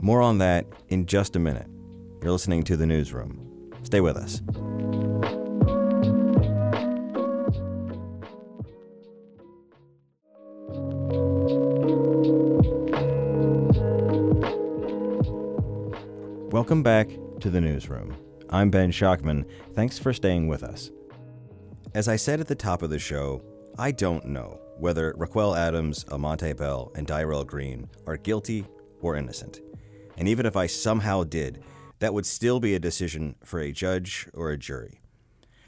More 0.00 0.22
on 0.22 0.38
that 0.38 0.66
in 0.88 1.06
just 1.06 1.36
a 1.36 1.38
minute. 1.38 1.68
You're 2.22 2.32
listening 2.32 2.64
to 2.64 2.76
The 2.76 2.84
Newsroom. 2.84 3.72
Stay 3.82 4.02
with 4.02 4.18
us. 4.18 4.42
Welcome 16.52 16.82
back 16.82 17.08
to 17.40 17.48
the 17.48 17.60
newsroom. 17.60 18.14
I'm 18.50 18.68
Ben 18.70 18.92
Schachtman. 18.92 19.48
Thanks 19.74 19.98
for 19.98 20.12
staying 20.12 20.46
with 20.46 20.62
us. 20.62 20.90
As 21.94 22.06
I 22.06 22.16
said 22.16 22.38
at 22.38 22.48
the 22.48 22.54
top 22.54 22.82
of 22.82 22.90
the 22.90 22.98
show, 22.98 23.42
I 23.78 23.92
don't 23.92 24.26
know 24.26 24.60
whether 24.76 25.14
Raquel 25.16 25.54
Adams, 25.54 26.04
Almonte 26.10 26.52
Bell, 26.52 26.92
and 26.94 27.06
Dyrell 27.06 27.46
Green 27.46 27.88
are 28.06 28.18
guilty 28.18 28.66
or 29.00 29.16
innocent. 29.16 29.60
And 30.18 30.28
even 30.28 30.44
if 30.44 30.54
I 30.54 30.66
somehow 30.66 31.24
did, 31.24 31.62
that 32.00 32.12
would 32.12 32.26
still 32.26 32.60
be 32.60 32.74
a 32.74 32.80
decision 32.80 33.36
for 33.44 33.60
a 33.60 33.72
judge 33.72 34.28
or 34.34 34.50
a 34.50 34.58
jury. 34.58 35.00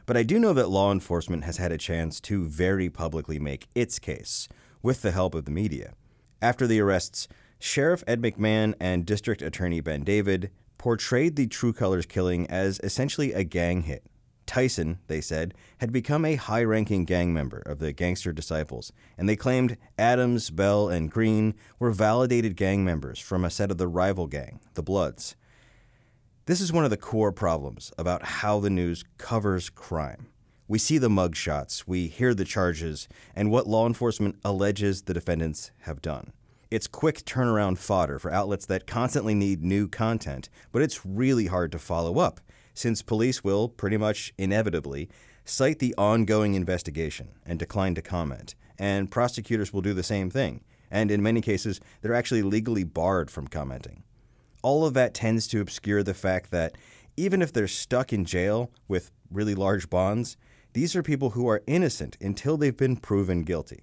But 0.04 0.16
I 0.16 0.24
do 0.24 0.38
know 0.38 0.52
that 0.52 0.68
law 0.68 0.90
enforcement 0.90 1.44
has 1.44 1.58
had 1.58 1.70
a 1.70 1.78
chance 1.78 2.20
to 2.22 2.44
very 2.44 2.90
publicly 2.90 3.38
make 3.38 3.68
its 3.74 3.98
case, 3.98 4.48
with 4.82 5.02
the 5.02 5.12
help 5.12 5.34
of 5.34 5.44
the 5.44 5.50
media. 5.52 5.92
After 6.40 6.66
the 6.66 6.80
arrests, 6.80 7.28
Sheriff 7.60 8.02
Ed 8.08 8.20
McMahon 8.20 8.74
and 8.80 9.06
District 9.06 9.40
Attorney 9.40 9.80
Ben 9.80 10.02
David 10.02 10.50
portrayed 10.76 11.36
the 11.36 11.46
TRU 11.46 11.72
Colors 11.72 12.06
killing 12.06 12.50
as 12.50 12.80
essentially 12.82 13.32
a 13.32 13.44
gang 13.44 13.82
hit. 13.82 14.02
Tyson, 14.44 14.98
they 15.06 15.20
said, 15.20 15.54
had 15.78 15.92
become 15.92 16.24
a 16.24 16.34
high 16.34 16.64
ranking 16.64 17.04
gang 17.04 17.32
member 17.32 17.58
of 17.58 17.78
the 17.78 17.92
Gangster 17.92 18.32
Disciples, 18.32 18.92
and 19.16 19.28
they 19.28 19.36
claimed 19.36 19.76
Adams, 19.96 20.50
Bell, 20.50 20.88
and 20.88 21.10
Green 21.10 21.54
were 21.78 21.92
validated 21.92 22.56
gang 22.56 22.84
members 22.84 23.20
from 23.20 23.44
a 23.44 23.50
set 23.50 23.70
of 23.70 23.78
the 23.78 23.86
rival 23.86 24.26
gang, 24.26 24.58
the 24.74 24.82
Bloods. 24.82 25.36
This 26.44 26.60
is 26.60 26.72
one 26.72 26.82
of 26.82 26.90
the 26.90 26.96
core 26.96 27.30
problems 27.30 27.92
about 27.96 28.24
how 28.24 28.58
the 28.58 28.68
news 28.68 29.04
covers 29.16 29.70
crime. 29.70 30.26
We 30.66 30.76
see 30.76 30.98
the 30.98 31.08
mugshots, 31.08 31.84
we 31.86 32.08
hear 32.08 32.34
the 32.34 32.44
charges, 32.44 33.06
and 33.36 33.48
what 33.48 33.68
law 33.68 33.86
enforcement 33.86 34.34
alleges 34.44 35.02
the 35.02 35.14
defendants 35.14 35.70
have 35.82 36.02
done. 36.02 36.32
It's 36.68 36.88
quick 36.88 37.18
turnaround 37.20 37.78
fodder 37.78 38.18
for 38.18 38.32
outlets 38.32 38.66
that 38.66 38.88
constantly 38.88 39.36
need 39.36 39.62
new 39.62 39.86
content, 39.86 40.48
but 40.72 40.82
it's 40.82 41.06
really 41.06 41.46
hard 41.46 41.70
to 41.72 41.78
follow 41.78 42.18
up, 42.18 42.40
since 42.74 43.02
police 43.02 43.44
will, 43.44 43.68
pretty 43.68 43.96
much 43.96 44.34
inevitably, 44.36 45.08
cite 45.44 45.78
the 45.78 45.94
ongoing 45.96 46.54
investigation 46.54 47.28
and 47.46 47.60
decline 47.60 47.94
to 47.94 48.02
comment, 48.02 48.56
and 48.76 49.12
prosecutors 49.12 49.72
will 49.72 49.80
do 49.80 49.94
the 49.94 50.02
same 50.02 50.28
thing, 50.28 50.64
and 50.90 51.12
in 51.12 51.22
many 51.22 51.40
cases, 51.40 51.80
they're 52.00 52.12
actually 52.12 52.42
legally 52.42 52.82
barred 52.82 53.30
from 53.30 53.46
commenting. 53.46 54.02
All 54.62 54.86
of 54.86 54.94
that 54.94 55.14
tends 55.14 55.46
to 55.48 55.60
obscure 55.60 56.02
the 56.02 56.14
fact 56.14 56.50
that 56.52 56.76
even 57.16 57.42
if 57.42 57.52
they're 57.52 57.68
stuck 57.68 58.12
in 58.12 58.24
jail 58.24 58.70
with 58.88 59.10
really 59.30 59.54
large 59.54 59.90
bonds, 59.90 60.36
these 60.72 60.96
are 60.96 61.02
people 61.02 61.30
who 61.30 61.48
are 61.48 61.62
innocent 61.66 62.16
until 62.20 62.56
they've 62.56 62.76
been 62.76 62.96
proven 62.96 63.42
guilty. 63.42 63.82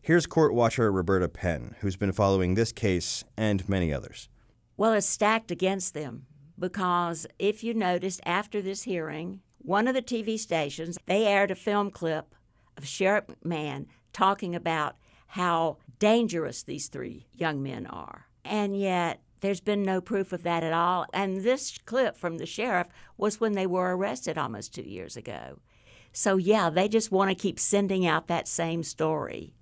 Here's 0.00 0.26
court 0.26 0.54
watcher 0.54 0.90
Roberta 0.90 1.28
Penn, 1.28 1.76
who's 1.80 1.96
been 1.96 2.12
following 2.12 2.54
this 2.54 2.72
case 2.72 3.24
and 3.36 3.68
many 3.68 3.92
others. 3.92 4.28
Well, 4.76 4.94
it's 4.94 5.06
stacked 5.06 5.50
against 5.50 5.94
them 5.94 6.26
because 6.58 7.26
if 7.38 7.62
you 7.62 7.74
noticed 7.74 8.20
after 8.24 8.62
this 8.62 8.84
hearing, 8.84 9.40
one 9.58 9.86
of 9.86 9.94
the 9.94 10.02
TV 10.02 10.38
stations, 10.38 10.98
they 11.06 11.26
aired 11.26 11.50
a 11.50 11.54
film 11.54 11.90
clip 11.90 12.34
of 12.76 12.86
Sheriff 12.86 13.24
McMahon 13.44 13.86
talking 14.12 14.54
about 14.54 14.96
how 15.28 15.78
dangerous 15.98 16.62
these 16.62 16.88
three 16.88 17.26
young 17.32 17.62
men 17.62 17.86
are. 17.86 18.26
And 18.44 18.78
yet, 18.78 19.20
there's 19.42 19.60
been 19.60 19.82
no 19.82 20.00
proof 20.00 20.32
of 20.32 20.44
that 20.44 20.62
at 20.62 20.72
all. 20.72 21.04
And 21.12 21.42
this 21.42 21.76
clip 21.84 22.16
from 22.16 22.38
the 22.38 22.46
sheriff 22.46 22.86
was 23.18 23.40
when 23.40 23.52
they 23.52 23.66
were 23.66 23.94
arrested 23.94 24.38
almost 24.38 24.72
two 24.72 24.82
years 24.82 25.16
ago. 25.16 25.58
So, 26.12 26.36
yeah, 26.36 26.70
they 26.70 26.88
just 26.88 27.10
want 27.10 27.30
to 27.30 27.34
keep 27.34 27.58
sending 27.58 28.06
out 28.06 28.28
that 28.28 28.46
same 28.46 28.82
story. 28.82 29.52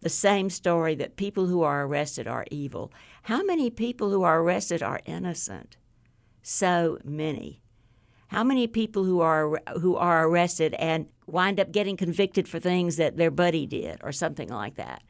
The 0.00 0.08
same 0.08 0.50
story 0.50 0.94
that 0.96 1.16
people 1.16 1.46
who 1.46 1.62
are 1.62 1.86
arrested 1.86 2.26
are 2.26 2.44
evil. 2.50 2.92
How 3.22 3.42
many 3.42 3.70
people 3.70 4.10
who 4.10 4.24
are 4.24 4.42
arrested 4.42 4.82
are 4.82 5.00
innocent? 5.06 5.76
So 6.42 6.98
many. 7.02 7.62
How 8.26 8.44
many 8.44 8.66
people 8.66 9.04
who 9.04 9.20
are 9.20 9.60
who 9.80 9.94
are 9.96 10.26
arrested 10.26 10.74
and 10.74 11.06
wind 11.26 11.60
up 11.60 11.70
getting 11.70 11.96
convicted 11.96 12.48
for 12.48 12.58
things 12.58 12.96
that 12.96 13.16
their 13.16 13.30
buddy 13.30 13.66
did 13.66 14.00
or 14.02 14.10
something 14.10 14.48
like 14.48 14.74
that? 14.74 15.02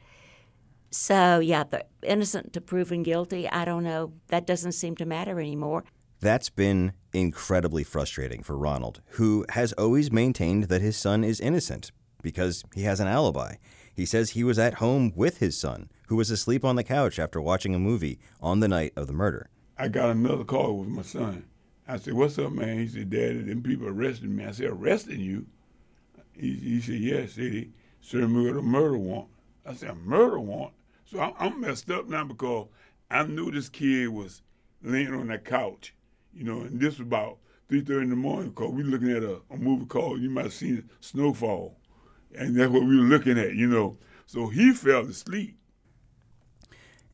So, 0.93 1.39
yeah, 1.39 1.63
the 1.63 1.85
innocent 2.03 2.53
to 2.53 2.61
proven 2.61 3.01
guilty, 3.01 3.49
I 3.49 3.65
don't 3.65 3.83
know. 3.83 4.13
That 4.27 4.45
doesn't 4.45 4.73
seem 4.73 4.95
to 4.97 5.07
matter 5.07 5.39
anymore. 5.39 5.85
That's 6.19 6.51
been 6.51 6.93
incredibly 7.11 7.83
frustrating 7.83 8.43
for 8.43 8.55
Ronald, 8.55 9.01
who 9.13 9.43
has 9.49 9.73
always 9.73 10.11
maintained 10.11 10.65
that 10.65 10.83
his 10.83 10.95
son 10.95 11.23
is 11.23 11.41
innocent 11.41 11.91
because 12.21 12.63
he 12.75 12.83
has 12.83 12.99
an 12.99 13.07
alibi. 13.07 13.55
He 13.91 14.05
says 14.05 14.29
he 14.29 14.43
was 14.43 14.59
at 14.59 14.75
home 14.75 15.11
with 15.15 15.39
his 15.39 15.59
son, 15.59 15.89
who 16.09 16.15
was 16.15 16.29
asleep 16.29 16.63
on 16.63 16.75
the 16.75 16.83
couch 16.83 17.17
after 17.17 17.41
watching 17.41 17.73
a 17.73 17.79
movie 17.79 18.19
on 18.39 18.59
the 18.59 18.67
night 18.67 18.93
of 18.95 19.07
the 19.07 19.13
murder. 19.13 19.49
I 19.79 19.87
got 19.87 20.11
another 20.11 20.43
call 20.43 20.77
with 20.77 20.89
my 20.89 21.01
son. 21.01 21.45
I 21.87 21.97
said, 21.97 22.13
What's 22.13 22.37
up, 22.37 22.51
man? 22.51 22.77
He 22.77 22.87
said, 22.87 23.09
Daddy, 23.09 23.41
them 23.41 23.63
people 23.63 23.87
arrested 23.87 24.29
me. 24.29 24.45
I 24.45 24.51
said, 24.51 24.67
Arresting 24.67 25.21
you? 25.21 25.47
He, 26.33 26.53
he 26.53 26.81
said, 26.81 26.99
Yes, 26.99 27.35
yeah, 27.35 27.49
they 27.49 27.69
served 27.99 28.31
me 28.31 28.45
with 28.45 28.57
a 28.57 28.61
murder 28.61 28.97
warrant. 28.97 29.29
I 29.65 29.73
said, 29.73 29.89
A 29.89 29.95
murder 29.95 30.39
warrant? 30.39 30.73
So 31.13 31.19
I'm, 31.19 31.33
I'm 31.37 31.61
messed 31.61 31.91
up 31.91 32.09
now 32.09 32.23
because 32.23 32.67
I 33.11 33.23
knew 33.23 33.51
this 33.51 33.69
kid 33.69 34.09
was 34.09 34.41
laying 34.81 35.13
on 35.13 35.27
that 35.27 35.45
couch, 35.45 35.93
you 36.33 36.43
know, 36.43 36.61
and 36.61 36.79
this 36.79 36.97
was 36.97 37.05
about 37.07 37.37
3.30 37.69 38.03
in 38.03 38.09
the 38.09 38.15
morning 38.15 38.49
because 38.49 38.71
we 38.71 38.83
were 38.83 38.89
looking 38.89 39.11
at 39.11 39.21
a, 39.21 39.39
a 39.51 39.57
movie 39.57 39.85
called, 39.85 40.21
you 40.21 40.31
might 40.31 40.45
have 40.45 40.53
seen 40.53 40.79
it, 40.79 40.85
Snowfall. 41.01 41.77
And 42.35 42.55
that's 42.55 42.71
what 42.71 42.83
we 42.83 42.97
were 42.97 43.05
looking 43.05 43.37
at, 43.37 43.53
you 43.53 43.67
know. 43.67 43.97
So 44.25 44.47
he 44.47 44.73
fell 44.73 45.01
asleep. 45.01 45.55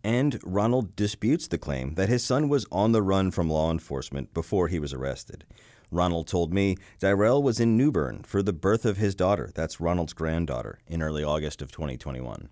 And 0.01 0.39
Ronald 0.45 0.95
disputes 0.95 1.49
the 1.49 1.57
claim 1.57 1.95
that 1.95 2.07
his 2.07 2.23
son 2.23 2.47
was 2.47 2.65
on 2.71 2.93
the 2.93 3.01
run 3.01 3.31
from 3.31 3.49
law 3.49 3.69
enforcement 3.69 4.33
before 4.33 4.69
he 4.69 4.79
was 4.79 4.93
arrested. 4.93 5.43
Ronald 5.91 6.27
told 6.27 6.53
me 6.53 6.77
Dyrell 7.01 7.43
was 7.43 7.59
in 7.59 7.75
New 7.75 7.91
Bern 7.91 8.23
for 8.23 8.41
the 8.41 8.53
birth 8.53 8.85
of 8.85 8.95
his 8.95 9.13
daughter, 9.13 9.51
that's 9.53 9.81
Ronald's 9.81 10.13
granddaughter, 10.13 10.79
in 10.87 11.01
early 11.01 11.23
August 11.23 11.61
of 11.61 11.69
2021. 11.71 12.47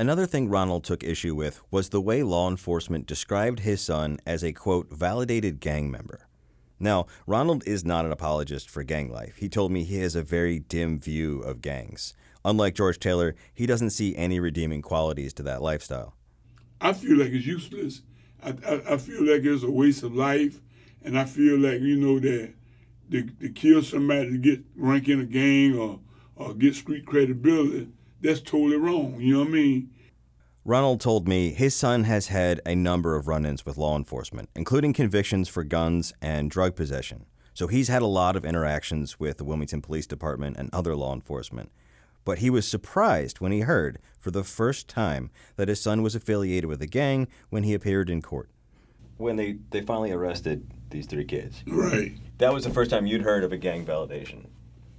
Another 0.00 0.26
thing 0.26 0.48
Ronald 0.48 0.84
took 0.84 1.02
issue 1.02 1.34
with 1.34 1.60
was 1.72 1.88
the 1.88 2.00
way 2.00 2.22
law 2.22 2.48
enforcement 2.48 3.04
described 3.04 3.60
his 3.60 3.80
son 3.80 4.20
as 4.24 4.44
a, 4.44 4.52
quote, 4.52 4.92
validated 4.92 5.58
gang 5.58 5.90
member. 5.90 6.28
Now, 6.78 7.06
Ronald 7.26 7.64
is 7.66 7.84
not 7.84 8.04
an 8.04 8.12
apologist 8.12 8.70
for 8.70 8.84
gang 8.84 9.10
life. 9.10 9.38
He 9.38 9.48
told 9.48 9.72
me 9.72 9.82
he 9.82 9.98
has 9.98 10.14
a 10.14 10.22
very 10.22 10.60
dim 10.60 11.00
view 11.00 11.40
of 11.40 11.60
gangs. 11.60 12.14
Unlike 12.44 12.76
George 12.76 13.00
Taylor, 13.00 13.34
he 13.52 13.66
doesn't 13.66 13.90
see 13.90 14.14
any 14.14 14.38
redeeming 14.38 14.82
qualities 14.82 15.32
to 15.34 15.42
that 15.42 15.62
lifestyle. 15.62 16.14
I 16.80 16.92
feel 16.92 17.18
like 17.18 17.32
it's 17.32 17.44
useless. 17.44 18.02
I, 18.40 18.50
I, 18.50 18.94
I 18.94 18.96
feel 18.98 19.22
like 19.24 19.42
it's 19.42 19.64
a 19.64 19.70
waste 19.70 20.04
of 20.04 20.14
life. 20.14 20.60
And 21.02 21.18
I 21.18 21.24
feel 21.24 21.58
like, 21.58 21.80
you 21.80 21.96
know, 21.96 22.20
that 22.20 22.54
to, 23.10 23.22
to 23.24 23.48
kill 23.48 23.82
somebody 23.82 24.30
to 24.30 24.38
get 24.38 24.60
rank 24.76 25.08
in 25.08 25.18
a 25.18 25.24
gang 25.24 25.76
or, 25.76 25.98
or 26.36 26.54
get 26.54 26.76
street 26.76 27.04
credibility, 27.04 27.88
that's 28.20 28.40
totally 28.40 28.76
wrong. 28.76 29.16
You 29.18 29.34
know 29.34 29.40
what 29.40 29.48
I 29.48 29.52
mean? 29.52 29.90
Ronald 30.64 31.00
told 31.00 31.26
me 31.26 31.50
his 31.50 31.74
son 31.74 32.04
has 32.04 32.26
had 32.26 32.60
a 32.66 32.74
number 32.74 33.16
of 33.16 33.26
run 33.26 33.46
ins 33.46 33.64
with 33.64 33.78
law 33.78 33.96
enforcement, 33.96 34.50
including 34.54 34.92
convictions 34.92 35.48
for 35.48 35.64
guns 35.64 36.12
and 36.20 36.50
drug 36.50 36.76
possession. 36.76 37.24
So 37.54 37.68
he's 37.68 37.88
had 37.88 38.02
a 38.02 38.06
lot 38.06 38.36
of 38.36 38.44
interactions 38.44 39.18
with 39.18 39.38
the 39.38 39.44
Wilmington 39.44 39.80
Police 39.80 40.06
Department 40.06 40.56
and 40.58 40.68
other 40.72 40.94
law 40.94 41.14
enforcement. 41.14 41.72
But 42.24 42.40
he 42.40 42.50
was 42.50 42.68
surprised 42.68 43.40
when 43.40 43.50
he 43.50 43.60
heard, 43.60 43.98
for 44.18 44.30
the 44.30 44.44
first 44.44 44.88
time, 44.88 45.30
that 45.56 45.68
his 45.68 45.80
son 45.80 46.02
was 46.02 46.14
affiliated 46.14 46.66
with 46.66 46.82
a 46.82 46.86
gang 46.86 47.28
when 47.48 47.62
he 47.62 47.72
appeared 47.72 48.10
in 48.10 48.20
court. 48.20 48.50
When 49.16 49.36
they, 49.36 49.56
they 49.70 49.80
finally 49.80 50.12
arrested 50.12 50.70
these 50.90 51.06
three 51.06 51.24
kids. 51.24 51.64
Right. 51.66 52.12
That 52.36 52.52
was 52.52 52.64
the 52.64 52.70
first 52.70 52.90
time 52.90 53.06
you'd 53.06 53.22
heard 53.22 53.42
of 53.42 53.52
a 53.52 53.56
gang 53.56 53.86
validation. 53.86 54.46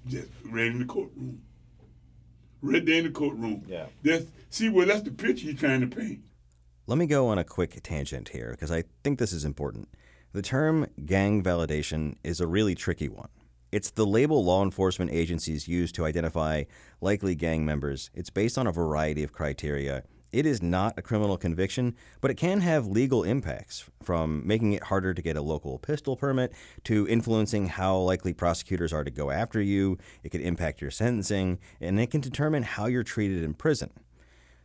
Just 0.08 0.30
right 0.46 0.66
in 0.66 0.80
the 0.80 0.86
courtroom. 0.86 1.44
Right 2.62 2.86
there 2.86 2.96
in 2.96 3.06
the 3.06 3.12
courtroom. 3.12 3.64
Yeah. 3.68 3.86
That's 4.04 4.26
see 4.50 4.70
well 4.70 4.88
that's 4.88 5.04
the 5.04 5.12
picture 5.12 5.46
you're 5.46 5.56
trying 5.56 5.82
to 5.82 5.88
paint. 5.88 6.20
Let 6.88 6.98
me 6.98 7.06
go 7.06 7.28
on 7.28 7.38
a 7.38 7.44
quick 7.44 7.80
tangent 7.84 8.30
here 8.30 8.52
because 8.52 8.72
I 8.72 8.84
think 9.04 9.20
this 9.20 9.32
is 9.32 9.46
important. 9.46 9.90
The 10.34 10.42
term 10.42 10.88
gang 11.06 11.44
validation 11.44 12.16
is 12.24 12.40
a 12.40 12.48
really 12.48 12.76
tricky 12.76 13.08
one. 13.08 13.30
It's 13.72 13.92
the 13.92 14.06
label 14.06 14.44
law 14.44 14.64
enforcement 14.64 15.12
agencies 15.12 15.68
use 15.68 15.92
to 15.92 16.06
identify 16.06 16.64
likely 17.02 17.36
gang 17.36 17.64
members. 17.66 18.10
It's 18.16 18.32
based 18.32 18.58
on 18.58 18.66
a 18.66 18.72
variety 18.72 19.24
of 19.24 19.32
criteria. 19.32 20.04
It 20.32 20.46
is 20.46 20.62
not 20.62 20.98
a 20.98 21.02
criminal 21.02 21.38
conviction, 21.38 21.96
but 22.22 22.30
it 22.30 22.36
can 22.36 22.62
have 22.62 22.86
legal 22.86 23.24
impacts, 23.24 23.90
from 24.04 24.46
making 24.46 24.74
it 24.74 24.84
harder 24.84 25.14
to 25.14 25.22
get 25.22 25.36
a 25.36 25.42
local 25.42 25.80
pistol 25.80 26.16
permit 26.16 26.54
to 26.84 27.08
influencing 27.08 27.68
how 27.68 27.98
likely 27.98 28.34
prosecutors 28.34 28.94
are 28.94 29.04
to 29.04 29.10
go 29.10 29.32
after 29.32 29.60
you. 29.60 29.98
It 30.24 30.30
could 30.30 30.42
impact 30.42 30.82
your 30.82 30.92
sentencing, 30.92 31.60
and 31.82 32.00
it 32.00 32.12
can 32.12 32.22
determine 32.22 32.64
how 32.64 32.86
you're 32.86 33.04
treated 33.04 33.44
in 33.44 33.56
prison. 33.56 33.90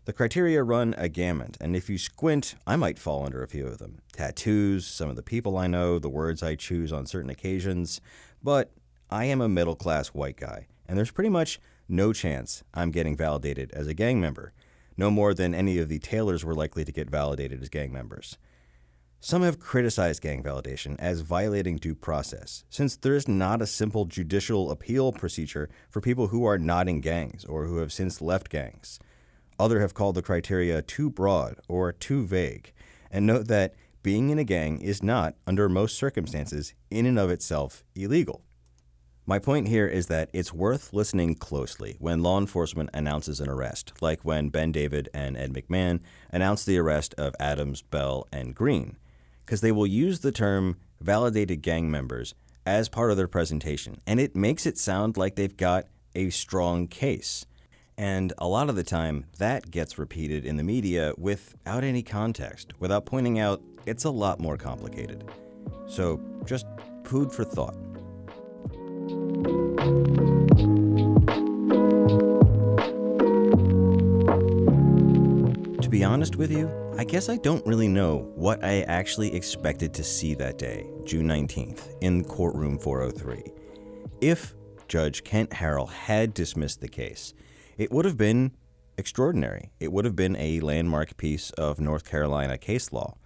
The 0.05 0.13
criteria 0.13 0.63
run 0.63 0.95
a 0.99 1.09
gamut, 1.09 1.57
and 1.63 1.75
if 1.75 1.89
you 1.89 1.97
squint, 1.97 2.57
I 2.67 2.77
might 2.77 2.99
fall 2.99 3.25
under 3.25 3.43
a 3.43 3.49
few 3.49 3.67
of 3.67 3.79
them. 3.79 4.03
Tattoos, 4.13 4.87
some 4.87 5.09
of 5.09 5.17
the 5.17 5.23
people 5.23 5.57
I 5.57 5.67
know, 5.67 5.99
the 5.99 6.11
words 6.11 6.43
I 6.43 6.57
choose 6.57 6.93
on 6.93 7.07
certain 7.07 7.31
occasions. 7.31 8.03
But 8.43 8.71
I 9.09 9.25
am 9.25 9.41
a 9.41 9.49
middle 9.49 9.77
class 9.77 10.09
white 10.09 10.37
guy, 10.37 10.67
and 10.87 10.99
there's 10.99 11.11
pretty 11.11 11.31
much 11.31 11.59
no 11.89 12.13
chance 12.13 12.63
I'm 12.75 12.91
getting 12.91 13.17
validated 13.17 13.73
as 13.73 13.87
a 13.87 13.95
gang 13.95 14.21
member, 14.21 14.53
no 14.97 15.11
more 15.11 15.35
than 15.35 15.55
any 15.55 15.79
of 15.79 15.89
the 15.89 15.99
Taylors 15.99 16.45
were 16.45 16.55
likely 16.55 16.85
to 16.85 16.93
get 16.93 17.11
validated 17.11 17.63
as 17.63 17.69
gang 17.69 17.93
members. 17.93 18.39
Some 19.21 19.43
have 19.43 19.59
criticized 19.59 20.21
gang 20.21 20.43
validation 20.43 20.97
as 20.99 21.21
violating 21.21 21.77
due 21.77 21.95
process, 21.95 22.65
since 22.69 22.95
there 22.95 23.15
is 23.15 23.27
not 23.27 23.63
a 23.63 23.67
simple 23.67 24.05
judicial 24.05 24.71
appeal 24.71 25.13
procedure 25.13 25.71
for 25.89 26.03
people 26.03 26.27
who 26.27 26.45
are 26.45 26.59
not 26.59 26.89
in 26.89 27.01
gangs 27.01 27.45
or 27.47 27.65
who 27.65 27.79
have 27.79 27.93
since 27.93 28.21
left 28.21 28.51
gangs. 28.51 28.99
Others 29.59 29.81
have 29.81 29.95
called 29.95 30.17
the 30.17 30.23
criteria 30.23 30.83
too 30.83 31.09
broad 31.09 31.57
or 31.69 31.91
too 31.91 32.27
vague, 32.27 32.75
and 33.11 33.27
note 33.27 33.49
that 33.49 33.75
being 34.03 34.29
in 34.29 34.39
a 34.39 34.45
gang 34.45 34.79
is 34.83 35.03
not, 35.03 35.37
under 35.47 35.71
most 35.71 35.97
circumstances, 35.97 36.75
in 36.91 37.07
and 37.07 37.19
of 37.19 37.31
itself 37.31 37.83
illegal. 37.95 38.43
My 39.27 39.39
point 39.39 39.69
here 39.69 39.87
is 39.87 40.09
that 40.09 40.29
it's 40.35 40.53
worth 40.53 40.93
listening 40.93 41.37
closely 41.37 41.97
when 41.99 42.23
law 42.23 42.39
enforcement 42.39 42.91
announces 42.93 43.41
an 43.41 43.49
arrest, 43.49 43.95
like 44.03 44.23
when 44.23 44.51
Ben 44.51 44.71
David 44.71 45.09
and 45.15 45.35
Ed 45.35 45.55
McMahon 45.55 46.01
announced 46.31 46.67
the 46.67 46.77
arrest 46.77 47.15
of 47.17 47.35
Adams, 47.41 47.81
Bell, 47.81 48.29
and 48.31 48.55
Green, 48.55 48.99
because 49.41 49.63
they 49.63 49.73
will 49.73 49.87
use 49.87 50.21
the 50.21 50.31
term 50.31 50.77
validated 51.01 51.63
gang 51.63 51.91
members 51.91 52.35
as 52.67 52.91
part 52.91 53.11
of 53.11 53.17
their 53.17 53.27
presentation, 53.27 54.03
and 54.07 54.21
it 54.21 54.37
makes 54.37 54.67
it 54.67 54.77
sound 54.77 55.17
like 55.17 55.37
they've 55.37 55.57
got 55.57 55.87
a 56.15 56.29
strong 56.29 56.87
case. 56.87 57.47
And 57.97 58.35
a 58.37 58.47
lot 58.47 58.69
of 58.69 58.77
the 58.77 58.85
time, 58.85 59.25
that 59.39 59.71
gets 59.71 59.99
repeated 59.99 60.45
in 60.45 60.59
the 60.59 60.63
media 60.63 61.15
without 61.17 61.83
any 61.83 62.03
context, 62.03 62.75
without 62.79 63.07
pointing 63.07 63.39
out 63.39 63.63
it's 63.87 64.05
a 64.05 64.11
lot 64.11 64.39
more 64.39 64.59
complicated. 64.59 65.31
So, 65.87 66.21
just 66.45 66.67
food 67.05 67.33
for 67.33 67.45
thought. 67.45 67.94
To 75.81 75.89
be 75.91 76.05
honest 76.05 76.37
with 76.37 76.51
you, 76.51 76.71
I 76.97 77.05
guess 77.05 77.29
I 77.29 77.37
don't 77.37 77.67
really 77.67 77.89
know 77.89 78.31
what 78.37 78.63
I 78.65 78.83
actually 78.83 79.35
expected 79.35 79.93
to 79.95 80.05
see 80.05 80.35
that 80.35 80.59
day, 80.59 80.89
June 81.05 81.27
19th, 81.27 81.97
in 82.01 82.25
courtroom 82.25 82.79
403. 82.79 83.53
If 84.21 84.55
Judge 84.89 85.25
Kent 85.25 85.51
Harrell 85.51 85.91
had 85.91 86.35
dismissed 86.35 86.81
the 86.81 86.89
case, 86.89 87.35
it 87.77 87.91
would 87.91 88.05
have 88.05 88.17
been 88.17 88.53
extraordinary. 88.97 89.71
It 89.81 89.93
would 89.93 90.05
have 90.05 90.17
been 90.17 90.37
a 90.37 90.61
landmark 90.61 91.17
piece 91.17 91.51
of 91.51 91.81
North 91.81 92.09
Carolina 92.09 92.59
case 92.59 92.93
law. 92.93 93.17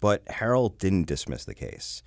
But 0.00 0.24
Harrell 0.26 0.76
didn't 0.78 1.06
dismiss 1.06 1.44
the 1.44 1.54
case. 1.54 2.02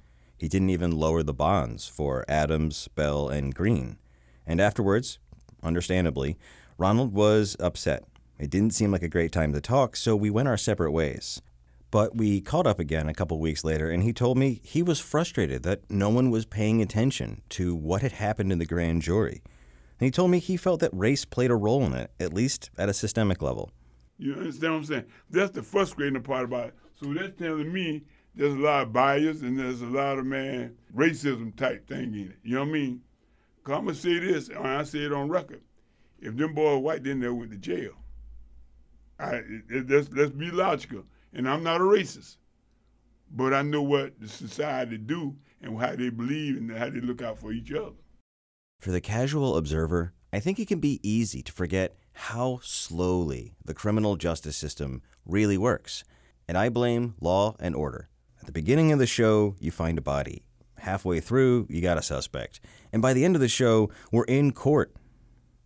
He 0.46 0.50
didn't 0.50 0.70
even 0.70 0.92
lower 0.92 1.24
the 1.24 1.34
bonds 1.34 1.88
for 1.88 2.24
Adams, 2.28 2.88
Bell, 2.94 3.30
and 3.30 3.56
Green. 3.56 3.98
And 4.46 4.62
afterwards, 4.62 5.18
understandably, 5.64 6.38
Ronald 6.78 7.14
was 7.14 7.58
upset. 7.60 8.04
It 8.38 8.52
didn't 8.52 8.76
seem 8.76 8.92
like 8.92 9.02
a 9.02 9.08
great 9.08 9.32
time 9.32 9.54
to 9.54 9.60
talk, 9.60 9.96
so 9.96 10.16
we 10.16 10.30
went 10.30 10.48
our 10.48 10.56
separate 10.56 10.92
ways. 10.92 11.42
But 11.90 12.16
we 12.16 12.42
caught 12.42 12.68
up 12.68 12.78
again 12.78 13.10
a 13.10 13.14
couple 13.16 13.40
weeks 13.40 13.64
later, 13.64 13.90
and 13.90 14.04
he 14.04 14.14
told 14.14 14.38
me 14.38 14.62
he 14.64 14.84
was 14.84 15.00
frustrated 15.00 15.64
that 15.64 15.90
no 15.90 16.10
one 16.10 16.30
was 16.30 16.46
paying 16.46 16.80
attention 16.80 17.42
to 17.50 17.74
what 17.74 18.04
had 18.04 18.12
happened 18.12 18.52
in 18.52 18.60
the 18.60 18.68
grand 18.68 19.02
jury. 19.02 19.42
And 20.00 20.06
he 20.06 20.12
told 20.12 20.30
me 20.30 20.38
he 20.38 20.58
felt 20.58 20.80
that 20.82 20.94
race 20.94 21.26
played 21.26 21.50
a 21.50 21.56
role 21.56 21.84
in 21.86 21.96
it, 21.96 22.12
at 22.20 22.34
least 22.36 22.70
at 22.78 22.88
a 22.88 22.94
systemic 22.94 23.42
level. 23.42 23.72
You 24.20 24.36
understand 24.36 24.74
what 24.74 24.78
I'm 24.78 24.86
saying? 24.86 25.06
That's 25.28 25.56
the 25.56 25.64
frustrating 25.64 26.22
part 26.22 26.46
about 26.46 26.68
it. 26.68 26.76
So 27.02 27.12
that's 27.16 27.36
telling 27.40 27.74
me 27.74 28.04
there's 28.36 28.54
a 28.54 28.58
lot 28.58 28.84
of 28.84 28.94
bias 28.94 29.42
and 29.42 29.58
there's 29.58 29.82
a 29.82 29.86
lot 29.86 30.20
of, 30.20 30.26
man, 30.26 30.76
racism 30.96 31.56
type 31.56 31.88
thing 31.88 32.14
in 32.14 32.28
it. 32.32 32.38
You 32.44 32.56
know 32.56 32.62
what 32.62 32.70
I 32.70 32.74
mean? 32.74 33.02
I'm 33.66 33.84
going 33.86 33.88
to 33.88 33.96
say 33.96 34.20
this, 34.20 34.50
and 34.50 34.60
I 34.60 34.84
say 34.84 35.00
it 35.00 35.14
on 35.14 35.30
record. 35.30 35.62
If 36.20 36.36
them 36.36 36.54
boys 36.54 36.82
white, 36.82 37.04
then 37.04 37.20
they 37.20 37.30
went 37.30 37.52
to 37.52 37.58
jail. 37.58 37.94
I, 39.20 39.42
let's, 39.70 40.10
let's 40.12 40.32
be 40.32 40.52
logical. 40.52 41.04
And 41.34 41.50
I'm 41.50 41.64
not 41.64 41.82
a 41.82 41.84
racist, 41.84 42.38
but 43.32 43.54
I 43.54 43.62
know 43.64 43.82
what 43.82 44.20
the 44.20 44.28
society 44.28 44.98
do 44.98 45.36
and 45.62 45.80
how 45.80 45.96
they 45.96 46.10
believe 46.10 46.58
and 46.58 46.72
how 46.72 46.90
they 46.90 47.00
look 47.00 47.22
out 47.22 47.40
for 47.40 47.52
each 47.52 47.72
other. 47.72 47.96
For 48.80 48.92
the 48.92 49.02
casual 49.02 49.58
observer, 49.58 50.14
I 50.32 50.40
think 50.40 50.60
it 50.60 50.68
can 50.68 50.80
be 50.80 51.00
easy 51.02 51.42
to 51.42 51.52
forget 51.52 51.98
how 52.14 52.60
slowly 52.62 53.56
the 53.64 53.74
criminal 53.74 54.16
justice 54.16 54.58
system 54.58 55.02
really 55.26 55.58
works. 55.58 56.04
And 56.48 56.58
I 56.58 56.70
blame 56.70 57.16
law 57.20 57.56
and 57.60 57.76
order. 57.76 58.10
At 58.46 58.54
the 58.54 58.62
beginning 58.62 58.92
of 58.92 59.00
the 59.00 59.08
show, 59.08 59.56
you 59.60 59.72
find 59.72 59.98
a 59.98 60.04
body. 60.04 60.44
Halfway 60.78 61.20
through, 61.20 61.66
you 61.68 61.82
got 61.82 61.98
a 61.98 62.04
suspect. 62.04 62.60
And 62.94 63.02
by 63.02 63.12
the 63.12 63.26
end 63.26 63.34
of 63.34 63.42
the 63.42 63.48
show, 63.48 63.90
we're 64.12 64.26
in 64.26 64.52
court. 64.52 64.94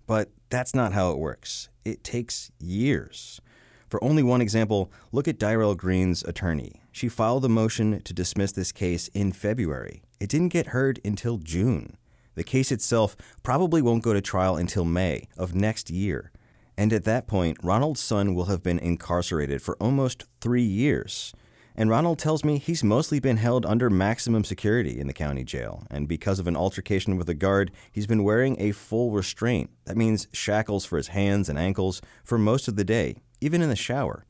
But 0.07 0.29
that's 0.49 0.73
not 0.73 0.93
how 0.93 1.11
it 1.11 1.17
works. 1.17 1.67
It 1.83 2.05
takes 2.05 2.51
years. 2.57 3.41
For 3.89 4.01
only 4.01 4.23
one 4.23 4.39
example, 4.39 4.93
look 5.11 5.27
at 5.27 5.37
Dyrell 5.37 5.75
Green's 5.75 6.23
attorney. 6.23 6.81
She 6.93 7.09
filed 7.09 7.43
a 7.43 7.49
motion 7.49 7.99
to 8.01 8.13
dismiss 8.13 8.53
this 8.53 8.71
case 8.71 9.09
in 9.09 9.33
February. 9.33 10.01
It 10.21 10.29
didn't 10.29 10.53
get 10.53 10.67
heard 10.67 11.01
until 11.03 11.37
June. 11.37 11.97
The 12.35 12.45
case 12.45 12.71
itself 12.71 13.17
probably 13.43 13.81
won't 13.81 14.03
go 14.03 14.13
to 14.13 14.21
trial 14.21 14.55
until 14.55 14.85
May 14.85 15.27
of 15.37 15.53
next 15.53 15.89
year. 15.89 16.31
And 16.77 16.93
at 16.93 17.03
that 17.03 17.27
point, 17.27 17.57
Ronald's 17.61 17.99
son 17.99 18.35
will 18.35 18.45
have 18.45 18.63
been 18.63 18.79
incarcerated 18.79 19.61
for 19.61 19.75
almost 19.81 20.23
three 20.39 20.63
years. 20.63 21.33
And 21.79 21.89
Ronald 21.89 22.19
tells 22.19 22.43
me 22.43 22.57
he's 22.57 22.83
mostly 22.83 23.21
been 23.21 23.37
held 23.37 23.65
under 23.65 23.89
maximum 23.89 24.43
security 24.43 24.99
in 24.99 25.07
the 25.07 25.13
county 25.13 25.45
jail. 25.45 25.87
And 25.89 26.09
because 26.09 26.37
of 26.37 26.45
an 26.45 26.57
altercation 26.57 27.15
with 27.15 27.29
a 27.29 27.33
guard, 27.33 27.71
he's 27.89 28.05
been 28.05 28.25
wearing 28.25 28.57
a 28.59 28.73
full 28.73 29.11
restraint. 29.11 29.69
That 29.85 29.95
means 29.95 30.27
shackles 30.33 30.83
for 30.83 30.97
his 30.97 31.07
hands 31.07 31.47
and 31.47 31.57
ankles 31.57 32.01
for 32.25 32.37
most 32.37 32.67
of 32.67 32.75
the 32.75 32.83
day, 32.83 33.21
even 33.39 33.61
in 33.61 33.69
the 33.69 33.77
shower. 33.77 34.25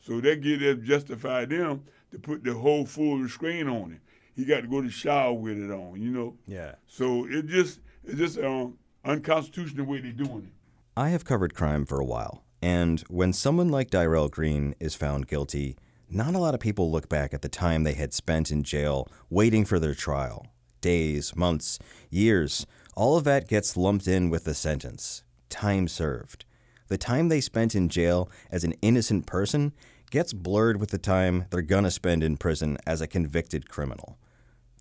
So 0.00 0.22
that 0.22 0.40
get 0.40 0.60
that 0.60 0.84
justify 0.84 1.44
them 1.44 1.84
to 2.12 2.18
put 2.18 2.42
the 2.42 2.54
whole 2.54 2.86
full 2.86 3.18
restraint 3.18 3.68
on 3.68 3.90
him. 3.90 4.00
He 4.34 4.46
got 4.46 4.62
to 4.62 4.66
go 4.66 4.80
to 4.80 4.88
shower 4.88 5.34
with 5.34 5.58
it 5.58 5.70
on, 5.70 6.00
you 6.00 6.10
know. 6.10 6.38
Yeah. 6.46 6.76
So 6.86 7.26
it 7.28 7.46
just 7.46 7.80
it's 8.04 8.16
just 8.16 8.38
um, 8.38 8.78
unconstitutional 9.04 9.84
way 9.84 10.00
they're 10.00 10.12
doing 10.12 10.44
it. 10.44 10.52
I 10.96 11.10
have 11.10 11.26
covered 11.26 11.54
crime 11.54 11.84
for 11.84 12.00
a 12.00 12.06
while, 12.06 12.42
and 12.62 13.00
when 13.10 13.34
someone 13.34 13.68
like 13.68 13.90
Dyrell 13.90 14.30
Green 14.30 14.74
is 14.80 14.94
found 14.94 15.28
guilty, 15.28 15.76
not 16.08 16.34
a 16.34 16.38
lot 16.38 16.54
of 16.54 16.60
people 16.60 16.90
look 16.90 17.08
back 17.08 17.34
at 17.34 17.42
the 17.42 17.48
time 17.48 17.82
they 17.82 17.94
had 17.94 18.14
spent 18.14 18.50
in 18.50 18.62
jail 18.62 19.08
waiting 19.28 19.64
for 19.64 19.78
their 19.78 19.94
trial. 19.94 20.46
Days, 20.80 21.34
months, 21.34 21.78
years, 22.10 22.66
all 22.94 23.16
of 23.16 23.24
that 23.24 23.48
gets 23.48 23.76
lumped 23.76 24.06
in 24.06 24.30
with 24.30 24.44
the 24.44 24.54
sentence 24.54 25.22
time 25.48 25.88
served. 25.88 26.44
The 26.88 26.98
time 26.98 27.28
they 27.28 27.40
spent 27.40 27.74
in 27.74 27.88
jail 27.88 28.30
as 28.50 28.64
an 28.64 28.74
innocent 28.82 29.26
person 29.26 29.72
gets 30.10 30.32
blurred 30.32 30.78
with 30.78 30.90
the 30.90 30.98
time 30.98 31.46
they're 31.50 31.62
gonna 31.62 31.90
spend 31.90 32.22
in 32.22 32.36
prison 32.36 32.78
as 32.86 33.00
a 33.00 33.06
convicted 33.06 33.68
criminal. 33.68 34.18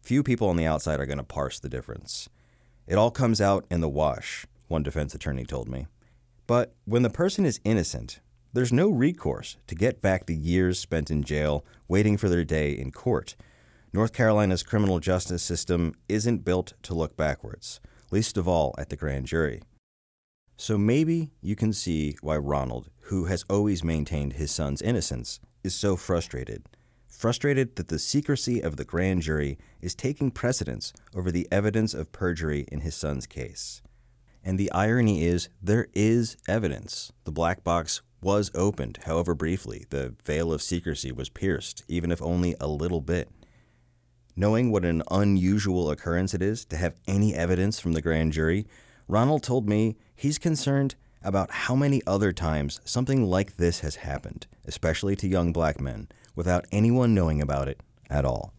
Few 0.01 0.21
people 0.21 0.49
on 0.49 0.57
the 0.57 0.65
outside 0.65 0.99
are 0.99 1.05
gonna 1.05 1.23
parse 1.23 1.59
the 1.59 1.69
difference. 1.69 2.29
It 2.87 2.95
all 2.95 3.09
comes 3.09 3.41
out 3.41 3.65
in 3.71 3.81
the 3.81 3.89
wash, 3.89 4.45
one 4.67 4.83
defense 4.83 5.15
attorney 5.15 5.45
told 5.45 5.67
me. 5.67 5.87
But 6.45 6.73
when 6.85 7.01
the 7.01 7.09
person 7.09 7.45
is 7.45 7.59
innocent, 7.63 8.19
there's 8.55 8.71
no 8.71 8.89
recourse 8.89 9.57
to 9.67 9.75
get 9.75 10.01
back 10.01 10.25
the 10.25 10.33
years 10.33 10.79
spent 10.79 11.11
in 11.11 11.23
jail 11.23 11.65
waiting 11.89 12.15
for 12.15 12.29
their 12.29 12.45
day 12.45 12.71
in 12.71 12.89
court. 12.89 13.35
North 13.91 14.13
Carolina's 14.13 14.63
criminal 14.63 15.01
justice 15.01 15.43
system 15.43 15.93
isn't 16.07 16.45
built 16.45 16.71
to 16.83 16.93
look 16.93 17.17
backwards, 17.17 17.81
least 18.11 18.37
of 18.37 18.47
all 18.47 18.73
at 18.77 18.87
the 18.87 18.95
grand 18.95 19.25
jury. 19.25 19.61
So 20.55 20.77
maybe 20.77 21.31
you 21.41 21.57
can 21.57 21.73
see 21.73 22.15
why 22.21 22.37
Ronald, 22.37 22.89
who 23.01 23.25
has 23.25 23.43
always 23.49 23.83
maintained 23.83 24.33
his 24.33 24.51
son's 24.51 24.81
innocence, 24.81 25.41
is 25.61 25.75
so 25.75 25.97
frustrated. 25.97 26.63
Frustrated 27.09 27.75
that 27.75 27.89
the 27.89 27.99
secrecy 27.99 28.61
of 28.61 28.77
the 28.77 28.85
grand 28.85 29.23
jury 29.23 29.57
is 29.81 29.95
taking 29.95 30.31
precedence 30.31 30.93
over 31.13 31.29
the 31.29 31.49
evidence 31.51 31.93
of 31.93 32.13
perjury 32.13 32.65
in 32.71 32.81
his 32.81 32.95
son's 32.95 33.27
case. 33.27 33.81
And 34.45 34.57
the 34.57 34.71
irony 34.71 35.25
is, 35.25 35.49
there 35.61 35.87
is 35.93 36.37
evidence. 36.47 37.11
The 37.23 37.31
black 37.31 37.63
box 37.63 38.01
was 38.25 38.49
opened, 38.55 38.97
however 39.05 39.35
briefly. 39.35 39.85
The 39.91 40.15
veil 40.25 40.51
of 40.51 40.63
secrecy 40.63 41.11
was 41.11 41.29
pierced, 41.29 41.83
even 41.87 42.11
if 42.11 42.23
only 42.23 42.55
a 42.59 42.67
little 42.67 42.99
bit. 42.99 43.29
Knowing 44.35 44.71
what 44.71 44.83
an 44.83 45.03
unusual 45.11 45.91
occurrence 45.91 46.33
it 46.33 46.41
is 46.41 46.65
to 46.65 46.75
have 46.75 46.95
any 47.07 47.35
evidence 47.35 47.79
from 47.79 47.93
the 47.93 48.01
grand 48.01 48.33
jury, 48.33 48.65
Ronald 49.07 49.43
told 49.43 49.69
me 49.69 49.95
he's 50.15 50.39
concerned 50.39 50.95
about 51.21 51.51
how 51.51 51.75
many 51.75 52.01
other 52.07 52.31
times 52.31 52.81
something 52.83 53.23
like 53.27 53.57
this 53.57 53.81
has 53.81 53.97
happened, 53.97 54.47
especially 54.65 55.15
to 55.17 55.27
young 55.27 55.53
black 55.53 55.79
men, 55.79 56.07
without 56.35 56.65
anyone 56.71 57.13
knowing 57.13 57.43
about 57.43 57.67
it 57.67 57.79
at 58.09 58.25
all. 58.25 58.55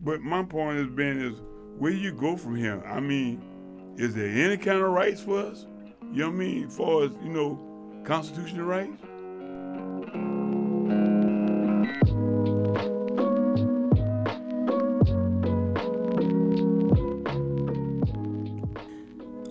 But 0.00 0.22
my 0.22 0.42
point 0.42 0.78
has 0.78 0.88
been 0.88 1.20
is 1.20 1.38
where 1.78 1.92
you 1.92 2.12
go 2.12 2.34
from 2.34 2.56
here. 2.56 2.82
I 2.86 3.00
mean, 3.00 3.94
is 3.98 4.14
there 4.14 4.26
any 4.26 4.56
kind 4.56 4.78
of 4.78 4.90
rights 4.90 5.20
for 5.20 5.38
us? 5.38 5.66
You 6.12 6.20
know 6.20 6.28
what 6.28 6.36
I 6.36 6.38
mean? 6.38 6.66
As 6.68 6.76
far 6.76 7.04
as, 7.04 7.10
you 7.22 7.28
know, 7.28 7.65
constitutional 8.06 8.64
rights? 8.64 9.02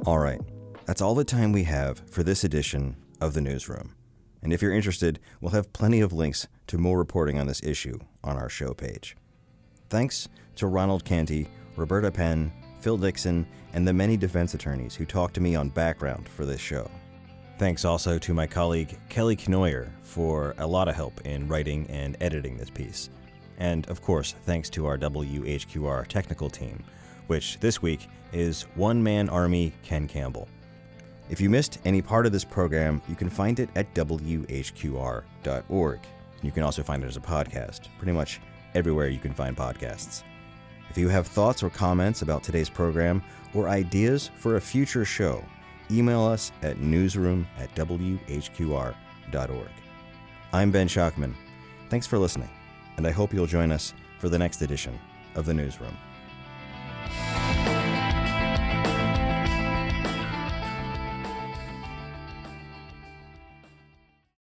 All 0.05 0.19
right, 0.19 0.39
that's 0.85 1.01
all 1.01 1.15
the 1.15 1.23
time 1.25 1.51
we 1.51 1.63
have 1.63 2.01
for 2.09 2.23
this 2.23 2.43
edition 2.43 2.95
of 3.19 3.33
the 3.33 3.41
newsroom. 3.41 3.95
And 4.41 4.53
if 4.53 4.61
you're 4.61 4.71
interested, 4.71 5.19
we'll 5.41 5.51
have 5.51 5.73
plenty 5.73 5.99
of 5.99 6.13
links 6.13 6.47
to 6.67 6.77
more 6.77 6.97
reporting 6.97 7.39
on 7.39 7.47
this 7.47 7.63
issue 7.63 7.99
on 8.23 8.37
our 8.37 8.49
show 8.49 8.73
page. 8.73 9.17
Thanks 9.89 10.29
to 10.55 10.67
Ronald 10.67 11.03
Canty, 11.03 11.49
Roberta 11.75 12.11
Penn, 12.11 12.53
Phil 12.79 12.97
Dixon, 12.97 13.47
and 13.73 13.87
the 13.87 13.93
many 13.93 14.15
defense 14.15 14.53
attorneys 14.53 14.95
who 14.95 15.05
talked 15.05 15.33
to 15.33 15.41
me 15.41 15.55
on 15.55 15.69
background 15.69 16.29
for 16.29 16.45
this 16.45 16.61
show. 16.61 16.89
Thanks 17.57 17.85
also 17.85 18.19
to 18.19 18.33
my 18.33 18.47
colleague 18.47 18.97
Kelly 19.07 19.37
Kenoyer 19.37 19.89
for 20.01 20.55
a 20.57 20.67
lot 20.67 20.89
of 20.89 20.95
help 20.95 21.21
in 21.25 21.47
writing 21.47 21.87
and 21.89 22.17
editing 22.19 22.57
this 22.57 22.69
piece. 22.69 23.09
And 23.57 23.87
of 23.87 24.01
course, 24.01 24.35
thanks 24.43 24.69
to 24.71 24.85
our 24.85 24.97
WHQR 24.97 26.05
technical 26.07 26.49
team, 26.49 26.83
which 27.27 27.57
this 27.61 27.81
week 27.81 28.09
is 28.33 28.63
One 28.75 29.01
Man 29.01 29.29
Army 29.29 29.71
Ken 29.83 30.05
Campbell. 30.05 30.49
If 31.29 31.39
you 31.39 31.49
missed 31.49 31.79
any 31.85 32.01
part 32.01 32.25
of 32.25 32.33
this 32.33 32.43
program, 32.43 33.01
you 33.07 33.15
can 33.15 33.29
find 33.29 33.57
it 33.59 33.69
at 33.77 33.93
WHQR.org. 33.95 35.19
You 36.41 36.51
can 36.51 36.63
also 36.63 36.83
find 36.83 37.03
it 37.03 37.07
as 37.07 37.15
a 37.15 37.21
podcast, 37.21 37.87
pretty 37.97 38.11
much 38.11 38.41
everywhere 38.73 39.07
you 39.07 39.19
can 39.19 39.33
find 39.33 39.55
podcasts. 39.55 40.23
If 40.89 40.97
you 40.97 41.07
have 41.07 41.25
thoughts 41.25 41.63
or 41.63 41.69
comments 41.69 42.21
about 42.21 42.43
today's 42.43 42.69
program 42.69 43.23
or 43.53 43.69
ideas 43.69 44.29
for 44.35 44.57
a 44.57 44.61
future 44.61 45.05
show, 45.05 45.41
email 45.91 46.23
us 46.23 46.51
at 46.61 46.79
newsroom 46.79 47.47
at 47.57 47.73
whqr.org. 47.75 48.95
I'm 50.53 50.71
Ben 50.71 50.87
Schachtman. 50.87 51.33
Thanks 51.89 52.07
for 52.07 52.17
listening, 52.17 52.49
and 52.97 53.05
I 53.05 53.11
hope 53.11 53.33
you'll 53.33 53.45
join 53.45 53.71
us 53.71 53.93
for 54.19 54.29
the 54.29 54.39
next 54.39 54.61
edition 54.61 54.99
of 55.35 55.45
The 55.45 55.53
Newsroom. 55.53 55.95